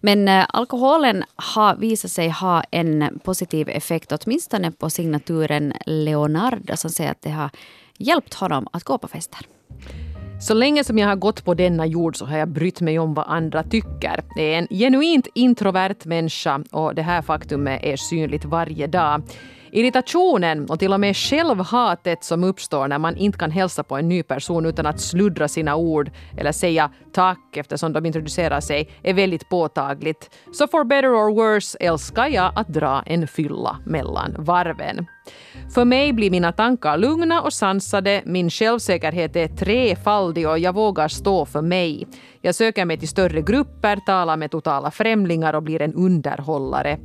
Men 0.00 0.28
eh, 0.28 0.46
alkoholen 0.48 1.24
har 1.36 1.76
visat 1.76 2.10
sig 2.10 2.28
ha 2.28 2.62
en 2.70 3.20
positiv 3.24 3.68
effekt, 3.68 4.12
åtminstone 4.12 4.70
på 4.70 4.90
signaturen 4.90 5.72
Leonardo, 5.86 6.76
som 6.76 6.90
säger 6.90 7.10
att 7.10 7.22
det 7.22 7.30
har 7.30 7.50
hjälpt 7.98 8.34
honom 8.34 8.68
att 8.72 8.84
gå 8.84 8.98
på 8.98 9.08
fester. 9.08 9.46
Så 10.42 10.54
länge 10.54 10.84
som 10.84 10.98
jag 10.98 11.08
har 11.08 11.16
gått 11.16 11.44
på 11.44 11.54
denna 11.54 11.86
jord 11.86 12.16
så 12.16 12.26
har 12.26 12.38
jag 12.38 12.48
brytt 12.48 12.80
mig 12.80 12.98
om 12.98 13.14
vad 13.14 13.26
andra 13.28 13.62
tycker. 13.62 14.24
Det 14.36 14.54
är 14.54 14.58
en 14.58 14.66
genuint 14.70 15.26
introvert 15.34 15.96
människa 16.04 16.64
och 16.70 16.94
det 16.94 17.02
här 17.02 17.22
faktumet 17.22 17.80
är 17.82 17.96
synligt 17.96 18.44
varje 18.44 18.86
dag. 18.86 19.22
Irritationen 19.72 20.70
och 20.70 20.78
till 20.78 20.92
och 20.92 21.00
med 21.00 21.16
självhatet 21.16 22.24
som 22.24 22.44
uppstår 22.44 22.88
när 22.88 22.98
man 22.98 23.16
inte 23.16 23.38
kan 23.38 23.50
hälsa 23.50 23.82
på 23.82 23.96
en 23.96 24.08
ny 24.08 24.22
person 24.22 24.66
utan 24.66 24.86
att 24.86 25.00
sluddra 25.00 25.48
sina 25.48 25.76
ord 25.76 26.10
eller 26.38 26.52
säga 26.52 26.90
tack 27.12 27.56
eftersom 27.56 27.92
de 27.92 28.06
introducerar 28.06 28.60
sig 28.60 28.90
är 29.02 29.14
väldigt 29.14 29.48
påtagligt. 29.48 30.30
Så 30.52 30.66
for 30.66 30.84
better 30.84 31.08
or 31.08 31.34
worse 31.34 31.78
älskar 31.80 32.26
jag 32.26 32.52
att 32.56 32.68
dra 32.68 33.02
en 33.06 33.26
fylla 33.26 33.78
mellan 33.86 34.36
varven. 34.38 35.06
För 35.70 35.84
mig 35.84 36.12
blir 36.12 36.30
mina 36.30 36.52
tankar 36.52 36.96
lugna 36.96 37.42
och 37.42 37.52
sansade, 37.52 38.22
min 38.24 38.50
självsäkerhet 38.50 39.36
är 39.36 39.48
trefaldig 39.48 40.48
och 40.48 40.58
jag 40.58 40.74
vågar 40.74 41.08
stå 41.08 41.46
för 41.46 41.62
mig. 41.62 42.06
Jag 42.40 42.54
söker 42.54 42.84
mig 42.84 42.98
till 42.98 43.08
större 43.08 43.42
grupper, 43.42 43.96
talar 43.96 44.36
med 44.36 44.50
totala 44.50 44.90
främlingar 44.90 45.54
och 45.54 45.62
blir 45.62 45.82
en 45.82 45.94
underhållare. 45.94 46.98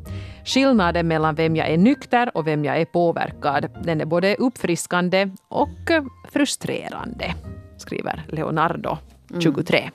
Skillnaden 0.46 1.08
mellan 1.08 1.36
vem 1.36 1.56
jag 1.56 1.70
är 1.70 1.78
nykter 1.78 2.38
och 2.38 2.48
vem 2.48 2.66
jag 2.66 2.82
är 2.82 2.86
påverkad, 2.86 3.70
den 3.84 4.02
är 4.02 4.06
både 4.06 4.36
uppfriskande 4.36 5.30
och 5.48 5.92
frustrerande, 6.32 7.34
skriver 7.78 8.26
Leonardo, 8.28 8.98
23. 9.40 9.90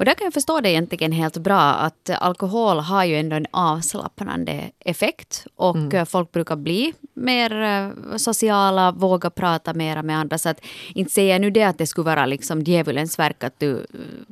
Och 0.00 0.06
där 0.06 0.14
kan 0.14 0.24
jag 0.24 0.34
förstå 0.34 0.60
det 0.60 0.70
egentligen 0.70 1.12
helt 1.12 1.36
bra 1.36 1.60
att 1.60 2.10
alkohol 2.10 2.78
har 2.78 3.04
ju 3.04 3.16
ändå 3.16 3.36
en 3.36 3.46
avslappnande 3.50 4.70
effekt 4.78 5.46
och 5.56 5.94
eh, 5.94 6.04
folk 6.04 6.32
brukar 6.32 6.56
bli 6.56 6.94
mer 7.14 7.62
eh, 7.62 8.16
sociala, 8.16 8.92
våga 8.92 9.30
prata 9.30 9.74
mera 9.74 10.02
med 10.02 10.18
andra. 10.18 10.38
Så 10.38 10.48
att 10.48 10.60
inte 10.94 11.12
säger 11.12 11.32
jag 11.32 11.40
nu 11.40 11.50
det 11.50 11.62
att 11.62 11.78
det 11.78 11.86
skulle 11.86 12.04
vara 12.04 12.26
liksom 12.26 12.60
djävulens 12.60 13.18
verk 13.18 13.44
att 13.44 13.60
du 13.60 13.78
eh, 13.78 13.86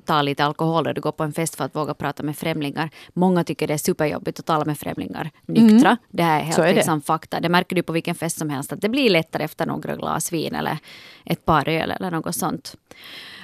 tar 0.04 0.22
lite 0.22 0.44
alkohol 0.44 0.87
och 0.87 0.94
du 0.94 1.00
går 1.00 1.12
på 1.12 1.24
en 1.24 1.33
fest 1.33 1.54
för 1.54 1.64
att 1.64 1.76
våga 1.76 1.94
prata 1.94 2.22
med 2.22 2.37
främlingar. 2.37 2.90
Många 3.12 3.44
tycker 3.44 3.66
det 3.66 3.74
är 3.74 3.78
superjobbigt 3.78 4.38
att 4.38 4.46
tala 4.46 4.64
med 4.64 4.78
främlingar 4.78 5.31
nyktra. 5.46 5.96
Det 6.09 6.22
här 6.22 6.40
är 6.40 6.44
helt 6.44 6.59
är 6.59 6.66
det. 6.66 6.74
liksom 6.74 7.02
fakta. 7.02 7.40
Det 7.40 7.48
märker 7.48 7.76
du 7.76 7.83
på 7.83 7.92
vilken 7.92 8.14
fest 8.14 8.38
som 8.38 8.50
helst 8.50 8.72
att 8.72 8.81
det 8.81 8.88
blir 8.88 9.11
lättare 9.11 9.44
efter 9.44 9.66
några 9.66 9.96
glas 9.96 10.33
vin 10.33 10.54
eller 10.54 10.78
ett 11.24 11.44
par 11.44 11.68
öl 11.68 11.90
eller 11.90 12.11
något 12.11 12.37
sånt. 12.37 12.76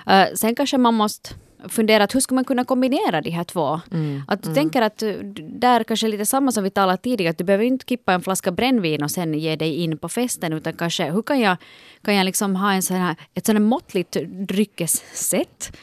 Eh, 0.06 0.26
sen 0.34 0.54
kanske 0.54 0.78
man 0.78 0.94
måste 0.94 1.30
fundera 1.68 2.04
att 2.04 2.14
hur 2.14 2.20
ska 2.20 2.34
man 2.34 2.44
kunna 2.44 2.64
kombinera 2.64 3.20
de 3.20 3.30
här 3.30 3.44
två? 3.44 3.80
Att 4.28 4.42
du 4.42 4.54
tänker 4.54 4.82
att 4.82 5.02
eh, 5.02 5.12
där 5.42 5.84
kanske 5.84 6.08
lite 6.08 6.26
samma 6.26 6.52
som 6.52 6.64
vi 6.64 6.70
talade 6.70 6.98
tidigare, 6.98 7.30
att 7.30 7.38
du 7.38 7.44
behöver 7.44 7.64
inte 7.64 7.84
kippa 7.88 8.12
en 8.12 8.22
flaska 8.22 8.52
brännvin 8.52 9.02
och 9.02 9.10
sen 9.10 9.34
ge 9.34 9.56
dig 9.56 9.74
in 9.74 9.98
på 9.98 10.08
festen, 10.08 10.52
utan 10.52 10.72
kanske 10.72 11.10
hur 11.10 11.22
kan 11.22 11.40
jag, 11.40 11.56
kan 12.02 12.14
jag 12.14 12.24
liksom 12.24 12.56
ha 12.56 12.72
en 12.72 12.82
sån 12.82 12.96
här, 12.96 13.16
ett 13.34 13.46
sån 13.46 13.56
här 13.56 13.62
måttligt 13.62 14.16
dryckessätt 14.48 15.76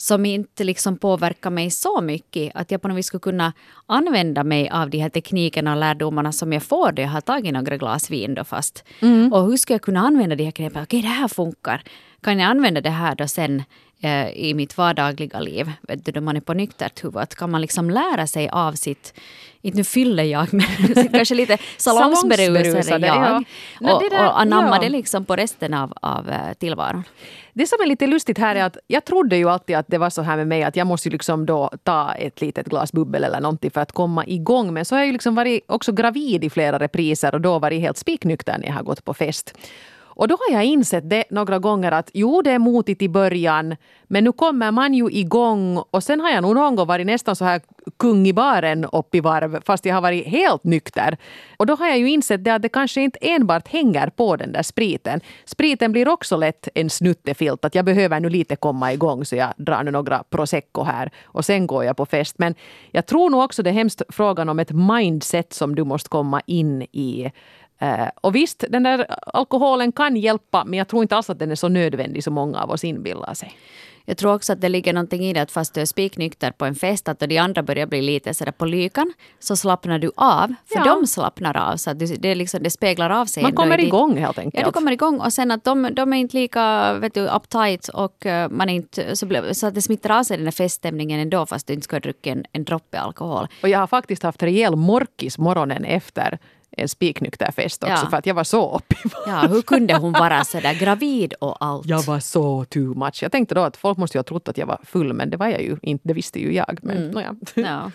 som 0.00 0.26
inte 0.26 0.64
liksom 0.64 0.96
påverkar 0.98 1.50
mig 1.50 1.70
så 1.70 2.00
mycket 2.00 2.52
att 2.54 2.70
jag 2.70 2.82
på 2.82 2.88
något 2.88 2.98
vis 2.98 3.06
skulle 3.06 3.20
kunna 3.20 3.52
använda 3.86 4.44
mig 4.44 4.68
av 4.70 4.90
de 4.90 4.98
här 4.98 5.08
teknikerna 5.08 5.72
och 5.72 5.80
lärdomarna 5.80 6.32
som 6.32 6.52
jag 6.52 6.62
får 6.62 6.92
då 6.92 7.02
jag 7.02 7.08
har 7.08 7.20
tagit 7.20 7.52
några 7.52 7.76
glas 7.76 8.10
vin 8.10 8.34
då 8.34 8.44
fast. 8.44 8.84
Och 9.32 9.44
hur 9.46 9.56
ska 9.56 9.74
jag 9.74 9.82
kunna 9.82 10.00
använda 10.00 10.36
de 10.36 10.44
här 10.44 10.50
knepen? 10.50 10.82
Okej, 10.82 11.02
det 11.02 11.08
här 11.08 11.28
funkar. 11.28 11.82
Kan 12.22 12.38
jag 12.38 12.50
använda 12.50 12.80
det 12.80 12.90
här 12.90 13.14
då 13.14 13.28
sen 13.28 13.62
eh, 14.02 14.28
i 14.28 14.54
mitt 14.54 14.78
vardagliga 14.78 15.40
liv, 15.40 15.72
vet 15.80 16.04
du, 16.04 16.12
då 16.12 16.20
man 16.20 16.36
är 16.36 16.40
på 16.40 16.54
nyktert 16.54 17.04
huvud. 17.04 17.16
Att 17.16 17.34
kan 17.34 17.50
man 17.50 17.60
liksom 17.60 17.90
lära 17.90 18.26
sig 18.26 18.48
av 18.48 18.72
sitt, 18.72 19.14
inte 19.62 19.78
nu 19.78 19.84
fyller 19.84 20.24
jag, 20.24 20.48
men 20.52 21.08
kanske 21.08 21.34
lite 21.34 21.58
salongsberusade 21.76 23.06
jag. 23.06 23.44
ja. 23.80 23.94
Och, 23.94 24.02
och 24.02 24.40
anamma 24.40 24.76
ja. 24.76 24.82
det 24.82 24.88
liksom 24.88 25.24
på 25.24 25.36
resten 25.36 25.74
av, 25.74 25.92
av 26.02 26.28
eh, 26.28 26.52
tillvaron. 26.58 27.04
Det 27.52 27.66
som 27.66 27.80
är 27.82 27.86
lite 27.86 28.06
lustigt 28.06 28.38
här 28.38 28.56
är 28.56 28.64
att 28.64 28.76
jag 28.86 29.04
trodde 29.04 29.36
ju 29.36 29.50
alltid 29.50 29.76
att 29.76 29.86
det 29.88 29.98
var 29.98 30.10
så 30.10 30.22
här 30.22 30.36
med 30.36 30.46
mig 30.46 30.62
att 30.62 30.76
jag 30.76 30.86
måste 30.86 31.08
ju 31.08 31.12
liksom 31.12 31.46
då 31.46 31.70
ta 31.82 32.12
ett 32.12 32.40
litet 32.40 32.66
glas 32.66 32.92
bubbel 32.92 33.24
eller 33.24 33.40
någonting 33.40 33.70
för 33.70 33.80
att 33.80 33.92
komma 33.92 34.26
igång. 34.26 34.72
Men 34.74 34.84
så 34.84 34.94
har 34.94 35.00
jag 35.00 35.06
ju 35.06 35.12
liksom 35.12 35.34
varit 35.34 35.64
också 35.68 35.92
gravid 35.92 36.44
i 36.44 36.50
flera 36.50 36.78
repriser 36.78 37.34
och 37.34 37.40
då 37.40 37.58
varit 37.58 37.80
helt 37.80 37.96
spiknykter 37.96 38.58
när 38.58 38.66
jag 38.66 38.74
har 38.74 38.82
gått 38.82 39.04
på 39.04 39.14
fest. 39.14 39.54
Och 40.18 40.28
då 40.28 40.36
har 40.40 40.54
jag 40.54 40.64
insett 40.64 41.10
det 41.10 41.24
några 41.30 41.58
gånger 41.58 41.92
att 41.92 42.10
jo, 42.14 42.42
det 42.42 42.50
är 42.50 42.58
motigt 42.58 43.02
i 43.02 43.08
början, 43.08 43.76
men 44.04 44.24
nu 44.24 44.32
kommer 44.32 44.70
man 44.70 44.94
ju 44.94 45.10
igång 45.10 45.82
och 45.90 46.02
sen 46.02 46.20
har 46.20 46.30
jag 46.30 46.42
nog 46.42 46.54
någon 46.54 46.76
gång 46.76 46.86
varit 46.86 47.06
nästan 47.06 47.36
så 47.36 47.44
här 47.44 47.60
kung 47.96 48.26
i 48.26 48.32
baren 48.32 48.84
upp 48.84 49.14
i 49.14 49.20
varv 49.20 49.60
fast 49.64 49.84
jag 49.84 49.94
har 49.94 50.00
varit 50.00 50.26
helt 50.26 50.64
nykter. 50.64 51.16
Och 51.56 51.66
då 51.66 51.74
har 51.74 51.88
jag 51.88 51.98
ju 51.98 52.10
insett 52.10 52.44
det 52.44 52.50
att 52.50 52.62
det 52.62 52.68
kanske 52.68 53.00
inte 53.00 53.18
enbart 53.22 53.68
hänger 53.68 54.10
på 54.10 54.36
den 54.36 54.52
där 54.52 54.62
spriten. 54.62 55.20
Spriten 55.44 55.92
blir 55.92 56.08
också 56.08 56.36
lätt 56.36 56.68
en 56.74 56.90
snuttefilt 56.90 57.64
att 57.64 57.74
jag 57.74 57.84
behöver 57.84 58.20
nu 58.20 58.28
lite 58.28 58.56
komma 58.56 58.92
igång 58.92 59.24
så 59.24 59.36
jag 59.36 59.52
drar 59.56 59.82
nu 59.82 59.90
några 59.90 60.22
prosecco 60.30 60.82
här 60.82 61.10
och 61.24 61.44
sen 61.44 61.66
går 61.66 61.84
jag 61.84 61.96
på 61.96 62.06
fest. 62.06 62.34
Men 62.38 62.54
jag 62.90 63.06
tror 63.06 63.30
nog 63.30 63.44
också 63.44 63.62
det 63.62 63.70
är 63.70 63.74
hemskt 63.74 64.02
frågan 64.08 64.48
om 64.48 64.58
ett 64.58 64.72
mindset 64.72 65.52
som 65.52 65.74
du 65.74 65.84
måste 65.84 66.08
komma 66.08 66.40
in 66.46 66.82
i. 66.82 67.30
Eh, 67.78 68.08
och 68.20 68.34
visst, 68.34 68.64
den 68.68 68.82
där 68.82 69.06
alkoholen 69.34 69.92
kan 69.92 70.16
hjälpa 70.16 70.64
men 70.64 70.78
jag 70.78 70.88
tror 70.88 71.02
inte 71.02 71.16
alls 71.16 71.30
att 71.30 71.38
den 71.38 71.50
är 71.50 71.54
så 71.54 71.68
nödvändig 71.68 72.24
som 72.24 72.34
många 72.34 72.62
av 72.62 72.70
oss 72.70 72.84
inbillar 72.84 73.34
sig. 73.34 73.52
Jag 74.04 74.16
tror 74.16 74.34
också 74.34 74.52
att 74.52 74.60
det 74.60 74.68
ligger 74.68 74.92
någonting 74.92 75.24
i 75.24 75.32
det 75.32 75.42
att 75.42 75.50
fast 75.50 75.74
du 75.74 75.80
är 75.80 75.84
spiknykter 75.84 76.50
på 76.50 76.64
en 76.64 76.74
fest, 76.74 77.08
att 77.08 77.18
de 77.20 77.38
andra 77.38 77.62
börjar 77.62 77.86
bli 77.86 78.02
lite 78.02 78.34
sådär 78.34 78.52
på 78.52 78.64
lykan, 78.66 79.12
så 79.38 79.56
slappnar 79.56 79.98
du 79.98 80.10
av. 80.16 80.54
För 80.66 80.78
Ja. 80.78 80.84
de 80.84 81.06
slappnar 81.06 81.56
av, 81.56 81.76
så 81.76 81.90
att 81.90 81.98
det, 81.98 82.06
det, 82.22 82.34
liksom, 82.34 82.62
det 82.62 82.70
speglar 82.70 83.10
av 83.10 83.26
sig. 83.26 83.42
Man 83.42 83.52
kommer 83.52 83.76
ditt- 83.76 83.86
igång 83.86 84.16
helt 84.18 84.38
enkelt. 84.38 84.60
Ja, 84.60 84.66
du 84.66 84.72
kommer 84.72 84.92
igång 84.92 85.20
och 85.20 85.32
sen 85.32 85.50
att 85.50 85.64
de, 85.64 85.88
de 85.92 86.12
är 86.12 86.16
inte 86.16 86.36
lika 86.36 86.92
vet 86.94 87.14
du, 87.14 87.20
uptight 87.26 87.88
och 87.88 88.26
eh, 88.26 88.50
man 88.50 88.68
inte, 88.68 89.16
så, 89.16 89.26
blir- 89.26 89.52
så 89.52 89.66
att 89.66 89.74
det 89.74 89.82
smittar 89.82 90.10
av 90.18 90.22
sig 90.22 90.36
den 90.36 90.46
här 90.46 90.52
feststämningen 90.52 91.20
ändå 91.20 91.46
fast 91.46 91.66
du 91.66 91.72
inte 91.72 91.84
ska 91.84 92.00
druckit 92.00 92.32
en, 92.36 92.44
en 92.52 92.64
droppe 92.64 93.00
alkohol. 93.00 93.46
Och 93.62 93.68
jag 93.68 93.78
har 93.78 93.86
faktiskt 93.86 94.22
haft 94.22 94.42
rejäl 94.42 94.76
morkis 94.76 95.38
morgonen 95.38 95.84
efter 95.84 96.38
en 96.78 96.88
spiknykter 96.88 97.50
fest 97.52 97.82
också 97.82 97.94
Ja. 98.04 98.10
för 98.10 98.16
att 98.16 98.26
jag 98.26 98.34
var 98.34 98.44
så 98.44 98.70
varv. 98.70 99.12
Ja, 99.26 99.48
hur 99.48 99.62
kunde 99.62 99.96
hon 99.96 100.12
vara 100.12 100.44
sådär 100.44 100.74
gravid 100.74 101.34
och 101.40 101.64
allt? 101.64 101.86
Jag 101.86 102.02
var 102.02 102.20
så 102.20 102.64
too 102.64 102.94
much. 102.94 103.22
Jag 103.22 103.32
tänkte 103.32 103.54
då 103.54 103.60
att 103.60 103.76
folk 103.76 103.98
måste 103.98 104.18
ju 104.18 104.20
ha 104.20 104.24
trott 104.24 104.48
att 104.48 104.58
jag 104.58 104.66
var 104.66 104.80
full 104.84 105.12
men 105.12 105.30
det 105.30 105.36
var 105.36 105.46
jag 105.48 105.62
ju 105.62 105.76
inte. 105.82 106.08
Det 106.08 106.14
visste 106.14 106.40
ju 106.40 106.54
jag. 106.54 106.78
Men 106.82 106.96
Mm. 106.96 107.10
nåja. 107.10 107.34
Ja. 107.54 107.90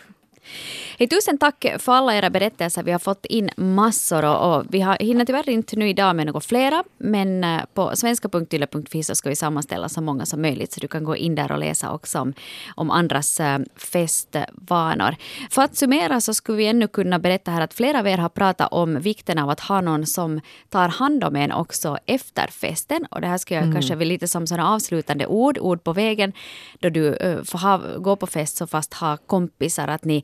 Hej, 0.99 1.07
tusen 1.07 1.37
tack 1.37 1.65
för 1.79 1.91
alla 1.91 2.15
era 2.15 2.29
berättelser. 2.29 2.83
Vi 2.83 2.91
har 2.91 2.99
fått 2.99 3.25
in 3.25 3.49
massor 3.57 4.25
och, 4.25 4.65
vi 4.69 4.81
har, 4.81 4.97
hinner 4.99 5.25
tyvärr 5.25 5.49
inte 5.49 5.75
nu 5.75 5.89
idag 5.89 6.15
med 6.15 6.25
några 6.25 6.39
flera. 6.39 6.83
Men 6.97 7.43
eh, 7.43 7.61
på 7.73 7.95
svenska.yle.fi 7.95 9.03
så 9.03 9.15
ska 9.15 9.29
vi 9.29 9.35
sammanställa 9.35 9.89
så 9.89 10.01
många 10.01 10.25
som 10.25 10.41
möjligt 10.41 10.71
så 10.71 10.79
du 10.79 10.87
kan 10.87 11.03
gå 11.03 11.15
in 11.15 11.35
där 11.35 11.51
och 11.51 11.57
läsa 11.57 11.91
också 11.91 12.19
om, 12.19 12.33
om 12.75 12.91
andras 12.91 13.39
eh, 13.39 13.59
festvanor. 13.75 15.15
För 15.49 15.61
att 15.61 15.75
summera 15.75 16.21
så 16.21 16.33
skulle 16.33 16.57
vi 16.57 16.67
ännu 16.67 16.87
kunna 16.87 17.19
berätta 17.19 17.51
här 17.51 17.61
att 17.61 17.73
flera 17.73 17.99
av 17.99 18.07
er 18.07 18.17
har 18.17 18.29
pratat 18.29 18.71
om 18.71 18.99
vikten 18.99 19.39
av 19.39 19.49
att 19.49 19.59
ha 19.59 19.81
någon 19.81 20.05
som 20.05 20.41
tar 20.69 20.87
hand 20.87 21.23
om 21.23 21.35
en 21.35 21.51
också 21.51 21.97
efter 22.05 22.47
festen. 22.47 23.05
Och 23.11 23.21
det 23.21 23.27
här 23.27 23.37
ska 23.37 23.55
jag 23.55 23.73
kanske 23.73 23.95
väl 23.95 24.07
lite 24.07 24.27
som 24.27 24.47
sådana 24.47 24.69
avslutande 24.69 25.25
ord, 25.25 25.57
ord 25.61 25.83
på 25.83 25.93
vägen. 25.93 26.33
Då 26.79 26.89
du 26.89 27.13
eh, 27.15 27.43
får 27.43 27.59
ha, 27.59 27.81
gå 27.97 28.15
på 28.15 28.27
fest 28.27 28.57
så 28.57 28.67
fast 28.67 28.93
ha 28.93 29.17
kompisar, 29.17 29.87
att 29.87 30.05
ni 30.05 30.23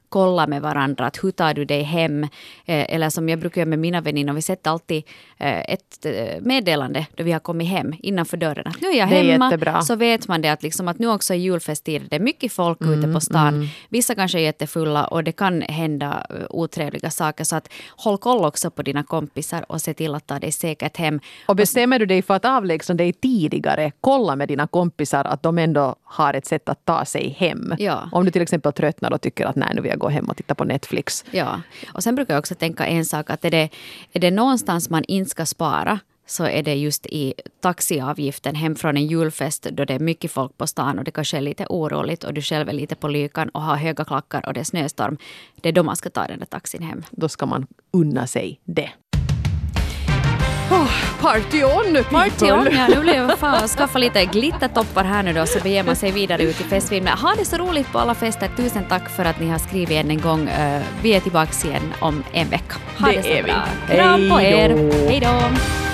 kollar 0.11 0.47
med 0.47 0.61
varandra. 0.61 1.05
Att 1.05 1.23
hur 1.23 1.31
tar 1.31 1.53
du 1.53 1.65
dig 1.65 1.83
hem? 1.83 2.23
Eh, 2.65 2.93
eller 2.95 3.09
som 3.09 3.29
jag 3.29 3.39
brukar 3.39 3.61
göra 3.61 3.69
med 3.69 3.79
mina 3.79 4.01
väninnor, 4.01 4.33
vi 4.33 4.41
sätter 4.41 4.71
alltid 4.71 5.03
eh, 5.37 5.59
ett 5.59 6.05
eh, 6.05 6.41
meddelande 6.41 7.05
då 7.15 7.23
vi 7.23 7.31
har 7.31 7.39
kommit 7.39 7.67
hem 7.67 7.93
innanför 7.99 8.37
dörren. 8.37 8.67
Att 8.67 8.81
nu 8.81 8.87
är 8.87 8.97
jag 8.97 9.09
Det 9.09 9.17
är 9.17 9.31
hemma. 9.31 9.45
jättebra. 9.45 9.81
Så 9.81 9.95
vet 9.95 10.27
man 10.27 10.41
det 10.41 10.49
att, 10.49 10.63
liksom 10.63 10.87
att 10.87 10.99
nu 10.99 11.07
också 11.07 11.33
i 11.33 11.37
julfesttider, 11.37 12.07
det 12.09 12.15
är 12.15 12.19
mycket 12.19 12.51
folk 12.51 12.77
ute 12.81 13.07
på 13.13 13.19
stan. 13.19 13.67
Vissa 13.89 14.15
kanske 14.15 14.39
är 14.39 14.43
jättefulla 14.43 15.05
och 15.05 15.23
det 15.23 15.31
kan 15.31 15.61
hända 15.61 16.25
eh, 16.29 16.35
otrevliga 16.49 17.09
saker. 17.09 17.43
Så 17.43 17.55
att 17.55 17.69
håll 17.89 18.17
koll 18.17 18.45
också 18.45 18.71
på 18.71 18.81
dina 18.81 19.03
kompisar 19.03 19.65
och 19.71 19.81
se 19.81 19.93
till 19.93 20.15
att 20.15 20.27
ta 20.27 20.39
dig 20.39 20.51
säkert 20.51 20.97
hem. 20.97 21.19
Och 21.47 21.55
bestämmer 21.55 21.99
du 21.99 22.05
dig 22.05 22.21
för 22.21 22.33
att 22.33 22.45
avlägsna 22.45 22.95
dig 22.95 23.13
tidigare, 23.13 23.91
kolla 24.01 24.35
med 24.35 24.47
dina 24.47 24.67
kompisar 24.67 25.25
att 25.25 25.43
de 25.43 25.57
ändå 25.57 25.95
har 26.03 26.33
ett 26.33 26.45
sätt 26.45 26.69
att 26.69 26.85
ta 26.85 27.05
sig 27.05 27.29
hem. 27.39 27.75
Ja. 27.79 28.09
Om 28.11 28.25
du 28.25 28.31
till 28.31 28.41
exempel 28.41 28.73
tröttnar 28.73 29.13
och 29.13 29.21
tycker 29.21 29.45
att 29.45 29.55
nej, 29.55 29.69
nu 29.75 29.81
vill 29.81 29.89
jag 29.89 29.99
gå 30.01 30.09
hem 30.09 30.25
och 30.25 30.37
titta 30.37 30.55
på 30.55 30.63
Netflix. 30.63 31.25
Ja, 31.31 31.61
och 31.93 32.03
sen 32.03 32.15
brukar 32.15 32.33
jag 32.33 32.39
också 32.39 32.55
tänka 32.55 32.85
en 32.85 33.05
sak 33.05 33.29
att 33.29 33.45
är 33.45 33.51
det, 33.51 33.69
är 34.13 34.19
det 34.19 34.31
någonstans 34.31 34.89
man 34.89 35.03
inte 35.03 35.29
ska 35.29 35.45
spara 35.45 35.99
så 36.25 36.43
är 36.43 36.63
det 36.63 36.75
just 36.75 37.05
i 37.05 37.33
taxiavgiften 37.61 38.55
hem 38.55 38.75
från 38.75 38.97
en 38.97 39.07
julfest 39.07 39.63
då 39.63 39.85
det 39.85 39.93
är 39.93 39.99
mycket 39.99 40.31
folk 40.31 40.57
på 40.57 40.67
stan 40.67 40.99
och 40.99 41.03
det 41.03 41.11
kanske 41.11 41.37
är 41.37 41.41
lite 41.41 41.65
oroligt 41.69 42.23
och 42.23 42.33
du 42.33 42.41
själv 42.41 42.69
är 42.69 42.73
lite 42.73 42.95
på 42.95 43.07
lykan 43.07 43.49
och 43.49 43.61
har 43.61 43.75
höga 43.75 44.05
klackar 44.05 44.45
och 44.47 44.53
det 44.53 44.59
är 44.59 44.63
snöstorm. 44.63 45.17
Det 45.61 45.69
är 45.69 45.73
då 45.73 45.83
man 45.83 45.95
ska 45.95 46.09
ta 46.09 46.27
den 46.27 46.39
där 46.39 46.45
taxin 46.45 46.83
hem. 46.83 47.03
Då 47.11 47.29
ska 47.29 47.45
man 47.45 47.67
unna 47.91 48.27
sig 48.27 48.59
det. 48.63 48.89
Oh, 50.71 51.10
party 51.21 51.63
on 51.63 52.03
Party 52.09 52.51
on! 52.51 52.67
Ja, 52.71 52.87
nu 52.87 53.11
jag 53.13 53.39
fan 53.39 53.67
skaffa 53.67 53.99
lite 53.99 54.25
glittertoppar 54.25 55.03
här 55.03 55.23
nu 55.23 55.33
då 55.33 55.45
så 55.45 55.59
beger 55.59 55.83
man 55.83 55.95
sig 55.95 56.11
vidare 56.11 56.43
ut 56.43 56.61
i 56.61 56.63
festvimlet. 56.63 57.19
Ha 57.19 57.33
det 57.37 57.45
så 57.45 57.57
roligt 57.57 57.91
på 57.91 57.99
alla 57.99 58.15
fester. 58.15 58.49
Tusen 58.57 58.83
tack 58.89 59.09
för 59.09 59.25
att 59.25 59.39
ni 59.39 59.49
har 59.49 59.57
skrivit 59.59 59.97
än 60.05 60.11
en 60.11 60.21
gång. 60.21 60.47
Eh, 60.49 60.81
Vi 61.01 61.13
är 61.13 61.19
tillbaka 61.19 61.67
igen 61.67 61.93
om 61.99 62.23
en 62.33 62.49
vecka. 62.49 62.75
Ha 62.99 63.07
Det 63.07 63.21
det, 63.21 63.37
så 63.37 63.43
bra. 63.43 63.95
Kram 63.95 64.29
på 64.29 64.41
er! 64.41 64.91
Hej 65.09 65.19
då! 65.19 65.90